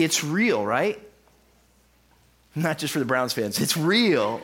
It's 0.00 0.24
real, 0.24 0.64
right? 0.64 0.98
Not 2.54 2.78
just 2.78 2.92
for 2.92 2.98
the 2.98 3.04
Browns 3.04 3.32
fans, 3.32 3.60
it's 3.60 3.76
real 3.76 4.40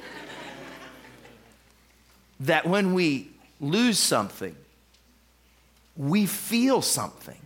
that 2.40 2.66
when 2.66 2.92
we 2.92 3.30
lose 3.60 3.98
something, 3.98 4.54
we 5.96 6.26
feel 6.26 6.82
something. 6.82 7.38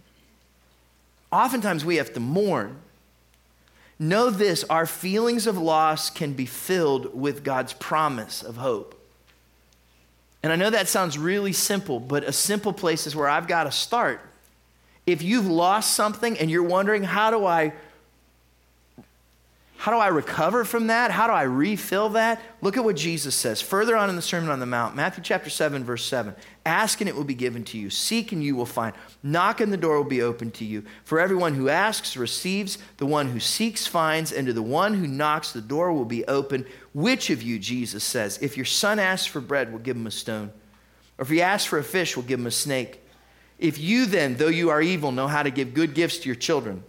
Oftentimes 1.31 1.85
we 1.85 1.97
have 1.97 2.13
to 2.15 2.21
mourn. 2.21 2.79
Know 3.99 4.31
this 4.31 4.65
our 4.65 4.87
feelings 4.87 5.47
of 5.47 5.57
loss 5.57 6.11
can 6.11 6.33
be 6.33 6.47
filled 6.47 7.15
with 7.15 7.45
God's 7.45 7.73
promise 7.75 8.43
of 8.43 8.57
hope. 8.57 8.97
And 10.43 10.53
I 10.53 10.57
know 10.57 10.71
that 10.71 10.89
sounds 10.89 11.17
really 11.19 11.53
simple, 11.53 12.01
but 12.01 12.25
a 12.25 12.33
simple 12.33 12.73
place 12.73 13.07
is 13.07 13.15
where 13.15 13.29
I've 13.29 13.47
got 13.47 13.65
to 13.65 13.73
start. 13.73 14.21
If 15.07 15.23
you've 15.23 15.47
lost 15.47 15.95
something 15.95 16.39
and 16.39 16.51
you're 16.51 16.63
wondering, 16.63 17.05
how 17.05 17.31
do 17.31 17.47
I 17.47 17.73
how 19.81 19.93
do 19.93 19.97
I 19.97 20.09
recover 20.09 20.67
from 20.67 20.89
that? 20.89 21.11
How 21.11 21.27
do 21.27 21.33
I 21.33 21.45
refill 21.45 22.11
that? 22.11 22.39
Look 22.61 22.77
at 22.77 22.85
what 22.85 22.97
Jesus 22.97 23.35
says 23.35 23.63
further 23.63 23.97
on 23.97 24.11
in 24.11 24.17
the 24.17 24.21
Sermon 24.21 24.51
on 24.51 24.61
the 24.61 24.67
Mount, 24.67 24.95
Matthew 24.95 25.25
chapter 25.25 25.49
7, 25.49 25.85
verse 25.85 26.05
7. 26.05 26.35
Ask 26.67 27.01
and 27.01 27.09
it 27.09 27.17
will 27.17 27.25
be 27.25 27.33
given 27.33 27.65
to 27.65 27.79
you. 27.79 27.89
Seek 27.89 28.31
and 28.33 28.45
you 28.45 28.55
will 28.55 28.67
find. 28.67 28.95
Knock 29.23 29.63
and 29.63 29.73
the 29.73 29.79
door 29.79 29.97
will 29.97 30.05
be 30.05 30.21
opened 30.21 30.53
to 30.57 30.67
you. 30.67 30.85
For 31.05 31.19
everyone 31.19 31.55
who 31.55 31.71
asks 31.71 32.15
receives, 32.19 32.77
the 32.99 33.07
one 33.07 33.31
who 33.31 33.41
seeks 33.41 33.87
finds, 33.87 34.33
and 34.33 34.47
to 34.49 34.53
the 34.53 34.61
one 34.61 34.93
who 34.93 35.07
knocks 35.07 35.53
the 35.53 35.63
door 35.63 35.95
will 35.95 36.05
be 36.05 36.27
open. 36.27 36.67
Which 36.93 37.31
of 37.31 37.43
you, 37.43 37.59
Jesus 37.59 38.05
says, 38.05 38.39
if 38.43 38.59
your 38.59 38.67
son 38.67 38.99
asks 38.99 39.29
for 39.29 39.41
bread, 39.41 39.73
will 39.73 39.79
give 39.79 39.97
him 39.97 40.07
a 40.07 40.11
stone? 40.11 40.53
Or 41.17 41.23
if 41.23 41.31
he 41.31 41.41
asks 41.41 41.67
for 41.67 41.79
a 41.79 41.85
fish, 41.85 42.17
will 42.17 42.25
give 42.25 42.39
him 42.39 42.47
a 42.47 42.51
snake? 42.51 43.01
If 43.59 43.79
you 43.79 44.05
then, 44.05 44.37
though 44.37 44.49
you 44.49 44.69
are 44.69 44.83
evil, 44.83 45.11
know 45.11 45.27
how 45.27 45.43
to 45.43 45.51
give 45.51 45.73
good 45.73 45.95
gifts 45.95 46.19
to 46.19 46.27
your 46.27 46.37
children, 46.37 46.85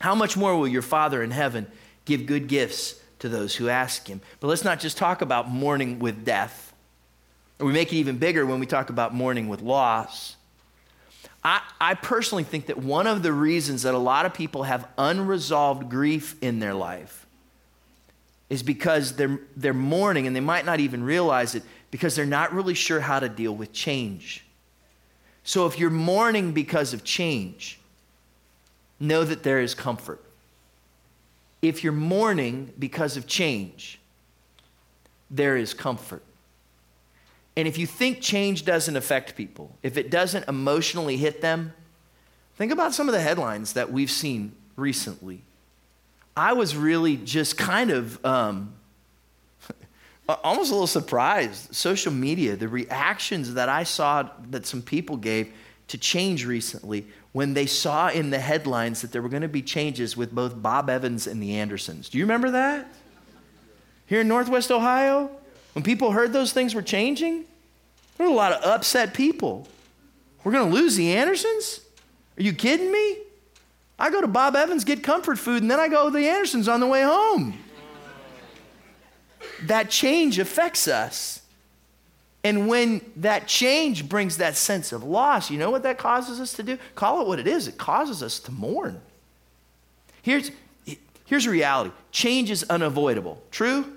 how 0.00 0.16
much 0.16 0.36
more 0.36 0.56
will 0.56 0.66
your 0.66 0.82
Father 0.82 1.22
in 1.22 1.30
heaven? 1.30 1.68
Give 2.04 2.26
good 2.26 2.48
gifts 2.48 3.00
to 3.20 3.28
those 3.28 3.54
who 3.54 3.68
ask 3.68 4.06
him. 4.08 4.20
But 4.40 4.48
let's 4.48 4.64
not 4.64 4.80
just 4.80 4.96
talk 4.96 5.22
about 5.22 5.48
mourning 5.48 5.98
with 5.98 6.24
death. 6.24 6.72
We 7.58 7.72
make 7.72 7.92
it 7.92 7.96
even 7.96 8.18
bigger 8.18 8.44
when 8.44 8.58
we 8.58 8.66
talk 8.66 8.90
about 8.90 9.14
mourning 9.14 9.48
with 9.48 9.62
loss. 9.62 10.36
I, 11.44 11.60
I 11.80 11.94
personally 11.94 12.44
think 12.44 12.66
that 12.66 12.78
one 12.78 13.06
of 13.06 13.22
the 13.22 13.32
reasons 13.32 13.82
that 13.82 13.94
a 13.94 13.98
lot 13.98 14.26
of 14.26 14.34
people 14.34 14.64
have 14.64 14.88
unresolved 14.98 15.88
grief 15.88 16.34
in 16.42 16.58
their 16.58 16.74
life 16.74 17.26
is 18.50 18.62
because 18.62 19.14
they're, 19.14 19.40
they're 19.56 19.72
mourning 19.72 20.26
and 20.26 20.34
they 20.34 20.40
might 20.40 20.64
not 20.64 20.80
even 20.80 21.02
realize 21.04 21.54
it 21.54 21.62
because 21.90 22.16
they're 22.16 22.26
not 22.26 22.52
really 22.52 22.74
sure 22.74 23.00
how 23.00 23.20
to 23.20 23.28
deal 23.28 23.54
with 23.54 23.72
change. 23.72 24.44
So 25.44 25.66
if 25.66 25.78
you're 25.78 25.90
mourning 25.90 26.52
because 26.52 26.92
of 26.92 27.04
change, 27.04 27.78
know 28.98 29.24
that 29.24 29.42
there 29.42 29.60
is 29.60 29.74
comfort 29.74 30.20
if 31.62 31.84
you're 31.84 31.92
mourning 31.92 32.72
because 32.78 33.16
of 33.16 33.26
change, 33.26 34.00
there 35.30 35.56
is 35.56 35.72
comfort. 35.72 36.22
And 37.56 37.68
if 37.68 37.78
you 37.78 37.86
think 37.86 38.20
change 38.20 38.64
doesn't 38.64 38.96
affect 38.96 39.36
people, 39.36 39.76
if 39.82 39.96
it 39.96 40.10
doesn't 40.10 40.48
emotionally 40.48 41.16
hit 41.16 41.40
them, 41.40 41.72
think 42.56 42.72
about 42.72 42.94
some 42.94 43.08
of 43.08 43.14
the 43.14 43.20
headlines 43.20 43.74
that 43.74 43.92
we've 43.92 44.10
seen 44.10 44.52
recently. 44.76 45.42
I 46.36 46.54
was 46.54 46.74
really 46.74 47.16
just 47.16 47.58
kind 47.58 47.90
of 47.90 48.24
um, 48.24 48.74
almost 50.28 50.70
a 50.70 50.74
little 50.74 50.86
surprised. 50.86 51.74
Social 51.74 52.12
media, 52.12 52.56
the 52.56 52.68
reactions 52.68 53.54
that 53.54 53.68
I 53.68 53.84
saw 53.84 54.28
that 54.50 54.66
some 54.66 54.82
people 54.82 55.16
gave 55.16 55.52
to 55.88 55.98
change 55.98 56.46
recently 56.46 57.06
when 57.32 57.54
they 57.54 57.66
saw 57.66 58.08
in 58.08 58.30
the 58.30 58.38
headlines 58.38 59.02
that 59.02 59.12
there 59.12 59.22
were 59.22 59.28
going 59.28 59.42
to 59.42 59.48
be 59.48 59.62
changes 59.62 60.16
with 60.16 60.34
both 60.34 60.60
Bob 60.62 60.88
Evans 60.90 61.26
and 61.26 61.42
the 61.42 61.54
Andersons. 61.54 62.08
Do 62.08 62.18
you 62.18 62.24
remember 62.24 62.50
that? 62.50 62.88
Here 64.06 64.20
in 64.20 64.28
Northwest 64.28 64.70
Ohio, 64.70 65.30
when 65.72 65.82
people 65.82 66.12
heard 66.12 66.32
those 66.32 66.52
things 66.52 66.74
were 66.74 66.82
changing, 66.82 67.44
there 68.16 68.26
were 68.26 68.32
a 68.32 68.36
lot 68.36 68.52
of 68.52 68.62
upset 68.64 69.14
people. 69.14 69.66
We're 70.44 70.52
going 70.52 70.70
to 70.70 70.74
lose 70.74 70.96
the 70.96 71.14
Andersons? 71.14 71.80
Are 72.38 72.42
you 72.42 72.52
kidding 72.52 72.90
me? 72.90 73.18
I 73.98 74.10
go 74.10 74.20
to 74.20 74.26
Bob 74.26 74.56
Evans, 74.56 74.84
get 74.84 75.02
comfort 75.02 75.38
food, 75.38 75.62
and 75.62 75.70
then 75.70 75.78
I 75.78 75.88
go 75.88 76.06
to 76.06 76.10
the 76.10 76.28
Andersons 76.28 76.68
on 76.68 76.80
the 76.80 76.86
way 76.86 77.02
home. 77.02 77.58
That 79.64 79.90
change 79.90 80.38
affects 80.38 80.88
us. 80.88 81.41
And 82.44 82.66
when 82.66 83.00
that 83.16 83.46
change 83.46 84.08
brings 84.08 84.38
that 84.38 84.56
sense 84.56 84.92
of 84.92 85.04
loss, 85.04 85.50
you 85.50 85.58
know 85.58 85.70
what 85.70 85.84
that 85.84 85.98
causes 85.98 86.40
us 86.40 86.52
to 86.54 86.62
do? 86.62 86.78
Call 86.94 87.20
it 87.20 87.28
what 87.28 87.38
it 87.38 87.46
is 87.46 87.68
it 87.68 87.78
causes 87.78 88.22
us 88.22 88.40
to 88.40 88.52
mourn. 88.52 89.00
Here's, 90.22 90.50
here's 91.24 91.46
reality 91.46 91.92
change 92.10 92.50
is 92.50 92.64
unavoidable. 92.64 93.42
True? 93.50 93.96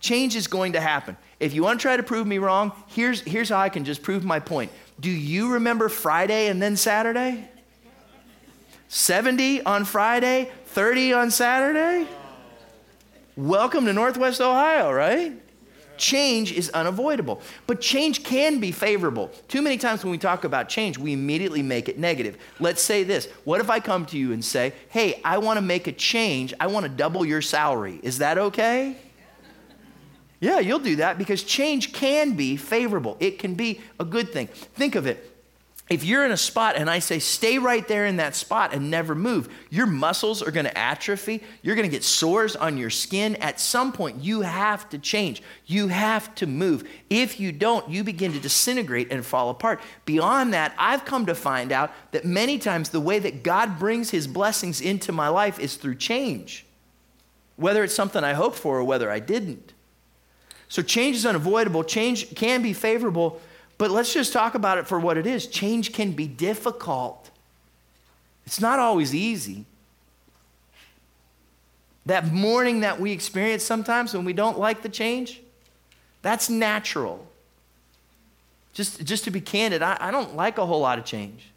Change 0.00 0.36
is 0.36 0.46
going 0.46 0.74
to 0.74 0.80
happen. 0.80 1.16
If 1.40 1.54
you 1.54 1.62
want 1.62 1.80
to 1.80 1.82
try 1.82 1.96
to 1.96 2.02
prove 2.02 2.26
me 2.26 2.38
wrong, 2.38 2.72
here's, 2.88 3.20
here's 3.20 3.48
how 3.48 3.58
I 3.58 3.68
can 3.68 3.84
just 3.84 4.02
prove 4.02 4.24
my 4.24 4.38
point. 4.38 4.70
Do 5.00 5.10
you 5.10 5.54
remember 5.54 5.88
Friday 5.88 6.48
and 6.48 6.62
then 6.62 6.76
Saturday? 6.76 7.48
70 8.88 9.62
on 9.64 9.84
Friday, 9.84 10.50
30 10.66 11.12
on 11.12 11.30
Saturday? 11.30 12.08
Welcome 13.36 13.86
to 13.86 13.92
Northwest 13.92 14.40
Ohio, 14.40 14.92
right? 14.92 15.32
Change 15.98 16.52
is 16.52 16.70
unavoidable, 16.70 17.40
but 17.66 17.80
change 17.80 18.24
can 18.24 18.60
be 18.60 18.72
favorable. 18.72 19.30
Too 19.48 19.62
many 19.62 19.76
times 19.76 20.04
when 20.04 20.10
we 20.10 20.18
talk 20.18 20.44
about 20.44 20.68
change, 20.68 20.98
we 20.98 21.12
immediately 21.12 21.62
make 21.62 21.88
it 21.88 21.98
negative. 21.98 22.38
Let's 22.60 22.82
say 22.82 23.04
this 23.04 23.26
What 23.44 23.60
if 23.60 23.70
I 23.70 23.80
come 23.80 24.06
to 24.06 24.18
you 24.18 24.32
and 24.32 24.44
say, 24.44 24.72
Hey, 24.88 25.20
I 25.24 25.38
want 25.38 25.58
to 25.58 25.62
make 25.62 25.86
a 25.86 25.92
change, 25.92 26.54
I 26.60 26.68
want 26.68 26.84
to 26.84 26.88
double 26.90 27.24
your 27.24 27.42
salary? 27.42 28.00
Is 28.02 28.18
that 28.18 28.38
okay? 28.38 28.96
Yeah, 30.40 30.60
you'll 30.60 30.78
do 30.78 30.96
that 30.96 31.18
because 31.18 31.42
change 31.42 31.92
can 31.92 32.36
be 32.36 32.56
favorable. 32.56 33.16
It 33.18 33.40
can 33.40 33.54
be 33.54 33.80
a 33.98 34.04
good 34.04 34.32
thing. 34.32 34.46
Think 34.46 34.94
of 34.94 35.06
it 35.06 35.37
if 35.88 36.04
you're 36.04 36.24
in 36.24 36.32
a 36.32 36.36
spot 36.36 36.76
and 36.76 36.90
I 36.90 36.98
say, 36.98 37.18
stay 37.18 37.58
right 37.58 37.86
there 37.88 38.04
in 38.04 38.16
that 38.16 38.36
spot 38.36 38.74
and 38.74 38.90
never 38.90 39.14
move, 39.14 39.48
your 39.70 39.86
muscles 39.86 40.42
are 40.42 40.50
going 40.50 40.66
to 40.66 40.76
atrophy. 40.76 41.42
You're 41.62 41.76
going 41.76 41.88
to 41.88 41.94
get 41.94 42.04
sores 42.04 42.56
on 42.56 42.76
your 42.76 42.90
skin. 42.90 43.36
At 43.36 43.58
some 43.58 43.92
point, 43.92 44.22
you 44.22 44.42
have 44.42 44.88
to 44.90 44.98
change. 44.98 45.42
You 45.64 45.88
have 45.88 46.34
to 46.36 46.46
move. 46.46 46.86
If 47.08 47.40
you 47.40 47.52
don't, 47.52 47.88
you 47.88 48.04
begin 48.04 48.32
to 48.32 48.40
disintegrate 48.40 49.10
and 49.10 49.24
fall 49.24 49.48
apart. 49.48 49.80
Beyond 50.04 50.52
that, 50.52 50.74
I've 50.78 51.06
come 51.06 51.24
to 51.24 51.34
find 51.34 51.72
out 51.72 51.90
that 52.10 52.26
many 52.26 52.58
times 52.58 52.90
the 52.90 53.00
way 53.00 53.18
that 53.20 53.42
God 53.42 53.78
brings 53.78 54.10
his 54.10 54.26
blessings 54.26 54.82
into 54.82 55.10
my 55.10 55.28
life 55.28 55.58
is 55.58 55.76
through 55.76 55.94
change, 55.94 56.66
whether 57.56 57.82
it's 57.82 57.94
something 57.94 58.22
I 58.22 58.34
hoped 58.34 58.56
for 58.56 58.78
or 58.78 58.84
whether 58.84 59.10
I 59.10 59.20
didn't. 59.20 59.72
So 60.68 60.82
change 60.82 61.16
is 61.16 61.24
unavoidable, 61.24 61.82
change 61.82 62.34
can 62.34 62.60
be 62.60 62.74
favorable 62.74 63.40
but 63.78 63.90
let's 63.90 64.12
just 64.12 64.32
talk 64.32 64.54
about 64.54 64.76
it 64.78 64.86
for 64.86 64.98
what 64.98 65.16
it 65.16 65.26
is. 65.26 65.46
Change 65.46 65.92
can 65.92 66.12
be 66.12 66.26
difficult, 66.26 67.30
it's 68.46 68.60
not 68.60 68.78
always 68.78 69.14
easy. 69.14 69.64
That 72.06 72.32
mourning 72.32 72.80
that 72.80 72.98
we 72.98 73.12
experience 73.12 73.62
sometimes 73.62 74.14
when 74.14 74.24
we 74.24 74.32
don't 74.32 74.58
like 74.58 74.80
the 74.80 74.88
change, 74.88 75.42
that's 76.22 76.48
natural. 76.48 77.26
Just, 78.72 79.04
just 79.04 79.24
to 79.24 79.30
be 79.30 79.42
candid, 79.42 79.82
I, 79.82 79.98
I 80.00 80.10
don't 80.10 80.34
like 80.34 80.56
a 80.56 80.64
whole 80.64 80.80
lot 80.80 80.98
of 80.98 81.04
change. 81.04 81.50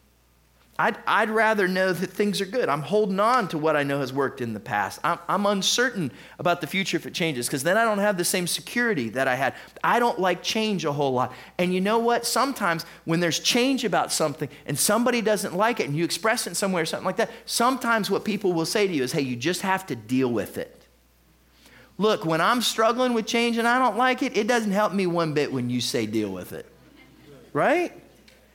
I'd, 0.80 0.98
I'd 1.06 1.30
rather 1.30 1.68
know 1.68 1.94
that 1.94 2.10
things 2.10 2.42
are 2.42 2.46
good. 2.46 2.68
I'm 2.68 2.82
holding 2.82 3.20
on 3.20 3.48
to 3.50 3.58
what 3.58 3.76
I 3.76 3.84
know 3.84 4.00
has 4.00 4.12
worked 4.12 4.42
in 4.42 4.54
the 4.54 4.60
past. 4.60 5.00
I'm, 5.04 5.20
I'm 5.28 5.46
uncertain 5.46 6.12
about 6.40 6.60
the 6.60 6.66
future 6.66 6.98
if 6.98 7.06
it 7.06 7.14
changes 7.14 7.46
because 7.46 7.62
then 7.62 7.78
I 7.78 7.84
don't 7.84 8.00
have 8.00 8.18
the 8.18 8.26
same 8.26 8.48
security 8.48 9.10
that 9.10 9.28
I 9.28 9.36
had. 9.36 9.54
I 9.84 10.00
don't 10.00 10.20
like 10.20 10.42
change 10.42 10.84
a 10.86 10.92
whole 10.92 11.14
lot. 11.14 11.34
And 11.60 11.72
you 11.72 11.82
know 11.82 12.00
what? 12.00 12.26
Sometimes 12.26 12.86
when 13.06 13.20
there's 13.20 13.40
change 13.40 13.84
about 13.84 14.12
something 14.12 14.50
and 14.66 14.80
somebody 14.80 15.22
doesn't 15.22 15.56
like 15.56 15.80
it 15.80 15.88
and 15.88 15.96
you 15.96 16.04
express 16.04 16.48
it 16.48 16.56
somewhere 16.56 16.82
or 16.82 16.86
something 16.88 17.06
like 17.06 17.18
that, 17.18 17.30
sometimes 17.46 18.10
what 18.10 18.26
people 18.26 18.54
will 18.54 18.66
say 18.66 18.88
to 18.88 18.94
you 18.94 19.04
is, 19.04 19.12
hey, 19.12 19.22
you 19.22 19.36
just 19.36 19.62
have 19.62 19.86
to 19.88 19.96
deal 19.96 20.32
with 20.32 20.58
it. 20.58 20.84
Look, 22.00 22.26
when 22.26 22.42
I'm 22.42 22.62
struggling 22.62 23.14
with 23.14 23.28
change 23.28 23.60
and 23.60 23.68
I 23.68 23.78
don't 23.78 23.98
like 23.98 24.24
it, 24.24 24.36
it 24.36 24.48
doesn't 24.48 24.72
help 24.72 24.94
me 24.94 25.06
one 25.06 25.36
bit 25.36 25.54
when 25.54 25.70
you 25.70 25.80
say 25.80 26.08
deal 26.08 26.32
with 26.32 26.54
it. 26.54 26.66
Right? 27.54 28.01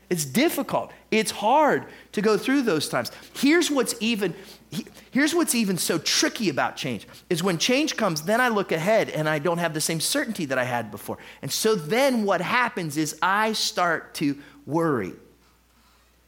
It's 0.08 0.24
difficult. 0.24 0.92
It's 1.10 1.30
hard 1.30 1.86
to 2.12 2.22
go 2.22 2.38
through 2.38 2.62
those 2.62 2.88
times. 2.88 3.10
Here's 3.34 3.70
what's 3.70 3.94
even 4.00 4.34
here's 5.10 5.34
what's 5.34 5.54
even 5.54 5.78
so 5.78 5.98
tricky 5.98 6.48
about 6.48 6.76
change 6.76 7.06
is 7.30 7.42
when 7.42 7.56
change 7.56 7.96
comes 7.96 8.22
then 8.22 8.40
I 8.40 8.48
look 8.48 8.72
ahead 8.72 9.10
and 9.10 9.28
I 9.28 9.38
don't 9.38 9.58
have 9.58 9.74
the 9.74 9.80
same 9.80 10.00
certainty 10.00 10.44
that 10.46 10.58
I 10.58 10.64
had 10.64 10.90
before. 10.90 11.18
And 11.42 11.50
so 11.50 11.74
then 11.74 12.24
what 12.24 12.40
happens 12.40 12.96
is 12.96 13.16
I 13.22 13.52
start 13.52 14.14
to 14.14 14.38
worry. 14.66 15.12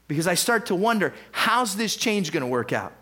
Because 0.09 0.26
I 0.26 0.35
start 0.35 0.66
to 0.66 0.74
wonder, 0.74 1.12
how's 1.33 1.76
this 1.76 1.95
change 1.95 2.33
going 2.33 2.41
to 2.41 2.47
work 2.47 2.72
out? 2.72 2.95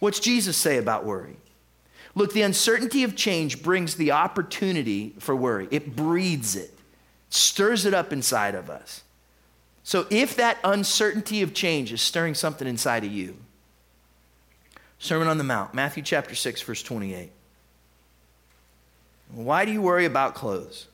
What's 0.00 0.18
Jesus 0.18 0.56
say 0.56 0.78
about 0.78 1.04
worry? 1.04 1.36
Look, 2.14 2.32
the 2.32 2.42
uncertainty 2.42 3.04
of 3.04 3.14
change 3.14 3.62
brings 3.62 3.96
the 3.96 4.12
opportunity 4.12 5.14
for 5.18 5.36
worry. 5.36 5.68
It 5.70 5.94
breeds 5.94 6.56
it, 6.56 6.72
stirs 7.28 7.84
it 7.84 7.92
up 7.92 8.12
inside 8.12 8.54
of 8.54 8.70
us. 8.70 9.03
So 9.84 10.06
if 10.08 10.34
that 10.36 10.58
uncertainty 10.64 11.42
of 11.42 11.52
change 11.52 11.92
is 11.92 12.00
stirring 12.00 12.34
something 12.34 12.66
inside 12.66 13.04
of 13.04 13.12
you, 13.12 13.36
Sermon 14.98 15.28
on 15.28 15.36
the 15.36 15.44
Mount, 15.44 15.74
Matthew 15.74 16.02
chapter 16.02 16.34
6, 16.34 16.62
verse 16.62 16.82
28. 16.82 17.30
Why 19.34 19.66
do 19.66 19.72
you 19.72 19.82
worry 19.82 20.06
about 20.06 20.34
clothes? 20.34 20.86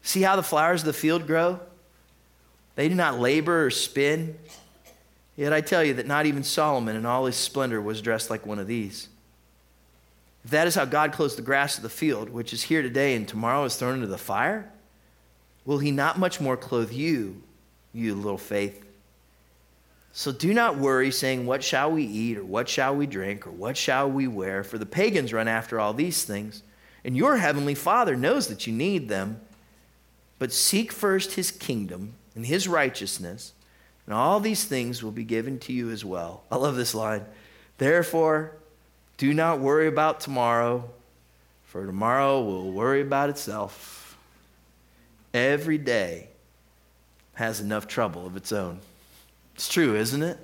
See 0.00 0.22
how 0.22 0.36
the 0.36 0.42
flowers 0.42 0.80
of 0.80 0.86
the 0.86 0.92
field 0.94 1.26
grow? 1.26 1.60
They 2.76 2.88
do 2.88 2.94
not 2.94 3.20
labor 3.20 3.66
or 3.66 3.70
spin. 3.70 4.38
Yet 5.36 5.52
I 5.52 5.60
tell 5.60 5.84
you 5.84 5.94
that 5.94 6.06
not 6.06 6.24
even 6.24 6.42
Solomon 6.42 6.96
in 6.96 7.04
all 7.04 7.26
his 7.26 7.36
splendor 7.36 7.80
was 7.80 8.00
dressed 8.00 8.30
like 8.30 8.46
one 8.46 8.58
of 8.58 8.66
these. 8.66 9.08
If 10.44 10.50
that 10.50 10.66
is 10.66 10.74
how 10.74 10.86
God 10.86 11.12
clothes 11.12 11.36
the 11.36 11.42
grass 11.42 11.76
of 11.76 11.82
the 11.82 11.88
field, 11.90 12.30
which 12.30 12.54
is 12.54 12.62
here 12.62 12.80
today 12.80 13.14
and 13.14 13.28
tomorrow 13.28 13.64
is 13.64 13.76
thrown 13.76 13.96
into 13.96 14.06
the 14.06 14.18
fire, 14.18 14.70
will 15.66 15.78
he 15.78 15.90
not 15.90 16.18
much 16.18 16.40
more 16.40 16.56
clothe 16.56 16.92
you, 16.92 17.42
you 17.92 18.14
little 18.14 18.38
faith. 18.38 18.84
So 20.12 20.30
do 20.30 20.52
not 20.52 20.76
worry, 20.76 21.10
saying, 21.10 21.46
What 21.46 21.64
shall 21.64 21.90
we 21.90 22.04
eat, 22.04 22.36
or 22.36 22.44
what 22.44 22.68
shall 22.68 22.94
we 22.94 23.06
drink, 23.06 23.46
or 23.46 23.50
what 23.50 23.76
shall 23.76 24.10
we 24.10 24.26
wear? 24.26 24.62
For 24.62 24.76
the 24.76 24.86
pagans 24.86 25.32
run 25.32 25.48
after 25.48 25.80
all 25.80 25.94
these 25.94 26.24
things, 26.24 26.62
and 27.04 27.16
your 27.16 27.38
heavenly 27.38 27.74
Father 27.74 28.14
knows 28.14 28.48
that 28.48 28.66
you 28.66 28.72
need 28.72 29.08
them. 29.08 29.40
But 30.38 30.52
seek 30.52 30.92
first 30.92 31.32
his 31.32 31.50
kingdom 31.50 32.14
and 32.34 32.44
his 32.44 32.68
righteousness, 32.68 33.52
and 34.06 34.14
all 34.14 34.40
these 34.40 34.64
things 34.64 35.02
will 35.02 35.12
be 35.12 35.24
given 35.24 35.58
to 35.60 35.72
you 35.72 35.90
as 35.90 36.04
well. 36.04 36.42
I 36.50 36.56
love 36.56 36.76
this 36.76 36.94
line. 36.94 37.24
Therefore, 37.78 38.52
do 39.16 39.32
not 39.32 39.60
worry 39.60 39.86
about 39.86 40.20
tomorrow, 40.20 40.90
for 41.64 41.86
tomorrow 41.86 42.42
will 42.42 42.72
worry 42.72 43.00
about 43.00 43.30
itself. 43.30 44.18
Every 45.32 45.78
day 45.78 46.28
has 47.34 47.60
enough 47.60 47.86
trouble 47.86 48.26
of 48.26 48.36
its 48.36 48.52
own. 48.52 48.80
It's 49.54 49.68
true, 49.68 49.96
isn't 49.96 50.22
it? 50.22 50.38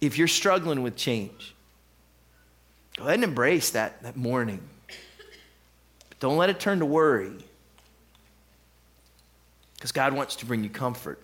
If 0.00 0.18
you're 0.18 0.28
struggling 0.28 0.82
with 0.82 0.96
change, 0.96 1.54
go 2.96 3.04
ahead 3.04 3.14
and 3.14 3.24
embrace 3.24 3.70
that, 3.70 4.02
that 4.02 4.16
mourning. 4.16 4.60
But 6.08 6.20
don't 6.20 6.36
let 6.36 6.50
it 6.50 6.58
turn 6.58 6.78
to 6.78 6.86
worry. 6.86 7.32
Because 9.74 9.92
God 9.92 10.12
wants 10.12 10.36
to 10.36 10.46
bring 10.46 10.62
you 10.62 10.70
comfort. 10.70 11.20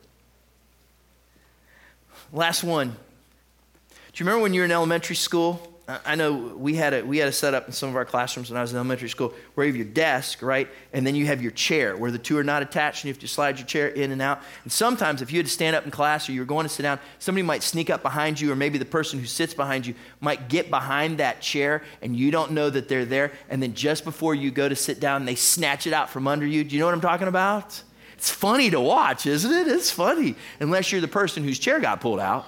Last 2.33 2.65
one. 2.65 2.89
Do 2.89 4.25
you 4.25 4.27
remember 4.27 4.43
when 4.43 4.55
you 4.55 4.63
were 4.63 4.65
in 4.65 4.73
elementary 4.73 5.17
school 5.17 5.76
I 5.89 6.17
know 6.17 6.33
we 6.33 6.75
had 6.75 6.95
a 6.95 7.05
we 7.05 7.19
had 7.19 7.29
a 7.29 7.33
setup 7.33 7.69
in 7.69 7.73
some 7.73 7.89
of 7.89 7.95
our 7.95 8.05
classrooms 8.05 8.51
when 8.51 8.59
I 8.59 8.61
was 8.61 8.73
in 8.73 8.77
elementary 8.77 9.09
school 9.09 9.33
where 9.55 9.65
you 9.65 9.73
have 9.73 9.77
your 9.77 9.95
desk, 9.95 10.43
right, 10.43 10.67
and 10.93 11.07
then 11.07 11.15
you 11.15 11.27
have 11.27 11.41
your 11.41 11.53
chair 11.53 11.97
where 11.97 12.11
the 12.11 12.19
two 12.19 12.37
are 12.37 12.43
not 12.43 12.61
attached, 12.61 13.05
and 13.05 13.09
you 13.09 13.13
have 13.13 13.21
to 13.21 13.29
slide 13.29 13.59
your 13.59 13.69
chair 13.69 13.87
in 13.87 14.11
and 14.11 14.21
out. 14.21 14.43
And 14.65 14.73
sometimes, 14.73 15.23
if 15.23 15.31
you 15.31 15.39
had 15.39 15.47
to 15.47 15.53
stand 15.53 15.77
up 15.77 15.85
in 15.85 15.93
class 15.93 16.29
or 16.29 16.33
you 16.33 16.41
were 16.41 16.47
going 16.47 16.65
to 16.65 16.69
sit 16.69 16.83
down, 16.83 16.99
somebody 17.21 17.45
might 17.45 17.63
sneak 17.63 17.89
up 17.89 18.03
behind 18.03 18.41
you, 18.41 18.51
or 18.51 18.57
maybe 18.57 18.79
the 18.79 18.85
person 18.85 19.21
who 19.21 19.27
sits 19.27 19.55
behind 19.55 19.87
you 19.87 19.95
might 20.21 20.49
get 20.49 20.71
behind 20.71 21.19
that 21.19 21.41
chair, 21.41 21.85
and 22.03 22.17
you 22.17 22.33
don't 22.33 22.51
know 22.51 22.69
that 22.69 22.89
they're 22.89 23.05
there. 23.05 23.31
And 23.49 23.63
then 23.63 23.75
just 23.75 24.05
before 24.05 24.35
you 24.35 24.51
go 24.51 24.69
to 24.69 24.75
sit 24.75 24.99
down, 24.99 25.25
they 25.25 25.37
snatch 25.37 25.87
it 25.87 25.93
out 25.93 26.11
from 26.11 26.27
under 26.27 26.47
you. 26.47 26.65
Do 26.65 26.75
you 26.75 26.81
know 26.81 26.87
what 26.87 26.95
I'm 26.95 27.01
talking 27.01 27.29
about? 27.29 27.81
It's 28.15 28.31
funny 28.31 28.71
to 28.71 28.81
watch, 28.81 29.25
isn't 29.25 29.53
it? 29.53 29.69
It's 29.69 29.93
funny, 29.93 30.35
unless 30.59 30.91
you're 30.91 31.01
the 31.01 31.07
person 31.07 31.45
whose 31.45 31.61
chair 31.61 31.79
got 31.79 32.01
pulled 32.01 32.19
out. 32.19 32.45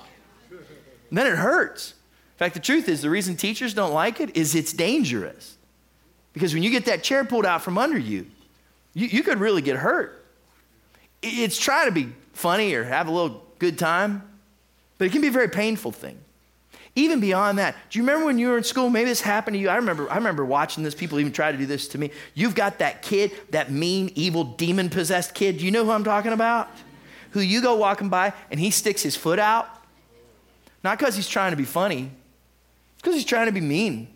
And 0.50 1.16
then 1.16 1.28
it 1.28 1.36
hurts. 1.36 1.94
In 2.38 2.44
fact, 2.44 2.54
the 2.54 2.60
truth 2.60 2.88
is, 2.88 3.02
the 3.02 3.10
reason 3.10 3.34
teachers 3.34 3.74
don't 3.74 3.92
like 3.92 4.20
it 4.20 4.36
is 4.36 4.54
it's 4.54 4.72
dangerous. 4.72 5.56
Because 6.32 6.54
when 6.54 6.62
you 6.62 6.70
get 6.70 6.84
that 6.84 7.02
chair 7.02 7.24
pulled 7.24 7.44
out 7.44 7.62
from 7.62 7.76
under 7.76 7.98
you, 7.98 8.26
you, 8.94 9.08
you 9.08 9.22
could 9.24 9.40
really 9.40 9.60
get 9.60 9.74
hurt. 9.74 10.24
It's 11.20 11.58
trying 11.58 11.86
to 11.86 11.92
be 11.92 12.12
funny 12.34 12.74
or 12.74 12.84
have 12.84 13.08
a 13.08 13.10
little 13.10 13.42
good 13.58 13.76
time, 13.76 14.22
but 14.98 15.06
it 15.06 15.10
can 15.10 15.20
be 15.20 15.26
a 15.26 15.32
very 15.32 15.48
painful 15.48 15.90
thing. 15.90 16.16
Even 16.94 17.18
beyond 17.18 17.58
that, 17.58 17.74
do 17.90 17.98
you 17.98 18.04
remember 18.04 18.26
when 18.26 18.38
you 18.38 18.46
were 18.46 18.58
in 18.58 18.62
school? 18.62 18.88
Maybe 18.88 19.10
this 19.10 19.20
happened 19.20 19.56
to 19.56 19.58
you. 19.58 19.68
I 19.68 19.74
remember, 19.74 20.08
I 20.08 20.14
remember 20.14 20.44
watching 20.44 20.84
this. 20.84 20.94
People 20.94 21.18
even 21.18 21.32
try 21.32 21.50
to 21.50 21.58
do 21.58 21.66
this 21.66 21.88
to 21.88 21.98
me. 21.98 22.12
You've 22.34 22.54
got 22.54 22.78
that 22.78 23.02
kid, 23.02 23.32
that 23.50 23.72
mean, 23.72 24.12
evil, 24.14 24.44
demon 24.44 24.90
possessed 24.90 25.34
kid. 25.34 25.58
Do 25.58 25.64
you 25.64 25.72
know 25.72 25.84
who 25.84 25.90
I'm 25.90 26.04
talking 26.04 26.32
about? 26.32 26.68
Who 27.32 27.40
you 27.40 27.60
go 27.60 27.74
walking 27.74 28.10
by 28.10 28.32
and 28.52 28.60
he 28.60 28.70
sticks 28.70 29.02
his 29.02 29.16
foot 29.16 29.40
out. 29.40 29.68
Not 30.84 31.00
because 31.00 31.16
he's 31.16 31.28
trying 31.28 31.50
to 31.50 31.56
be 31.56 31.64
funny, 31.64 32.12
because 32.98 33.14
he's 33.14 33.24
trying 33.24 33.46
to 33.46 33.52
be 33.52 33.60
mean. 33.60 34.08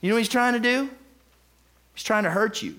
You 0.00 0.08
know 0.08 0.16
what 0.16 0.20
he's 0.20 0.28
trying 0.28 0.54
to 0.54 0.60
do? 0.60 0.90
He's 1.94 2.04
trying 2.04 2.24
to 2.24 2.30
hurt 2.30 2.62
you. 2.62 2.76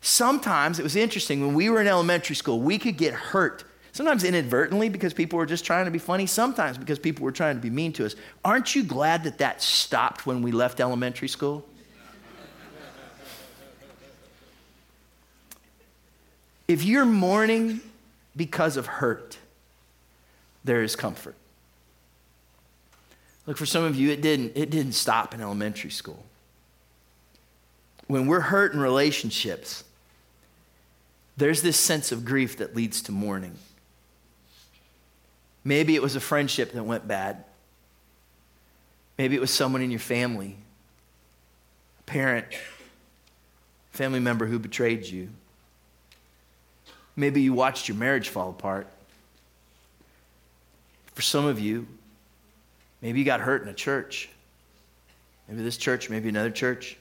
Sometimes 0.00 0.78
it 0.78 0.82
was 0.82 0.96
interesting 0.96 1.44
when 1.44 1.54
we 1.54 1.68
were 1.68 1.80
in 1.80 1.88
elementary 1.88 2.36
school, 2.36 2.60
we 2.60 2.78
could 2.78 2.96
get 2.96 3.12
hurt 3.12 3.64
Sometimes 3.98 4.22
inadvertently 4.22 4.88
because 4.88 5.12
people 5.12 5.38
were 5.38 5.44
just 5.44 5.64
trying 5.64 5.86
to 5.86 5.90
be 5.90 5.98
funny, 5.98 6.24
sometimes 6.24 6.78
because 6.78 7.00
people 7.00 7.24
were 7.24 7.32
trying 7.32 7.56
to 7.56 7.60
be 7.60 7.68
mean 7.68 7.92
to 7.94 8.06
us. 8.06 8.14
Aren't 8.44 8.76
you 8.76 8.84
glad 8.84 9.24
that 9.24 9.38
that 9.38 9.60
stopped 9.60 10.24
when 10.24 10.40
we 10.40 10.52
left 10.52 10.78
elementary 10.78 11.26
school? 11.26 11.66
If 16.68 16.84
you're 16.84 17.04
mourning 17.04 17.80
because 18.36 18.76
of 18.76 18.86
hurt, 18.86 19.38
there 20.62 20.84
is 20.84 20.94
comfort. 20.94 21.34
Look, 23.48 23.56
for 23.56 23.64
some 23.64 23.82
of 23.82 23.96
you, 23.96 24.10
it 24.10 24.20
didn't, 24.20 24.52
it 24.56 24.68
didn't 24.68 24.92
stop 24.92 25.32
in 25.32 25.40
elementary 25.40 25.88
school. 25.88 26.22
When 28.06 28.26
we're 28.26 28.40
hurt 28.40 28.74
in 28.74 28.78
relationships, 28.78 29.84
there's 31.38 31.62
this 31.62 31.80
sense 31.80 32.12
of 32.12 32.26
grief 32.26 32.58
that 32.58 32.76
leads 32.76 33.00
to 33.02 33.12
mourning. 33.12 33.54
Maybe 35.64 35.94
it 35.94 36.02
was 36.02 36.14
a 36.14 36.20
friendship 36.20 36.72
that 36.72 36.82
went 36.82 37.08
bad. 37.08 37.42
Maybe 39.16 39.34
it 39.34 39.40
was 39.40 39.50
someone 39.50 39.80
in 39.80 39.90
your 39.90 39.98
family, 39.98 40.54
a 42.00 42.02
parent, 42.02 42.48
family 43.92 44.20
member 44.20 44.44
who 44.44 44.58
betrayed 44.58 45.06
you. 45.06 45.30
Maybe 47.16 47.40
you 47.40 47.54
watched 47.54 47.88
your 47.88 47.96
marriage 47.96 48.28
fall 48.28 48.50
apart. 48.50 48.88
For 51.14 51.22
some 51.22 51.46
of 51.46 51.58
you, 51.58 51.86
maybe 53.02 53.18
you 53.18 53.24
got 53.24 53.40
hurt 53.40 53.62
in 53.62 53.68
a 53.68 53.74
church. 53.74 54.28
Maybe 55.48 55.62
this 55.62 55.76
church, 55.76 56.10
maybe 56.10 56.28
another 56.28 56.50
church. 56.50 56.96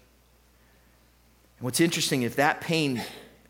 And 1.58 1.66
what's 1.66 1.80
interesting, 1.80 2.22
if 2.22 2.38
that 2.38 2.62
pain 2.62 3.02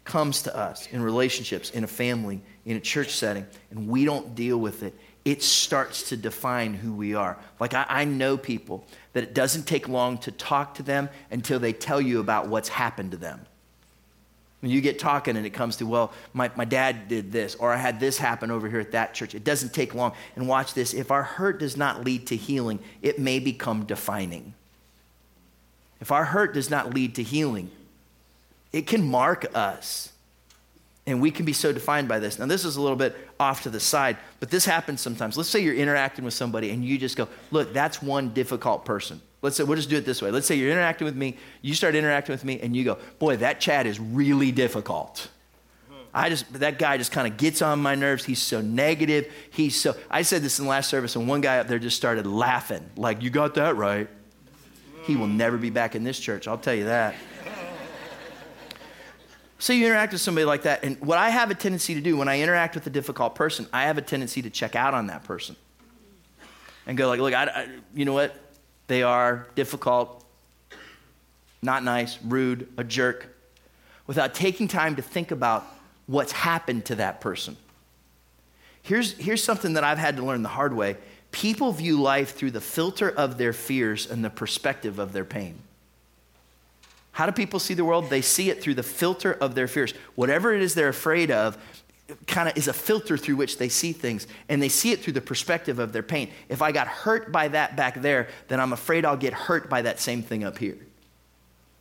comes 0.06 0.43
to 0.43 0.56
us 0.56 0.88
in 0.88 1.02
relationships, 1.02 1.70
in 1.70 1.84
a 1.84 1.88
family, 1.88 2.41
in 2.66 2.78
a 2.78 2.80
church 2.80 3.16
setting, 3.16 3.45
and 3.70 3.88
we 3.88 4.06
don't 4.06 4.34
deal 4.34 4.58
with 4.58 4.82
it, 4.84 4.95
it 5.26 5.43
starts 5.43 6.10
to 6.10 6.18
define 6.18 6.74
who 6.74 6.93
we 6.93 7.14
are. 7.14 7.38
Like, 7.60 7.74
I, 7.74 7.86
I, 7.88 8.06
know 8.06 8.38
people 8.38 8.86
that 9.12 9.24
it 9.24 9.34
doesn't 9.34 9.68
take 9.68 9.89
long 9.89 10.20
to 10.20 10.32
talk 10.32 10.76
to 10.76 10.84
them 10.84 11.10
until 11.30 11.60
they 11.60 11.74
tell 11.74 12.00
you 12.00 12.22
about 12.22 12.48
what's 12.48 12.70
happened 12.70 13.12
to 13.12 13.18
them. 13.18 13.41
When 14.62 14.72
you 14.72 14.82
get 14.82 14.97
talking 14.97 15.38
and 15.38 15.45
it 15.45 15.51
comes 15.51 15.78
to, 15.78 15.86
well, 15.86 16.12
my, 16.34 16.49
my 16.55 16.66
dad 16.66 17.08
did 17.08 17.32
this, 17.32 17.55
or 17.55 17.72
I 17.72 17.78
had 17.78 17.99
this 17.99 18.18
happen 18.18 18.49
over 18.49 18.68
here 18.68 18.80
at 18.80 18.91
that 18.93 19.14
church, 19.14 19.36
it 19.36 19.43
doesn't 19.43 19.74
take 19.74 19.93
long. 19.93 20.14
And 20.36 20.47
watch 20.47 20.74
this 20.74 20.93
if 20.93 21.12
our 21.12 21.24
hurt 21.24 21.60
does 21.60 21.78
not 21.78 22.03
lead 22.03 22.28
to 22.28 22.36
healing, 22.36 22.80
it 23.01 23.20
may 23.20 23.39
become 23.39 23.86
defining. 23.86 24.55
If 26.01 26.12
our 26.12 26.26
hurt 26.26 26.53
does 26.53 26.70
not 26.70 26.93
lead 26.93 27.16
to 27.16 27.24
healing, 27.24 27.70
it 28.72 28.88
can 28.88 29.08
mark 29.08 29.45
us. 29.55 30.12
And 31.05 31.22
we 31.22 31.32
can 31.32 31.45
be 31.45 31.53
so 31.53 31.72
defined 31.72 32.08
by 32.08 32.20
this. 32.20 32.38
Now, 32.38 32.47
this 32.47 32.66
is 32.66 32.76
a 32.76 32.82
little 32.82 32.97
bit 32.97 33.16
off 33.39 33.64
to 33.64 33.70
the 33.70 33.80
side, 33.80 34.18
but 34.39 34.49
this 34.49 34.66
happens 34.66 34.99
sometimes. 34.99 35.38
Let's 35.38 35.49
say 35.49 35.62
you're 35.62 35.74
interacting 35.74 36.26
with 36.26 36.34
somebody 36.34 36.72
and 36.72 36.84
you 36.84 36.97
just 36.97 37.16
go, 37.16 37.30
look, 37.49 37.74
that's 37.74 38.01
one 38.01 38.34
difficult 38.34 38.84
person. 38.84 39.22
Let's 39.41 39.55
say, 39.55 39.63
we'll 39.63 39.75
just 39.75 39.89
do 39.89 39.97
it 39.97 40.05
this 40.05 40.21
way. 40.21 40.31
Let's 40.31 40.47
say 40.47 40.55
you're 40.55 40.71
interacting 40.71 41.05
with 41.05 41.15
me, 41.15 41.38
you 41.61 41.75
start 41.75 41.95
interacting 41.95 42.33
with 42.33 42.43
me, 42.43 42.59
and 42.59 42.75
you 42.75 42.83
go, 42.83 42.97
boy, 43.19 43.38
that 43.38 43.59
Chad 43.59 43.85
is 43.85 43.99
really 43.99 44.51
difficult. 44.51 45.29
I 46.13 46.29
just, 46.29 46.51
that 46.53 46.79
guy 46.79 46.97
just 46.97 47.11
kind 47.11 47.31
of 47.31 47.38
gets 47.38 47.61
on 47.61 47.79
my 47.79 47.93
nerves. 47.93 48.25
He's 48.25 48.41
so 48.41 48.61
negative. 48.61 49.31
He's 49.51 49.79
so, 49.79 49.95
I 50.09 50.23
said 50.23 50.41
this 50.41 50.57
in 50.57 50.65
the 50.65 50.69
last 50.69 50.89
service, 50.89 51.15
and 51.15 51.27
one 51.27 51.41
guy 51.41 51.59
up 51.59 51.67
there 51.67 51.77
just 51.77 51.97
started 51.97 52.25
laughing, 52.25 52.89
like, 52.95 53.21
you 53.21 53.29
got 53.29 53.53
that 53.55 53.75
right. 53.75 54.09
He 55.03 55.15
will 55.15 55.27
never 55.27 55.57
be 55.57 55.69
back 55.69 55.95
in 55.95 56.03
this 56.03 56.19
church, 56.19 56.47
I'll 56.47 56.57
tell 56.57 56.73
you 56.73 56.85
that. 56.85 57.13
So 59.59 59.73
you 59.73 59.85
interact 59.85 60.11
with 60.11 60.21
somebody 60.21 60.45
like 60.45 60.63
that, 60.63 60.83
and 60.83 60.99
what 61.01 61.17
I 61.17 61.29
have 61.29 61.49
a 61.49 61.55
tendency 61.55 61.95
to 61.95 62.01
do 62.01 62.17
when 62.17 62.27
I 62.27 62.41
interact 62.41 62.75
with 62.75 62.85
a 62.88 62.91
difficult 62.91 63.35
person, 63.35 63.67
I 63.73 63.83
have 63.83 63.97
a 63.97 64.03
tendency 64.03 64.41
to 64.43 64.49
check 64.49 64.75
out 64.75 64.93
on 64.93 65.07
that 65.07 65.23
person 65.23 65.55
and 66.85 66.97
go 66.97 67.07
like, 67.07 67.19
look, 67.19 67.33
I, 67.33 67.43
I, 67.45 67.67
you 67.93 68.05
know 68.05 68.13
what? 68.13 68.35
They 68.88 69.03
are 69.03 69.47
difficult, 69.55 70.25
not 71.61 71.83
nice, 71.83 72.17
rude, 72.23 72.67
a 72.77 72.83
jerk, 72.83 73.35
without 74.05 74.33
taking 74.33 74.67
time 74.67 74.95
to 74.95 75.01
think 75.01 75.31
about 75.31 75.65
what's 76.05 76.31
happened 76.31 76.85
to 76.85 76.95
that 76.95 77.19
person. 77.19 77.57
Here's, 78.81 79.13
here's 79.13 79.43
something 79.43 79.73
that 79.73 79.83
I've 79.83 79.97
had 79.97 80.15
to 80.15 80.23
learn 80.23 80.43
the 80.43 80.49
hard 80.49 80.73
way. 80.73 80.95
People 81.31 81.73
view 81.73 82.01
life 82.01 82.35
through 82.35 82.51
the 82.51 82.61
filter 82.61 83.09
of 83.09 83.38
their 83.38 83.51
fears 83.51 84.09
and 84.09 84.23
the 84.23 84.29
perspective 84.29 84.97
of 84.97 85.11
their 85.11 85.25
pain. 85.25 85.55
How 87.11 87.25
do 87.25 87.33
people 87.33 87.59
see 87.59 87.73
the 87.73 87.83
world? 87.83 88.09
They 88.09 88.21
see 88.21 88.49
it 88.49 88.61
through 88.61 88.75
the 88.75 88.83
filter 88.83 89.33
of 89.33 89.55
their 89.55 89.67
fears. 89.67 89.93
Whatever 90.15 90.53
it 90.53 90.61
is 90.61 90.75
they're 90.75 90.88
afraid 90.88 91.31
of, 91.31 91.57
kind 92.26 92.49
of 92.49 92.58
is 92.58 92.68
a 92.68 92.74
filter 92.74 93.18
through 93.18 93.36
which 93.36 93.58
they 93.58 93.70
see 93.70 93.91
things, 93.91 94.28
and 94.49 94.62
they 94.62 94.70
see 94.70 94.91
it 94.91 95.01
through 95.01 95.14
the 95.14 95.22
perspective 95.22 95.80
of 95.80 95.91
their 95.91 96.03
pain. 96.03 96.30
If 96.49 96.62
I 96.62 96.72
got 96.72 96.88
hurt 96.88 97.32
by 97.32 97.49
that 97.49 97.76
back 97.76 98.01
there, 98.01 98.30
then 98.47 98.60
I'm 98.60 98.74
afraid 98.74 99.05
I'll 99.05 99.18
get 99.18 99.34
hurt 99.34 99.70
by 99.70 99.82
that 99.82 99.99
same 99.99 100.22
thing 100.22 100.43
up 100.43 100.58
here. 100.58 100.78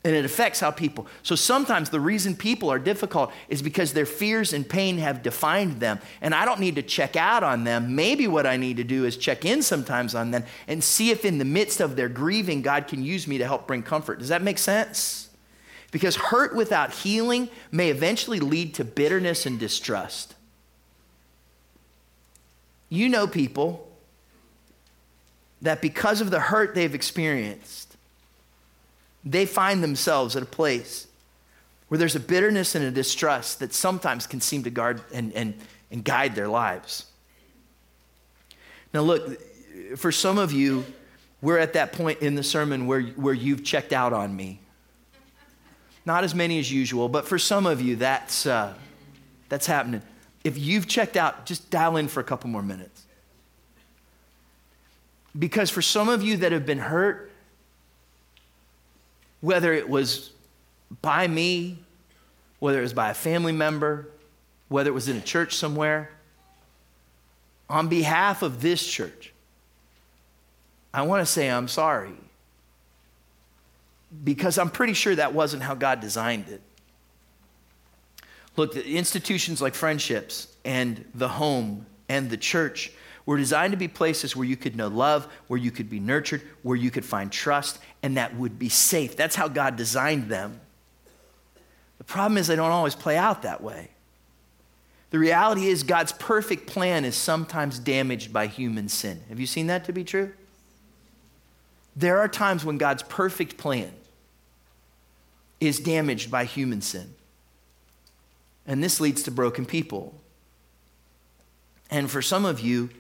And 0.05 0.15
it 0.15 0.25
affects 0.25 0.61
how 0.61 0.71
people. 0.71 1.09
So 1.25 1.35
sometimes 1.35 1.91
the 1.91 1.99
reason 1.99 2.37
people 2.37 2.71
are 2.71 2.79
difficult 2.79 3.33
is 3.49 3.61
because 3.61 3.93
their 3.93 4.07
fears 4.07 4.53
and 4.53 4.69
pain 4.69 4.99
have 4.99 5.21
defined 5.21 5.81
them. 5.81 5.99
And 6.21 6.33
I 6.33 6.45
don't 6.45 6.61
need 6.61 6.77
to 6.77 6.83
check 6.83 7.17
out 7.17 7.43
on 7.43 7.65
them. 7.65 7.97
Maybe 7.97 8.29
what 8.29 8.47
I 8.47 8.57
need 8.57 8.77
to 8.77 8.85
do 8.85 9.05
is 9.05 9.17
check 9.17 9.45
in 9.45 9.63
sometimes 9.63 10.15
on 10.15 10.31
them 10.31 10.45
and 10.69 10.85
see 10.85 11.11
if 11.11 11.25
in 11.25 11.39
the 11.39 11.45
midst 11.45 11.81
of 11.81 11.97
their 11.97 12.09
grieving, 12.09 12.63
God 12.63 12.87
can 12.87 13.03
use 13.03 13.27
me 13.27 13.39
to 13.39 13.45
help 13.45 13.67
bring 13.67 13.83
comfort. 13.83 14.21
Does 14.21 14.29
that 14.29 14.43
make 14.43 14.59
sense? 14.59 15.26
Because 15.97 16.17
hurt 16.17 16.55
without 16.55 16.93
healing 16.93 17.49
may 17.73 17.89
eventually 17.89 18.39
lead 18.39 18.75
to 18.75 18.85
bitterness 18.85 19.47
and 19.47 19.59
distrust. 19.59 20.35
You 22.91 23.09
know 23.09 23.27
people 23.27 23.91
that 25.63 25.81
because 25.81 26.21
of 26.21 26.31
the 26.31 26.39
hurt 26.39 26.75
they've 26.75 26.95
experienced, 26.95 27.97
they 29.25 29.47
find 29.47 29.83
themselves 29.83 30.37
at 30.37 30.43
a 30.43 30.47
place 30.47 31.07
where 31.89 31.97
there's 31.97 32.15
a 32.15 32.21
bitterness 32.21 32.75
and 32.75 32.85
a 32.85 32.91
distrust 32.91 33.61
that 33.61 33.73
sometimes 33.73 34.27
can 34.27 34.43
seem 34.43 34.65
to 34.65 34.71
guard 34.71 35.01
and, 35.15 35.33
and, 35.33 35.55
and 35.91 36.05
guide 36.05 36.35
their 36.35 36.47
lives. 36.47 37.07
Now, 38.93 39.01
look, 39.01 39.41
for 39.97 40.13
some 40.13 40.37
of 40.37 40.53
you, 40.53 40.85
we're 41.41 41.57
at 41.57 41.73
that 41.73 41.95
point 41.95 42.21
in 42.21 42.35
the 42.35 42.43
sermon 42.43 42.87
where, 42.87 43.01
where 43.01 43.33
you've 43.33 43.65
checked 43.65 43.95
out 43.95 44.13
on 44.13 44.37
me. 44.37 44.61
Not 46.07 46.23
as 46.23 46.35
many 46.37 46.61
as 46.61 46.71
usual, 46.71 47.09
but 47.09 47.27
for 47.27 47.37
some 47.37 47.67
of 47.67 47.81
you, 47.81 47.97
that's, 47.97 48.47
uh, 48.47 48.73
that's 49.49 49.67
happening. 49.67 50.03
If 50.45 50.57
you've 50.57 50.87
checked 50.87 51.17
out, 51.17 51.45
just 51.45 51.69
dial 51.69 51.97
in 51.97 52.07
for 52.07 52.21
a 52.21 52.25
couple 52.25 52.49
more 52.49 52.63
minutes. 52.63 53.05
Because 55.37 55.69
for 55.69 55.83
some 55.83 56.09
of 56.09 56.23
you 56.23 56.39
that 56.39 56.53
have 56.53 56.65
been 56.65 56.79
hurt, 56.79 57.33
whether 59.41 59.73
it 59.73 59.89
was 59.89 60.31
by 61.03 61.27
me, 61.27 61.79
whether 62.61 62.79
it 62.79 62.83
was 62.83 62.95
by 62.95 63.11
a 63.11 63.15
family 63.15 63.53
member, 63.53 64.09
whether 64.69 64.89
it 64.89 64.95
was 64.95 65.09
in 65.09 65.17
a 65.17 65.21
church 65.21 65.57
somewhere, 65.57 66.11
on 67.69 67.89
behalf 67.89 68.43
of 68.43 68.63
this 68.63 68.87
church, 68.87 69.33
I 70.95 71.03
want 71.03 71.27
to 71.27 71.31
say 71.31 71.51
I'm 71.51 71.69
sorry 71.69 72.15
because 74.25 74.59
I'm 74.59 74.71
pretty 74.71 74.95
sure 74.95 75.15
that 75.15 75.35
wasn't 75.35 75.63
how 75.63 75.75
God 75.75 76.01
designed 76.01 76.49
it. 76.49 76.61
Look, 78.57 78.75
the 78.75 78.97
institutions 78.97 79.61
like 79.61 79.75
friendships 79.75 80.49
and 80.65 81.05
the 81.15 81.29
home 81.29 81.87
and 82.09 82.31
the 82.31 82.37
church 82.37 82.93
were 83.27 83.37
designed 83.37 83.73
to 83.73 83.77
be 83.77 83.89
places 83.89 84.37
where 84.37 84.47
you 84.47 84.57
could 84.57 84.77
know 84.77 84.89
love, 84.89 85.27
where 85.49 85.59
you 85.59 85.71
could 85.71 85.91
be 85.91 86.01
nurtured, 86.01 86.43
where 86.63 86.77
you 86.77 86.91
could 86.91 87.05
find 87.05 87.31
trust, 87.31 87.79
and 88.03 88.17
that 88.17 88.37
would 88.37 88.59
be 88.59 88.69
safe. 88.69 89.17
That's 89.17 89.37
how 89.37 89.49
God 89.49 89.77
designed 89.77 90.29
them. 90.29 90.61
The 91.99 92.05
problem 92.05 92.39
is 92.39 92.47
they 92.47 92.57
don't 92.57 92.71
always 92.71 92.95
play 92.95 93.17
out 93.17 93.43
that 93.43 93.63
way. 93.63 93.91
The 95.11 95.19
reality 95.19 95.67
is 95.67 95.83
God's 95.83 96.13
perfect 96.13 96.67
plan 96.67 97.05
is 97.05 97.17
sometimes 97.17 97.79
damaged 97.79 98.33
by 98.33 98.47
human 98.47 98.89
sin. 98.89 99.21
Have 99.29 99.41
you 99.41 99.47
seen 99.47 99.67
that 99.69 99.85
to 99.87 99.93
be 99.93 100.05
true? 100.05 100.33
There 101.95 102.19
are 102.19 102.29
times 102.29 102.65
when 102.65 102.79
God's 102.79 103.03
perfect 103.03 103.57
plan 103.57 103.93
is 105.61 105.79
damaged 105.79 106.31
by 106.31 106.45
human 106.45 106.81
sin. 106.81 107.15
And 108.67 108.83
this 108.83 109.01
leads 109.01 109.23
to 109.25 109.31
broken 109.31 109.65
people. 109.65 110.15
And 111.91 112.11
for 112.11 112.21
some 112.21 112.45
of 112.45 112.61
you, 112.61 112.91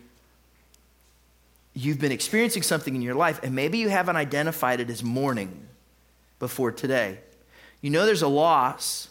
you've 1.74 1.98
been 1.98 2.12
experiencing 2.12 2.62
something 2.62 2.94
in 2.94 3.02
your 3.02 3.14
life, 3.14 3.40
and 3.42 3.54
maybe 3.54 3.78
you 3.78 3.88
haven't 3.88 4.16
identified 4.16 4.80
it 4.80 4.88
as 4.88 5.02
mourning 5.02 5.66
before 6.38 6.72
today. 6.72 7.18
You 7.82 7.90
know 7.90 8.06
there's 8.06 8.22
a 8.22 8.28
loss, 8.28 9.08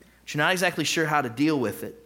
but 0.00 0.34
you're 0.34 0.42
not 0.42 0.52
exactly 0.52 0.84
sure 0.84 1.06
how 1.06 1.22
to 1.22 1.28
deal 1.28 1.58
with 1.58 1.84
it. 1.84 2.02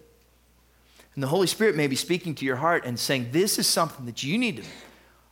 And 1.15 1.23
the 1.23 1.29
Holy 1.29 1.47
Spirit 1.47 1.77
may 1.77 1.87
be 1.87 1.97
speaking 1.97 2.35
to 2.37 2.45
your 2.45 2.57
heart 2.57 2.85
and 2.85 2.99
saying, 2.99 3.29
This 3.33 3.59
is 3.59 3.67
something 3.67 4.07
that 4.07 4.23
you 4.23 4.39
need 4.39 4.59
to 4.59 4.63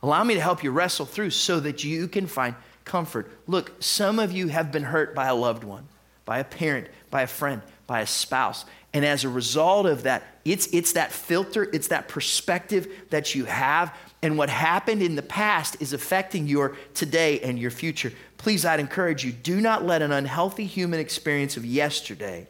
allow 0.01 0.23
me 0.23 0.33
to 0.33 0.41
help 0.41 0.63
you 0.63 0.71
wrestle 0.71 1.05
through 1.05 1.29
so 1.29 1.59
that 1.59 1.83
you 1.83 2.07
can 2.07 2.27
find 2.27 2.55
comfort. 2.89 3.31
Look, 3.45 3.71
some 3.79 4.17
of 4.17 4.31
you 4.31 4.47
have 4.47 4.71
been 4.71 4.83
hurt 4.83 5.13
by 5.13 5.27
a 5.27 5.35
loved 5.35 5.63
one, 5.63 5.87
by 6.25 6.39
a 6.39 6.43
parent, 6.43 6.87
by 7.11 7.21
a 7.21 7.27
friend, 7.27 7.61
by 7.85 8.01
a 8.01 8.07
spouse. 8.07 8.65
And 8.93 9.05
as 9.05 9.23
a 9.23 9.29
result 9.29 9.85
of 9.85 10.03
that, 10.03 10.23
it's, 10.43 10.67
it's 10.73 10.93
that 10.93 11.11
filter, 11.11 11.69
it's 11.71 11.89
that 11.89 12.07
perspective 12.07 12.91
that 13.11 13.35
you 13.35 13.45
have. 13.45 13.95
And 14.23 14.39
what 14.39 14.49
happened 14.49 15.03
in 15.03 15.15
the 15.15 15.21
past 15.21 15.77
is 15.79 15.93
affecting 15.93 16.47
your 16.47 16.75
today 16.95 17.39
and 17.41 17.59
your 17.59 17.69
future. 17.69 18.11
Please, 18.37 18.65
I'd 18.65 18.79
encourage 18.79 19.23
you 19.23 19.31
do 19.31 19.61
not 19.61 19.85
let 19.85 20.01
an 20.01 20.11
unhealthy 20.11 20.65
human 20.65 20.99
experience 20.99 21.57
of 21.57 21.65
yesterday 21.65 22.47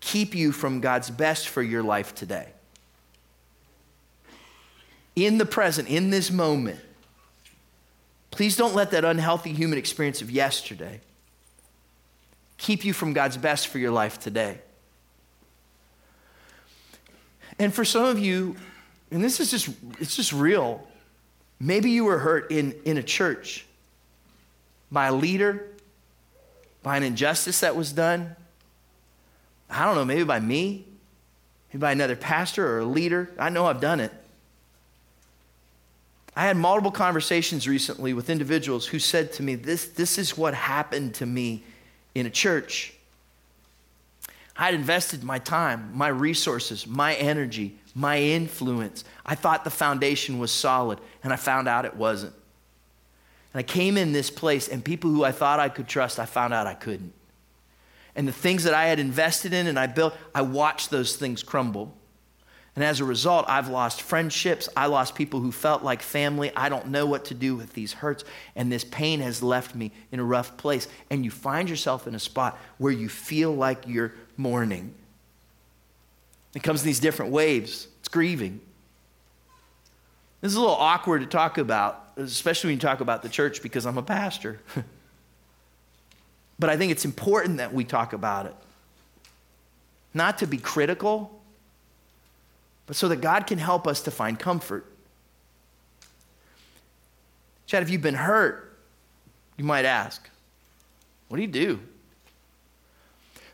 keep 0.00 0.34
you 0.34 0.52
from 0.52 0.80
God's 0.80 1.08
best 1.08 1.48
for 1.48 1.62
your 1.62 1.82
life 1.82 2.14
today. 2.14 2.48
In 5.16 5.38
the 5.38 5.46
present, 5.46 5.88
in 5.88 6.10
this 6.10 6.30
moment, 6.30 6.80
please 8.32 8.56
don't 8.56 8.74
let 8.74 8.90
that 8.90 9.04
unhealthy 9.04 9.52
human 9.52 9.78
experience 9.78 10.20
of 10.20 10.30
yesterday 10.30 11.00
keep 12.56 12.84
you 12.84 12.92
from 12.92 13.12
God's 13.12 13.36
best 13.36 13.68
for 13.68 13.78
your 13.78 13.90
life 13.90 14.18
today. 14.18 14.58
And 17.58 17.72
for 17.72 17.84
some 17.84 18.04
of 18.04 18.18
you, 18.18 18.56
and 19.10 19.22
this 19.22 19.38
is 19.38 19.50
just, 19.50 19.68
it's 20.00 20.16
just 20.16 20.32
real. 20.32 20.86
Maybe 21.60 21.90
you 21.90 22.04
were 22.04 22.18
hurt 22.18 22.50
in, 22.50 22.74
in 22.84 22.96
a 22.96 23.02
church 23.02 23.66
by 24.90 25.06
a 25.06 25.12
leader, 25.12 25.68
by 26.82 26.96
an 26.96 27.02
injustice 27.02 27.60
that 27.60 27.76
was 27.76 27.92
done. 27.92 28.34
I 29.68 29.84
don't 29.84 29.94
know, 29.94 30.04
maybe 30.04 30.24
by 30.24 30.40
me, 30.40 30.86
maybe 31.68 31.80
by 31.80 31.92
another 31.92 32.16
pastor 32.16 32.66
or 32.66 32.80
a 32.80 32.84
leader. 32.84 33.30
I 33.38 33.50
know 33.50 33.66
I've 33.66 33.80
done 33.80 34.00
it. 34.00 34.12
I 36.34 36.46
had 36.46 36.56
multiple 36.56 36.90
conversations 36.90 37.68
recently 37.68 38.14
with 38.14 38.30
individuals 38.30 38.86
who 38.86 38.98
said 38.98 39.32
to 39.34 39.42
me, 39.42 39.54
This, 39.54 39.86
this 39.86 40.18
is 40.18 40.36
what 40.36 40.54
happened 40.54 41.14
to 41.16 41.26
me 41.26 41.62
in 42.14 42.26
a 42.26 42.30
church. 42.30 42.94
I 44.56 44.66
had 44.66 44.74
invested 44.74 45.22
my 45.24 45.38
time, 45.38 45.90
my 45.94 46.08
resources, 46.08 46.86
my 46.86 47.14
energy, 47.14 47.76
my 47.94 48.18
influence. 48.18 49.04
I 49.24 49.34
thought 49.34 49.64
the 49.64 49.70
foundation 49.70 50.38
was 50.38 50.50
solid, 50.50 50.98
and 51.22 51.32
I 51.32 51.36
found 51.36 51.68
out 51.68 51.84
it 51.84 51.96
wasn't. 51.96 52.34
And 53.52 53.60
I 53.60 53.62
came 53.62 53.96
in 53.96 54.12
this 54.12 54.30
place, 54.30 54.68
and 54.68 54.84
people 54.84 55.10
who 55.10 55.24
I 55.24 55.32
thought 55.32 55.60
I 55.60 55.68
could 55.68 55.88
trust, 55.88 56.18
I 56.18 56.26
found 56.26 56.54
out 56.54 56.66
I 56.66 56.74
couldn't. 56.74 57.12
And 58.14 58.28
the 58.28 58.32
things 58.32 58.64
that 58.64 58.74
I 58.74 58.86
had 58.86 58.98
invested 58.98 59.52
in 59.52 59.66
and 59.66 59.78
I 59.78 59.86
built, 59.86 60.14
I 60.34 60.42
watched 60.42 60.90
those 60.90 61.16
things 61.16 61.42
crumble. 61.42 61.94
And 62.74 62.82
as 62.82 63.00
a 63.00 63.04
result, 63.04 63.44
I've 63.48 63.68
lost 63.68 64.00
friendships. 64.00 64.68
I 64.74 64.86
lost 64.86 65.14
people 65.14 65.40
who 65.40 65.52
felt 65.52 65.82
like 65.82 66.00
family. 66.00 66.50
I 66.56 66.70
don't 66.70 66.88
know 66.88 67.04
what 67.04 67.26
to 67.26 67.34
do 67.34 67.54
with 67.54 67.74
these 67.74 67.92
hurts. 67.92 68.24
And 68.56 68.72
this 68.72 68.82
pain 68.82 69.20
has 69.20 69.42
left 69.42 69.74
me 69.74 69.92
in 70.10 70.20
a 70.20 70.24
rough 70.24 70.56
place. 70.56 70.88
And 71.10 71.22
you 71.22 71.30
find 71.30 71.68
yourself 71.68 72.06
in 72.06 72.14
a 72.14 72.18
spot 72.18 72.58
where 72.78 72.92
you 72.92 73.10
feel 73.10 73.54
like 73.54 73.86
you're 73.86 74.14
mourning. 74.38 74.94
It 76.54 76.62
comes 76.62 76.80
in 76.80 76.86
these 76.86 77.00
different 77.00 77.30
waves. 77.30 77.88
It's 78.00 78.08
grieving. 78.08 78.60
This 80.40 80.52
is 80.52 80.56
a 80.56 80.60
little 80.60 80.74
awkward 80.74 81.20
to 81.20 81.26
talk 81.26 81.58
about, 81.58 82.04
especially 82.16 82.68
when 82.68 82.76
you 82.76 82.80
talk 82.80 83.00
about 83.00 83.22
the 83.22 83.28
church 83.28 83.62
because 83.62 83.84
I'm 83.84 83.98
a 83.98 84.02
pastor. 84.02 84.60
but 86.58 86.70
I 86.70 86.78
think 86.78 86.90
it's 86.90 87.04
important 87.04 87.58
that 87.58 87.74
we 87.74 87.84
talk 87.84 88.14
about 88.14 88.46
it. 88.46 88.54
Not 90.14 90.38
to 90.38 90.46
be 90.46 90.58
critical, 90.58 91.41
but 92.92 92.96
so 92.98 93.08
that 93.08 93.22
God 93.22 93.46
can 93.46 93.56
help 93.56 93.86
us 93.86 94.02
to 94.02 94.10
find 94.10 94.38
comfort. 94.38 94.84
Chad, 97.64 97.82
if 97.82 97.88
you've 97.88 98.02
been 98.02 98.14
hurt, 98.14 98.76
you 99.56 99.64
might 99.64 99.86
ask, 99.86 100.28
what 101.28 101.38
do 101.38 101.42
you 101.42 101.48
do? 101.48 101.80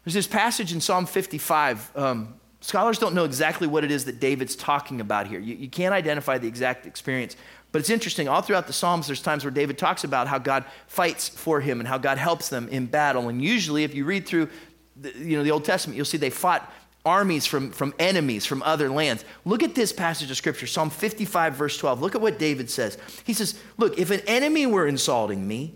There's 0.02 0.14
this 0.14 0.26
passage 0.26 0.72
in 0.72 0.80
Psalm 0.80 1.06
55. 1.06 1.96
Um, 1.96 2.34
scholars 2.60 2.98
don't 2.98 3.14
know 3.14 3.24
exactly 3.24 3.68
what 3.68 3.84
it 3.84 3.92
is 3.92 4.06
that 4.06 4.18
David's 4.18 4.56
talking 4.56 5.00
about 5.00 5.28
here. 5.28 5.38
You, 5.38 5.54
you 5.54 5.68
can't 5.68 5.94
identify 5.94 6.38
the 6.38 6.48
exact 6.48 6.84
experience. 6.84 7.36
But 7.70 7.78
it's 7.78 7.90
interesting, 7.90 8.26
all 8.26 8.42
throughout 8.42 8.66
the 8.66 8.72
Psalms, 8.72 9.06
there's 9.06 9.22
times 9.22 9.44
where 9.44 9.52
David 9.52 9.78
talks 9.78 10.02
about 10.02 10.26
how 10.26 10.38
God 10.38 10.64
fights 10.88 11.28
for 11.28 11.60
him 11.60 11.78
and 11.78 11.88
how 11.88 11.98
God 11.98 12.18
helps 12.18 12.48
them 12.48 12.68
in 12.70 12.86
battle. 12.86 13.28
And 13.28 13.40
usually, 13.40 13.84
if 13.84 13.94
you 13.94 14.04
read 14.04 14.26
through 14.26 14.48
the, 14.96 15.12
you 15.16 15.36
know, 15.36 15.44
the 15.44 15.52
Old 15.52 15.64
Testament, 15.64 15.96
you'll 15.96 16.06
see 16.06 16.18
they 16.18 16.28
fought 16.28 16.68
armies 17.08 17.46
from, 17.46 17.70
from 17.70 17.94
enemies 17.98 18.46
from 18.46 18.62
other 18.62 18.90
lands. 18.90 19.24
Look 19.44 19.62
at 19.62 19.74
this 19.74 19.92
passage 19.92 20.30
of 20.30 20.36
Scripture, 20.36 20.66
Psalm 20.66 20.90
55, 20.90 21.54
verse 21.54 21.78
12. 21.78 22.00
Look 22.00 22.14
at 22.14 22.20
what 22.20 22.38
David 22.38 22.70
says. 22.70 22.98
He 23.24 23.32
says, 23.32 23.58
Look, 23.78 23.98
if 23.98 24.10
an 24.10 24.20
enemy 24.26 24.66
were 24.66 24.86
insulting 24.86 25.48
me, 25.48 25.74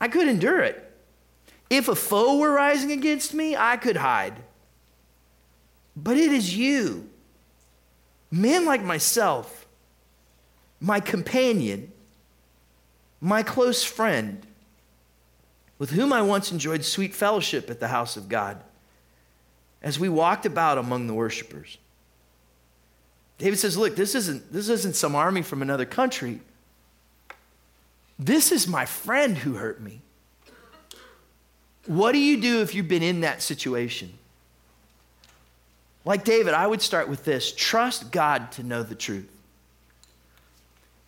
I 0.00 0.08
could 0.08 0.26
endure 0.26 0.60
it. 0.60 0.82
If 1.68 1.88
a 1.88 1.94
foe 1.94 2.38
were 2.38 2.52
rising 2.52 2.92
against 2.92 3.34
me, 3.34 3.56
I 3.56 3.76
could 3.76 3.96
hide. 3.96 4.34
But 5.96 6.16
it 6.16 6.32
is 6.32 6.56
you, 6.56 7.08
men 8.30 8.64
like 8.64 8.82
myself, 8.82 9.66
my 10.80 11.00
companion, 11.00 11.92
my 13.20 13.42
close 13.42 13.82
friend, 13.82 14.46
with 15.78 15.90
whom 15.90 16.12
I 16.12 16.22
once 16.22 16.52
enjoyed 16.52 16.84
sweet 16.84 17.14
fellowship 17.14 17.70
at 17.70 17.80
the 17.80 17.88
house 17.88 18.16
of 18.16 18.28
God, 18.28 18.62
as 19.82 19.98
we 19.98 20.08
walked 20.08 20.46
about 20.46 20.78
among 20.78 21.06
the 21.06 21.14
worshipers. 21.14 21.78
David 23.38 23.58
says, 23.58 23.76
Look, 23.76 23.96
this 23.96 24.14
isn't, 24.14 24.52
this 24.52 24.68
isn't 24.68 24.96
some 24.96 25.14
army 25.14 25.42
from 25.42 25.62
another 25.62 25.84
country. 25.84 26.40
This 28.18 28.50
is 28.50 28.66
my 28.66 28.86
friend 28.86 29.36
who 29.36 29.54
hurt 29.54 29.80
me. 29.80 30.00
What 31.86 32.12
do 32.12 32.18
you 32.18 32.40
do 32.40 32.62
if 32.62 32.74
you've 32.74 32.88
been 32.88 33.02
in 33.02 33.20
that 33.20 33.42
situation? 33.42 34.12
Like 36.04 36.24
David, 36.24 36.54
I 36.54 36.66
would 36.66 36.80
start 36.80 37.08
with 37.08 37.24
this 37.24 37.52
trust 37.52 38.10
God 38.10 38.52
to 38.52 38.62
know 38.62 38.82
the 38.82 38.94
truth. 38.94 39.35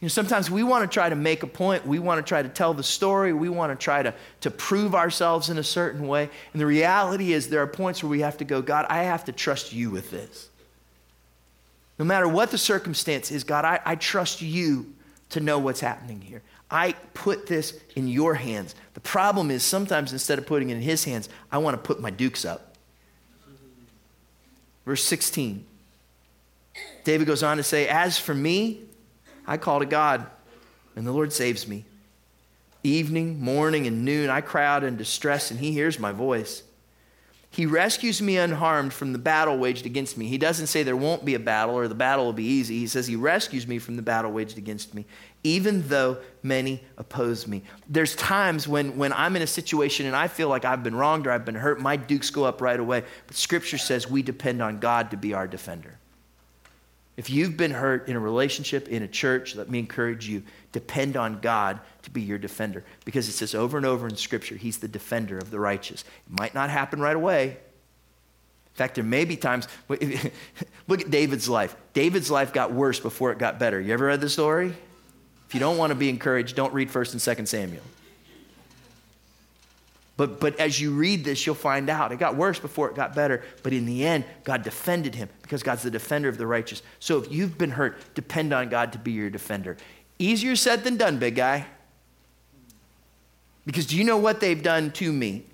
You 0.01 0.05
know, 0.05 0.11
sometimes 0.11 0.49
we 0.49 0.63
want 0.63 0.89
to 0.89 0.95
try 0.95 1.09
to 1.09 1.17
make 1.17 1.43
a 1.43 1.47
point. 1.49 1.85
We 1.85 1.99
want 1.99 2.25
to 2.25 2.29
try 2.29 2.41
to 2.41 2.49
tell 2.49 2.73
the 2.73 2.85
story. 2.85 3.33
We 3.33 3.49
want 3.49 3.73
to 3.73 3.85
try 3.85 4.03
to, 4.03 4.15
to 4.43 4.51
prove 4.51 4.95
ourselves 4.95 5.51
in 5.51 5.59
a 5.59 5.65
certain 5.65 6.07
way. 6.07 6.31
And 6.53 6.61
the 6.61 6.67
reality 6.67 7.33
is, 7.33 7.49
there 7.49 7.63
are 7.63 7.67
points 7.67 8.03
where 8.03 8.11
we 8.11 8.21
have 8.21 8.39
to 8.39 8.45
go, 8.45 8.63
God, 8.63 8.87
I 8.89 9.05
have 9.05 9.25
to 9.25 9.33
trust 9.33 9.73
you 9.73 9.91
with 9.91 10.13
this. 10.13 10.51
No 11.99 12.05
matter 12.05 12.29
what 12.29 12.53
the 12.53 12.59
circumstance 12.59 13.33
is, 13.33 13.43
God, 13.43 13.65
I, 13.65 13.81
I 13.85 13.97
trust 13.97 14.41
you 14.41 14.95
to 15.31 15.41
know 15.41 15.59
what's 15.59 15.81
happening 15.81 16.21
here. 16.21 16.43
I 16.71 16.93
put 17.15 17.49
this 17.49 17.75
in 17.97 18.07
your 18.07 18.35
hands. 18.35 18.77
The 18.95 19.01
problem 19.01 19.51
is 19.51 19.65
sometimes 19.65 20.13
instead 20.13 20.39
of 20.39 20.47
putting 20.47 20.71
it 20.71 20.77
in 20.77 20.83
his 20.83 21.05
hands, 21.05 21.29
I 21.51 21.59
want 21.59 21.75
to 21.75 21.83
put 21.83 22.01
my 22.01 22.11
dukes 22.11 22.45
up. 22.45 22.77
Verse 24.87 25.03
16. 25.03 25.65
David 27.03 27.27
goes 27.27 27.43
on 27.43 27.57
to 27.57 27.65
say, 27.65 27.89
As 27.89 28.17
for 28.17 28.35
me, 28.35 28.83
I 29.49 29.57
call 29.57 29.81
to 29.81 29.87
God, 29.87 30.25
and 30.95 31.05
the 31.05 31.13
Lord 31.13 31.33
saves 31.33 31.67
me. 31.67 31.85
Evening, 32.85 33.41
morning, 33.41 33.89
and 33.89 34.05
noon, 34.05 34.31
I 34.31 34.41
cry 34.41 34.65
out 34.65 34.85
in 34.85 34.97
distress, 34.97 35.51
and 35.51 35.59
he 35.59 35.73
hears 35.73 35.99
my 35.99 36.13
voice. 36.13 36.63
He 37.51 37.65
rescues 37.67 38.21
me 38.21 38.37
unharmed 38.37 38.93
from 38.93 39.13
the 39.13 39.19
battle 39.19 39.57
waged 39.57 39.87
against 39.87 40.19
me. 40.19 40.29
He 40.29 40.37
doesn't 40.39 40.67
say 40.67 40.83
there 40.83 40.97
won't 40.97 41.25
be 41.25 41.35
a 41.35 41.41
battle 41.41 41.75
or 41.75 41.89
the 41.89 41.95
battle 41.95 42.27
will 42.27 42.35
be 42.35 42.45
easy. 42.45 42.79
He 42.79 42.87
says 42.87 43.07
he 43.07 43.17
rescues 43.17 43.67
me 43.67 43.79
from 43.79 43.97
the 43.97 44.03
battle 44.03 44.31
waged 44.31 44.59
against 44.59 44.93
me 44.93 45.07
even 45.45 45.87
though 45.89 46.19
many 46.43 46.83
oppose 46.97 47.47
me. 47.47 47.63
There's 47.89 48.17
times 48.17 48.67
when, 48.67 48.97
when 48.97 49.13
I'm 49.13 49.37
in 49.37 49.43
a 49.43 49.47
situation 49.47 50.07
and 50.07 50.17
I 50.17 50.29
feel 50.29 50.49
like 50.49 50.65
I've 50.65 50.83
been 50.83 50.95
wronged 50.95 51.27
or 51.27 51.31
I've 51.31 51.45
been 51.45 51.55
hurt, 51.55 51.81
my 51.81 51.97
dukes 51.97 52.31
go 52.31 52.45
up 52.45 52.61
right 52.61 52.79
away. 52.79 53.05
But 53.27 53.37
Scripture 53.37 53.79
says 53.79 54.11
we 54.11 54.23
depend 54.23 54.63
on 54.63 54.79
God 54.79 55.11
to 55.13 55.17
be 55.17 55.35
our 55.35 55.47
defender. 55.47 55.99
If 57.19 57.29
you've 57.31 57.57
been 57.57 57.73
hurt 57.73 58.09
in 58.09 58.15
a 58.15 58.21
relationship, 58.21 58.87
in 58.87 59.03
a 59.03 59.09
church, 59.09 59.57
let 59.57 59.69
me 59.69 59.81
encourage 59.81 60.29
you 60.29 60.45
depend 60.71 61.17
on 61.17 61.41
God 61.41 61.81
to 62.03 62.11
be 62.11 62.23
your 62.23 62.39
defender. 62.39 62.85
Because 63.05 63.29
it 63.29 63.33
says 63.33 63.57
over 63.57 63.77
and 63.77 63.85
over 63.85 64.07
in 64.07 64.15
Scripture, 64.15 64.55
He's 64.55 64.79
the 64.79 64.87
defender 64.87 65.37
of 65.37 65.51
the 65.51 65.59
righteous. 65.59 66.03
It 66.03 66.39
might 66.39 66.55
not 66.55 66.71
happen 66.71 67.01
right 67.01 67.17
away. 67.17 67.49
In 67.49 68.75
fact, 68.75 68.95
there 68.95 69.03
may 69.03 69.25
be 69.25 69.37
times, 69.37 69.67
look 69.89 71.01
at 71.01 71.11
David's 71.11 71.49
life. 71.49 71.75
David's 71.93 72.31
life 72.31 72.53
got 72.53 72.73
worse 72.73 73.01
before 73.01 73.33
it 73.33 73.39
got 73.39 73.59
better. 73.59 73.81
You 73.81 73.95
ever 73.95 74.07
read 74.07 74.21
the 74.21 74.29
story? 74.29 74.73
If 75.49 75.55
you 75.55 75.59
don't 75.59 75.77
want 75.77 75.91
to 75.91 75.97
be 75.97 76.09
encouraged, 76.09 76.55
don't 76.55 76.73
read 76.73 76.89
1st 76.89 77.13
and 77.15 77.39
2nd 77.39 77.49
Samuel. 77.49 77.83
But, 80.19 80.41
but 80.41 80.59
as 80.59 80.81
you 80.81 80.91
read 80.91 81.25
this, 81.25 81.47
you'll 81.47 81.55
find 81.55 81.89
out 81.89 82.11
it 82.11 82.19
got 82.19 82.35
worse 82.35 82.59
before 82.59 82.91
it 82.91 82.97
got 82.97 83.15
better. 83.15 83.45
But 83.63 83.73
in 83.73 83.87
the 83.87 84.05
end, 84.05 84.25
God 84.43 84.65
defended 84.65 85.15
him 85.15 85.29
because 85.43 85.63
God's 85.63 85.85
the 85.85 85.93
defender 85.93 86.29
of 86.29 86.37
the 86.37 86.47
righteous. 86.47 86.83
So 86.99 87.19
if 87.19 87.31
you've 87.31 87.57
been 87.57 87.71
hurt, 87.71 87.97
depend 88.15 88.53
on 88.53 88.69
God 88.69 88.93
to 88.95 88.99
be 88.99 89.13
your 89.13 89.31
defender. 89.31 89.77
Easier 90.19 90.57
said 90.57 90.83
than 90.83 90.97
done, 90.97 91.21
big 91.21 91.37
guy. 91.37 91.67
Because 93.65 93.87
do 93.87 93.97
you 93.97 94.03
know 94.03 94.17
what 94.17 94.41
they've 94.41 94.61
done 94.61 94.91
to 94.93 95.13
me? 95.13 95.45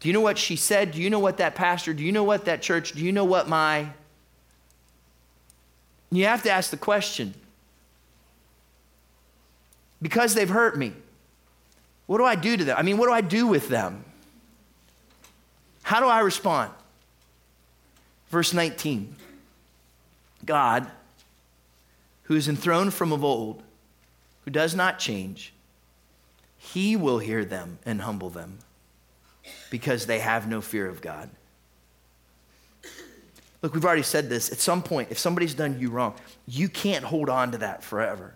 Do 0.00 0.08
you 0.08 0.12
know 0.12 0.20
what 0.20 0.36
she 0.36 0.56
said? 0.56 0.90
Do 0.92 1.00
you 1.00 1.08
know 1.08 1.18
what 1.18 1.38
that 1.38 1.54
pastor? 1.54 1.94
Do 1.94 2.04
you 2.04 2.12
know 2.12 2.24
what 2.24 2.44
that 2.44 2.60
church? 2.60 2.92
Do 2.92 3.02
you 3.02 3.10
know 3.10 3.24
what 3.24 3.48
my. 3.48 3.88
You 6.10 6.26
have 6.26 6.42
to 6.42 6.50
ask 6.50 6.70
the 6.70 6.76
question 6.76 7.32
because 10.02 10.34
they've 10.34 10.50
hurt 10.50 10.76
me, 10.76 10.92
what 12.06 12.18
do 12.18 12.24
I 12.24 12.34
do 12.34 12.56
to 12.56 12.64
them? 12.64 12.76
I 12.78 12.82
mean, 12.82 12.98
what 12.98 13.06
do 13.06 13.12
I 13.12 13.20
do 13.20 13.46
with 13.46 13.68
them? 13.68 14.04
How 15.82 16.00
do 16.00 16.06
I 16.06 16.20
respond? 16.20 16.72
Verse 18.28 18.52
19 18.52 19.16
God, 20.44 20.90
who 22.24 22.34
is 22.34 22.48
enthroned 22.48 22.92
from 22.92 23.12
of 23.12 23.24
old, 23.24 23.62
who 24.44 24.50
does 24.50 24.74
not 24.74 24.98
change, 24.98 25.54
he 26.58 26.96
will 26.96 27.18
hear 27.18 27.44
them 27.44 27.78
and 27.86 28.02
humble 28.02 28.30
them 28.30 28.58
because 29.70 30.06
they 30.06 30.18
have 30.18 30.48
no 30.48 30.60
fear 30.60 30.86
of 30.88 31.00
God. 31.00 31.30
Look, 33.62 33.72
we've 33.72 33.84
already 33.84 34.02
said 34.02 34.28
this. 34.28 34.52
At 34.52 34.58
some 34.58 34.82
point, 34.82 35.08
if 35.10 35.18
somebody's 35.18 35.54
done 35.54 35.80
you 35.80 35.88
wrong, 35.88 36.14
you 36.46 36.68
can't 36.68 37.02
hold 37.02 37.30
on 37.30 37.52
to 37.52 37.58
that 37.58 37.82
forever. 37.82 38.34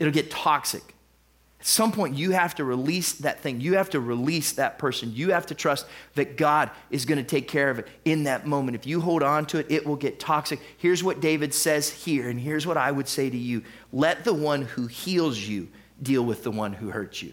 It'll 0.00 0.12
get 0.12 0.32
toxic. 0.32 0.95
At 1.60 1.66
some 1.66 1.90
point, 1.90 2.16
you 2.16 2.32
have 2.32 2.54
to 2.56 2.64
release 2.64 3.14
that 3.14 3.40
thing. 3.40 3.60
You 3.60 3.76
have 3.76 3.90
to 3.90 4.00
release 4.00 4.52
that 4.52 4.78
person. 4.78 5.12
You 5.14 5.32
have 5.32 5.46
to 5.46 5.54
trust 5.54 5.86
that 6.14 6.36
God 6.36 6.70
is 6.90 7.06
going 7.06 7.18
to 7.18 7.24
take 7.24 7.48
care 7.48 7.70
of 7.70 7.78
it 7.78 7.88
in 8.04 8.24
that 8.24 8.46
moment. 8.46 8.76
If 8.76 8.86
you 8.86 9.00
hold 9.00 9.22
on 9.22 9.46
to 9.46 9.58
it, 9.58 9.66
it 9.70 9.86
will 9.86 9.96
get 9.96 10.20
toxic. 10.20 10.60
Here's 10.76 11.02
what 11.02 11.20
David 11.20 11.54
says 11.54 11.88
here, 11.88 12.28
and 12.28 12.38
here's 12.38 12.66
what 12.66 12.76
I 12.76 12.90
would 12.90 13.08
say 13.08 13.30
to 13.30 13.36
you 13.36 13.62
let 13.92 14.24
the 14.24 14.34
one 14.34 14.62
who 14.62 14.86
heals 14.86 15.38
you 15.38 15.68
deal 16.02 16.24
with 16.24 16.42
the 16.42 16.50
one 16.50 16.74
who 16.74 16.90
hurts 16.90 17.22
you. 17.22 17.32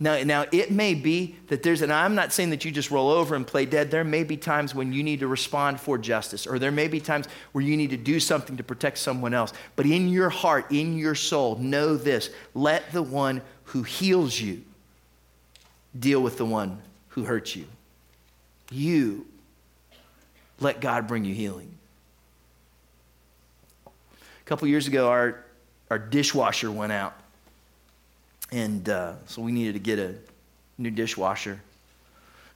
Now, 0.00 0.20
now, 0.24 0.44
it 0.50 0.72
may 0.72 0.94
be 0.94 1.36
that 1.48 1.62
there's, 1.62 1.80
and 1.80 1.92
I'm 1.92 2.16
not 2.16 2.32
saying 2.32 2.50
that 2.50 2.64
you 2.64 2.72
just 2.72 2.90
roll 2.90 3.10
over 3.10 3.36
and 3.36 3.46
play 3.46 3.64
dead. 3.64 3.92
There 3.92 4.02
may 4.02 4.24
be 4.24 4.36
times 4.36 4.74
when 4.74 4.92
you 4.92 5.04
need 5.04 5.20
to 5.20 5.28
respond 5.28 5.80
for 5.80 5.98
justice, 5.98 6.46
or 6.46 6.58
there 6.58 6.72
may 6.72 6.88
be 6.88 7.00
times 7.00 7.26
where 7.52 7.62
you 7.62 7.76
need 7.76 7.90
to 7.90 7.96
do 7.96 8.18
something 8.18 8.56
to 8.56 8.64
protect 8.64 8.98
someone 8.98 9.34
else. 9.34 9.52
But 9.76 9.86
in 9.86 10.08
your 10.08 10.30
heart, 10.30 10.72
in 10.72 10.98
your 10.98 11.14
soul, 11.14 11.56
know 11.56 11.96
this 11.96 12.30
let 12.54 12.92
the 12.92 13.02
one 13.02 13.40
who 13.66 13.84
heals 13.84 14.38
you 14.38 14.62
deal 15.98 16.20
with 16.20 16.38
the 16.38 16.44
one 16.44 16.82
who 17.10 17.24
hurts 17.24 17.54
you. 17.54 17.66
You 18.72 19.26
let 20.58 20.80
God 20.80 21.06
bring 21.06 21.24
you 21.24 21.34
healing. 21.34 21.72
A 23.86 24.44
couple 24.44 24.66
years 24.66 24.88
ago, 24.88 25.08
our, 25.08 25.44
our 25.88 25.98
dishwasher 25.98 26.70
went 26.70 26.92
out. 26.92 27.14
And 28.54 28.88
uh, 28.88 29.14
so 29.26 29.42
we 29.42 29.50
needed 29.50 29.72
to 29.72 29.80
get 29.80 29.98
a 29.98 30.14
new 30.78 30.92
dishwasher. 30.92 31.60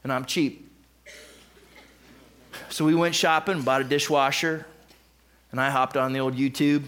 And 0.05 0.13
I'm 0.13 0.25
cheap. 0.25 0.71
So 2.69 2.85
we 2.85 2.95
went 2.95 3.17
shopping, 3.17 3.63
bought 3.63 3.81
a 3.81 3.85
dishwasher, 3.85 4.65
and 5.51 5.61
I 5.61 5.71
hopped 5.71 5.97
on 5.97 6.13
the 6.13 6.21
old 6.21 6.37
YouTube. 6.37 6.85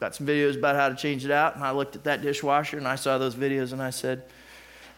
Got 0.00 0.14
some 0.14 0.26
videos 0.26 0.56
about 0.56 0.76
how 0.76 0.88
to 0.88 0.94
change 0.94 1.26
it 1.26 1.30
out, 1.30 1.56
and 1.56 1.64
I 1.64 1.72
looked 1.72 1.94
at 1.94 2.04
that 2.04 2.22
dishwasher 2.22 2.78
and 2.78 2.88
I 2.88 2.94
saw 2.96 3.18
those 3.18 3.34
videos 3.34 3.74
and 3.74 3.82
I 3.82 3.90
said, 3.90 4.22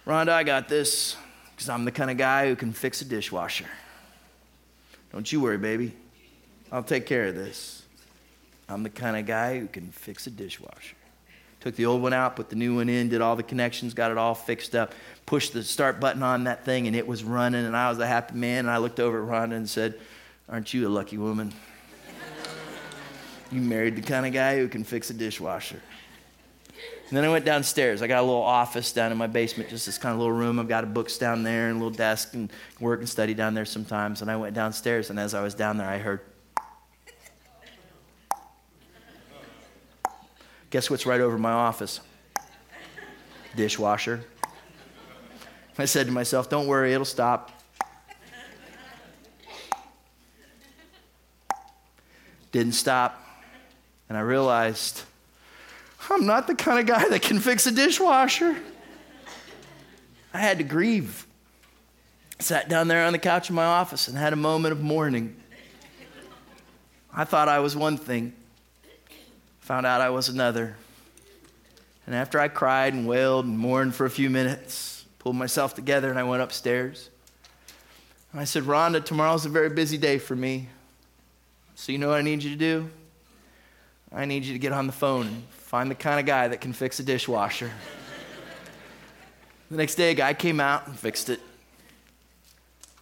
Rhonda, 0.06 0.28
I 0.28 0.44
got 0.44 0.68
this 0.68 1.16
because 1.50 1.68
I'm 1.68 1.84
the 1.84 1.90
kind 1.90 2.08
of 2.08 2.16
guy 2.16 2.46
who 2.46 2.54
can 2.54 2.72
fix 2.72 3.00
a 3.00 3.04
dishwasher. 3.04 3.66
Don't 5.12 5.30
you 5.32 5.40
worry, 5.40 5.58
baby. 5.58 5.92
I'll 6.70 6.84
take 6.84 7.04
care 7.04 7.26
of 7.26 7.34
this. 7.34 7.82
I'm 8.68 8.84
the 8.84 8.90
kind 8.90 9.16
of 9.16 9.26
guy 9.26 9.58
who 9.58 9.66
can 9.66 9.90
fix 9.90 10.28
a 10.28 10.30
dishwasher. 10.30 10.94
Took 11.66 11.74
the 11.74 11.86
old 11.86 12.00
one 12.00 12.12
out, 12.12 12.36
put 12.36 12.48
the 12.48 12.54
new 12.54 12.76
one 12.76 12.88
in, 12.88 13.08
did 13.08 13.20
all 13.20 13.34
the 13.34 13.42
connections, 13.42 13.92
got 13.92 14.12
it 14.12 14.16
all 14.16 14.36
fixed 14.36 14.76
up, 14.76 14.94
pushed 15.26 15.52
the 15.52 15.64
start 15.64 15.98
button 15.98 16.22
on 16.22 16.44
that 16.44 16.64
thing, 16.64 16.86
and 16.86 16.94
it 16.94 17.04
was 17.04 17.24
running, 17.24 17.64
and 17.64 17.76
I 17.76 17.88
was 17.88 17.98
a 17.98 18.06
happy 18.06 18.36
man. 18.36 18.60
And 18.60 18.70
I 18.70 18.76
looked 18.76 19.00
over 19.00 19.20
at 19.20 19.28
Rhonda 19.28 19.56
and 19.56 19.68
said, 19.68 19.98
Aren't 20.48 20.72
you 20.72 20.86
a 20.86 20.88
lucky 20.88 21.18
woman? 21.18 21.52
you 23.50 23.60
married 23.60 23.96
the 23.96 24.02
kind 24.02 24.24
of 24.24 24.32
guy 24.32 24.58
who 24.58 24.68
can 24.68 24.84
fix 24.84 25.10
a 25.10 25.12
dishwasher. 25.12 25.82
And 27.08 27.16
then 27.16 27.24
I 27.24 27.28
went 27.30 27.44
downstairs. 27.44 28.00
I 28.00 28.06
got 28.06 28.20
a 28.20 28.22
little 28.22 28.42
office 28.42 28.92
down 28.92 29.10
in 29.10 29.18
my 29.18 29.26
basement, 29.26 29.68
just 29.68 29.86
this 29.86 29.98
kind 29.98 30.12
of 30.12 30.20
little 30.20 30.34
room. 30.36 30.60
I've 30.60 30.68
got 30.68 30.84
a 30.84 30.86
books 30.86 31.18
down 31.18 31.42
there 31.42 31.66
and 31.66 31.78
a 31.78 31.84
little 31.84 31.90
desk 31.90 32.34
and 32.34 32.48
work 32.78 33.00
and 33.00 33.08
study 33.08 33.34
down 33.34 33.54
there 33.54 33.64
sometimes. 33.64 34.22
And 34.22 34.30
I 34.30 34.36
went 34.36 34.54
downstairs, 34.54 35.10
and 35.10 35.18
as 35.18 35.34
I 35.34 35.42
was 35.42 35.56
down 35.56 35.78
there, 35.78 35.88
I 35.88 35.98
heard 35.98 36.20
Guess 40.70 40.90
what's 40.90 41.06
right 41.06 41.20
over 41.20 41.38
my 41.38 41.52
office? 41.52 42.00
Dishwasher. 43.54 44.24
I 45.78 45.84
said 45.84 46.06
to 46.06 46.12
myself, 46.12 46.48
don't 46.48 46.66
worry, 46.66 46.92
it'll 46.92 47.04
stop. 47.04 47.52
Didn't 52.50 52.72
stop. 52.72 53.22
And 54.08 54.16
I 54.16 54.22
realized 54.22 55.02
I'm 56.08 56.26
not 56.26 56.46
the 56.46 56.54
kind 56.54 56.78
of 56.78 56.86
guy 56.86 57.08
that 57.08 57.22
can 57.22 57.40
fix 57.40 57.66
a 57.66 57.72
dishwasher. 57.72 58.56
I 60.32 60.38
had 60.38 60.58
to 60.58 60.64
grieve. 60.64 61.26
Sat 62.38 62.68
down 62.68 62.88
there 62.88 63.04
on 63.04 63.12
the 63.12 63.18
couch 63.18 63.48
in 63.48 63.56
my 63.56 63.64
office 63.64 64.08
and 64.08 64.16
had 64.16 64.32
a 64.32 64.36
moment 64.36 64.72
of 64.72 64.82
mourning. 64.82 65.36
I 67.12 67.24
thought 67.24 67.48
I 67.48 67.60
was 67.60 67.74
one 67.74 67.96
thing. 67.96 68.34
Found 69.66 69.84
out 69.84 70.00
I 70.00 70.10
was 70.10 70.28
another. 70.28 70.76
And 72.06 72.14
after 72.14 72.38
I 72.38 72.46
cried 72.46 72.94
and 72.94 73.04
wailed 73.04 73.46
and 73.46 73.58
mourned 73.58 73.96
for 73.96 74.06
a 74.06 74.10
few 74.10 74.30
minutes, 74.30 75.04
pulled 75.18 75.34
myself 75.34 75.74
together 75.74 76.08
and 76.08 76.16
I 76.16 76.22
went 76.22 76.40
upstairs. 76.40 77.10
And 78.30 78.40
I 78.40 78.44
said, 78.44 78.62
Rhonda, 78.62 79.04
tomorrow's 79.04 79.44
a 79.44 79.48
very 79.48 79.68
busy 79.68 79.98
day 79.98 80.18
for 80.18 80.36
me. 80.36 80.68
So 81.74 81.90
you 81.90 81.98
know 81.98 82.10
what 82.10 82.18
I 82.18 82.22
need 82.22 82.44
you 82.44 82.50
to 82.50 82.56
do? 82.56 82.88
I 84.14 84.24
need 84.24 84.44
you 84.44 84.52
to 84.52 84.58
get 84.60 84.70
on 84.70 84.86
the 84.86 84.92
phone 84.92 85.26
and 85.26 85.42
find 85.48 85.90
the 85.90 85.96
kind 85.96 86.20
of 86.20 86.26
guy 86.26 86.46
that 86.46 86.60
can 86.60 86.72
fix 86.72 87.00
a 87.00 87.02
dishwasher. 87.02 87.72
the 89.68 89.78
next 89.78 89.96
day, 89.96 90.12
a 90.12 90.14
guy 90.14 90.32
came 90.32 90.60
out 90.60 90.86
and 90.86 90.96
fixed 90.96 91.28
it. 91.28 91.40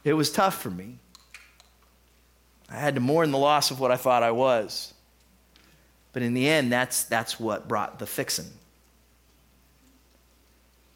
It 0.02 0.14
was 0.14 0.32
tough 0.32 0.62
for 0.62 0.70
me. 0.70 0.96
I 2.70 2.76
had 2.76 2.94
to 2.94 3.02
mourn 3.02 3.32
the 3.32 3.38
loss 3.38 3.70
of 3.70 3.80
what 3.80 3.90
I 3.90 3.96
thought 3.96 4.22
I 4.22 4.30
was. 4.30 4.93
But 6.14 6.22
in 6.22 6.32
the 6.32 6.48
end, 6.48 6.72
that's, 6.72 7.04
that's 7.04 7.38
what 7.38 7.68
brought 7.68 7.98
the 7.98 8.06
fixing. 8.06 8.46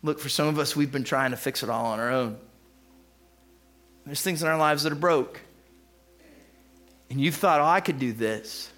Look, 0.03 0.21
for 0.21 0.29
some 0.29 0.47
of 0.47 0.59
us, 0.59 0.77
we've 0.77 0.93
been 0.93 1.05
trying 1.05 1.33
to 1.33 1.37
fix 1.37 1.63
it 1.63 1.69
all 1.69 1.87
on 1.87 1.99
our 1.99 2.11
own. 2.11 2.39
There's 4.07 4.23
things 4.23 4.43
in 4.43 4.49
our 4.49 4.57
lives 4.57 4.85
that 4.85 4.93
are 4.93 4.97
broke. 4.97 5.41
And 7.11 7.21
you've 7.21 7.35
thought, 7.35 7.61
oh, 7.61 7.65
I 7.65 7.81
could 7.81 7.99
do 7.99 8.13
this. 8.13 8.71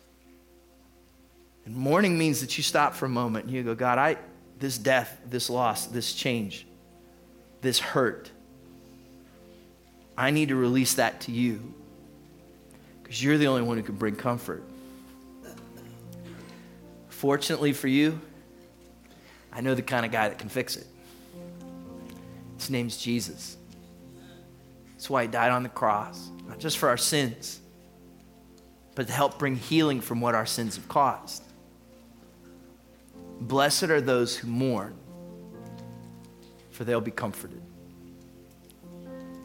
And 1.66 1.76
mourning 1.76 2.16
means 2.16 2.40
that 2.40 2.56
you 2.56 2.64
stop 2.64 2.94
for 2.94 3.04
a 3.04 3.10
moment 3.10 3.44
and 3.44 3.54
you 3.54 3.62
go, 3.62 3.74
God, 3.74 3.98
I, 3.98 4.16
this 4.58 4.78
death, 4.78 5.20
this 5.26 5.50
loss, 5.50 5.86
this 5.86 6.14
change, 6.14 6.66
this 7.60 7.78
hurt, 7.78 8.30
I 10.16 10.30
need 10.30 10.48
to 10.48 10.56
release 10.56 10.94
that 10.94 11.20
to 11.22 11.32
you 11.32 11.74
because 13.02 13.22
you're 13.22 13.36
the 13.36 13.46
only 13.46 13.62
one 13.62 13.76
who 13.76 13.82
can 13.82 13.96
bring 13.96 14.16
comfort. 14.16 14.64
Fortunately 17.20 17.74
for 17.74 17.86
you, 17.86 18.18
I 19.52 19.60
know 19.60 19.74
the 19.74 19.82
kind 19.82 20.06
of 20.06 20.10
guy 20.10 20.30
that 20.30 20.38
can 20.38 20.48
fix 20.48 20.76
it. 20.76 20.86
His 22.56 22.70
name's 22.70 22.96
Jesus. 22.96 23.58
That's 24.92 25.10
why 25.10 25.24
he 25.24 25.28
died 25.28 25.50
on 25.50 25.62
the 25.62 25.68
cross, 25.68 26.30
not 26.48 26.58
just 26.58 26.78
for 26.78 26.88
our 26.88 26.96
sins, 26.96 27.60
but 28.94 29.06
to 29.06 29.12
help 29.12 29.38
bring 29.38 29.56
healing 29.56 30.00
from 30.00 30.22
what 30.22 30.34
our 30.34 30.46
sins 30.46 30.76
have 30.76 30.88
caused. 30.88 31.42
Blessed 33.38 33.90
are 33.90 34.00
those 34.00 34.34
who 34.34 34.48
mourn, 34.48 34.96
for 36.70 36.84
they'll 36.84 37.02
be 37.02 37.10
comforted. 37.10 37.60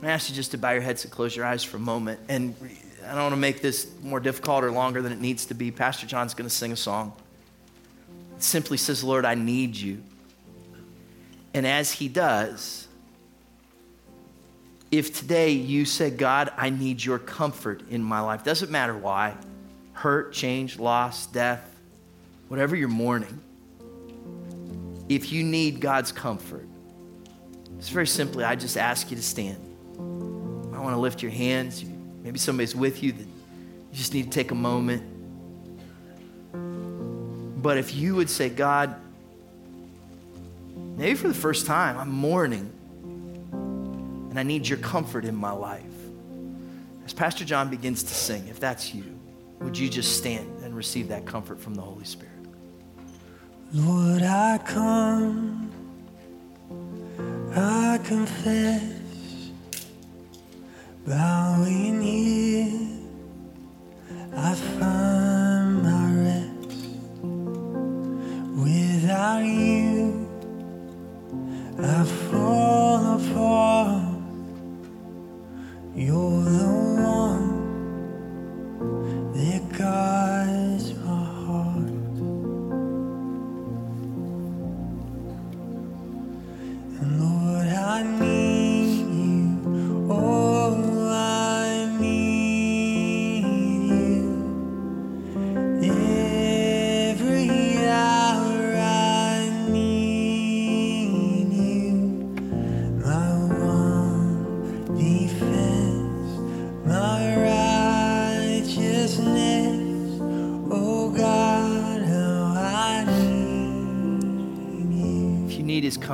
I 0.01 0.11
ask 0.11 0.29
you 0.29 0.35
just 0.35 0.51
to 0.51 0.57
bow 0.57 0.71
your 0.71 0.81
heads 0.81 1.03
and 1.03 1.11
close 1.11 1.35
your 1.35 1.45
eyes 1.45 1.65
for 1.65 1.75
a 1.75 1.81
moment. 1.81 2.21
And 2.29 2.55
I 3.05 3.09
don't 3.15 3.23
want 3.23 3.33
to 3.33 3.35
make 3.35 3.61
this 3.61 3.91
more 4.01 4.21
difficult 4.21 4.63
or 4.63 4.71
longer 4.71 5.01
than 5.01 5.11
it 5.11 5.19
needs 5.19 5.47
to 5.47 5.53
be. 5.53 5.71
Pastor 5.71 6.07
John's 6.07 6.33
going 6.33 6.49
to 6.49 6.55
sing 6.55 6.71
a 6.71 6.77
song. 6.77 7.11
Simply 8.45 8.77
says, 8.77 9.03
Lord, 9.03 9.25
I 9.25 9.33
need 9.33 9.75
you. 9.75 10.03
And 11.55 11.65
as 11.65 11.91
he 11.91 12.07
does, 12.07 12.87
if 14.91 15.17
today 15.17 15.49
you 15.51 15.83
say, 15.83 16.11
God, 16.11 16.51
I 16.55 16.69
need 16.69 17.03
your 17.03 17.17
comfort 17.17 17.81
in 17.89 18.03
my 18.03 18.19
life, 18.19 18.43
doesn't 18.43 18.69
matter 18.69 18.95
why 18.95 19.35
hurt, 19.93 20.31
change, 20.33 20.77
loss, 20.77 21.25
death, 21.25 21.75
whatever 22.49 22.75
you're 22.75 22.87
mourning, 22.87 23.41
if 25.09 25.31
you 25.31 25.43
need 25.43 25.79
God's 25.79 26.11
comfort, 26.11 26.67
it's 27.79 27.89
very 27.89 28.07
simply, 28.07 28.43
I 28.43 28.55
just 28.55 28.77
ask 28.77 29.09
you 29.09 29.17
to 29.17 29.23
stand. 29.23 29.57
I 29.97 30.79
want 30.79 30.93
to 30.93 30.99
lift 30.99 31.23
your 31.23 31.31
hands. 31.31 31.83
Maybe 32.21 32.37
somebody's 32.37 32.75
with 32.75 33.01
you 33.01 33.11
that 33.13 33.23
you 33.23 33.93
just 33.93 34.13
need 34.13 34.23
to 34.23 34.29
take 34.29 34.51
a 34.51 34.55
moment. 34.55 35.14
But 37.65 37.79
if 37.79 37.95
you 37.95 38.13
would 38.13 38.29
say, 38.29 38.49
God, 38.49 38.95
maybe 40.75 41.15
for 41.15 41.27
the 41.27 41.33
first 41.33 41.65
time, 41.65 41.97
I'm 41.97 42.11
mourning 42.11 42.71
and 44.29 44.37
I 44.37 44.43
need 44.43 44.67
your 44.67 44.77
comfort 44.77 45.25
in 45.25 45.35
my 45.35 45.49
life. 45.49 45.81
As 47.05 47.11
Pastor 47.11 47.43
John 47.43 47.71
begins 47.71 48.03
to 48.03 48.13
sing, 48.13 48.47
if 48.49 48.59
that's 48.59 48.93
you, 48.93 49.19
would 49.61 49.75
you 49.75 49.89
just 49.89 50.15
stand 50.15 50.61
and 50.63 50.75
receive 50.75 51.07
that 51.07 51.25
comfort 51.25 51.59
from 51.59 51.73
the 51.73 51.81
Holy 51.81 52.05
Spirit? 52.05 52.35
Lord, 53.73 54.21
I 54.21 54.59
come, 54.59 55.71
I 57.55 57.99
confess, 58.03 58.93
bowing 61.03 61.99
here, 61.99 62.89
I 64.37 64.53
find 64.53 65.44
Without 69.05 69.45
you, 69.45 70.27
I 71.77 72.03
fall 72.31 73.17
apart. 73.17 74.01
You're 75.93 76.41
the 76.41 76.67
one 77.05 77.47
that 79.35 79.63
guides 79.77 80.14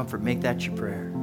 comfort, 0.01 0.23
make 0.23 0.41
that 0.41 0.65
your 0.65 0.75
prayer. 0.75 1.20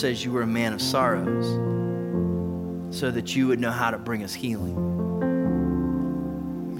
Says 0.00 0.24
you 0.24 0.32
were 0.32 0.40
a 0.40 0.46
man 0.46 0.72
of 0.72 0.80
sorrows 0.80 1.46
so 2.96 3.10
that 3.10 3.36
you 3.36 3.46
would 3.46 3.60
know 3.60 3.70
how 3.70 3.90
to 3.90 3.98
bring 3.98 4.24
us 4.24 4.32
healing. 4.32 4.74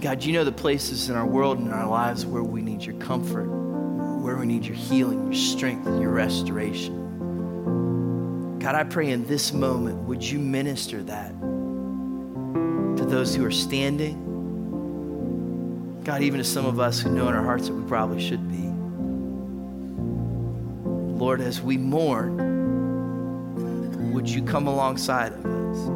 God, 0.00 0.24
you 0.24 0.32
know 0.32 0.42
the 0.42 0.52
places 0.52 1.10
in 1.10 1.16
our 1.16 1.26
world 1.26 1.58
and 1.58 1.66
in 1.66 1.74
our 1.74 1.86
lives 1.86 2.24
where 2.24 2.42
we 2.42 2.62
need 2.62 2.82
your 2.82 2.94
comfort, 2.96 3.44
where 3.44 4.38
we 4.38 4.46
need 4.46 4.64
your 4.64 4.74
healing, 4.74 5.24
your 5.24 5.34
strength, 5.34 5.86
and 5.86 6.00
your 6.00 6.12
restoration. 6.12 6.96
God, 8.58 8.74
I 8.74 8.84
pray 8.84 9.10
in 9.10 9.26
this 9.26 9.52
moment, 9.52 9.98
would 10.08 10.24
you 10.24 10.38
minister 10.38 11.02
that 11.02 11.38
to 12.96 13.04
those 13.04 13.34
who 13.34 13.44
are 13.44 13.50
standing? 13.50 14.28
God, 16.04 16.22
even 16.22 16.38
to 16.38 16.44
some 16.44 16.64
of 16.64 16.80
us 16.80 17.00
who 17.00 17.10
know 17.10 17.28
in 17.28 17.34
our 17.34 17.44
hearts 17.44 17.68
that 17.68 17.74
we 17.74 17.86
probably 17.86 18.26
should 18.26 18.48
be. 18.48 18.70
Lord, 21.22 21.42
as 21.42 21.60
we 21.60 21.76
mourn, 21.76 22.49
you 24.30 24.42
come 24.42 24.66
alongside 24.66 25.32
of 25.32 25.44
us? 25.44 25.88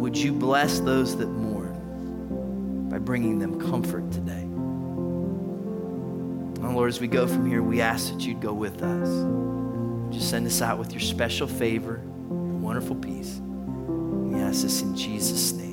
Would 0.00 0.16
you 0.16 0.32
bless 0.32 0.80
those 0.80 1.16
that 1.16 1.28
mourn 1.28 2.88
by 2.90 2.98
bringing 2.98 3.38
them 3.38 3.60
comfort 3.60 4.10
today? 4.12 4.42
And 6.64 6.74
Lord, 6.74 6.88
as 6.88 7.00
we 7.00 7.08
go 7.08 7.26
from 7.26 7.48
here, 7.48 7.62
we 7.62 7.80
ask 7.80 8.12
that 8.12 8.20
you'd 8.22 8.40
go 8.40 8.52
with 8.52 8.82
us. 8.82 9.08
Just 10.14 10.30
send 10.30 10.46
us 10.46 10.62
out 10.62 10.78
with 10.78 10.92
your 10.92 11.00
special 11.00 11.46
favor, 11.46 12.00
wonderful 12.28 12.96
peace. 12.96 13.40
We 13.40 14.40
ask 14.40 14.62
this 14.62 14.80
in 14.82 14.96
Jesus' 14.96 15.52
name. 15.52 15.63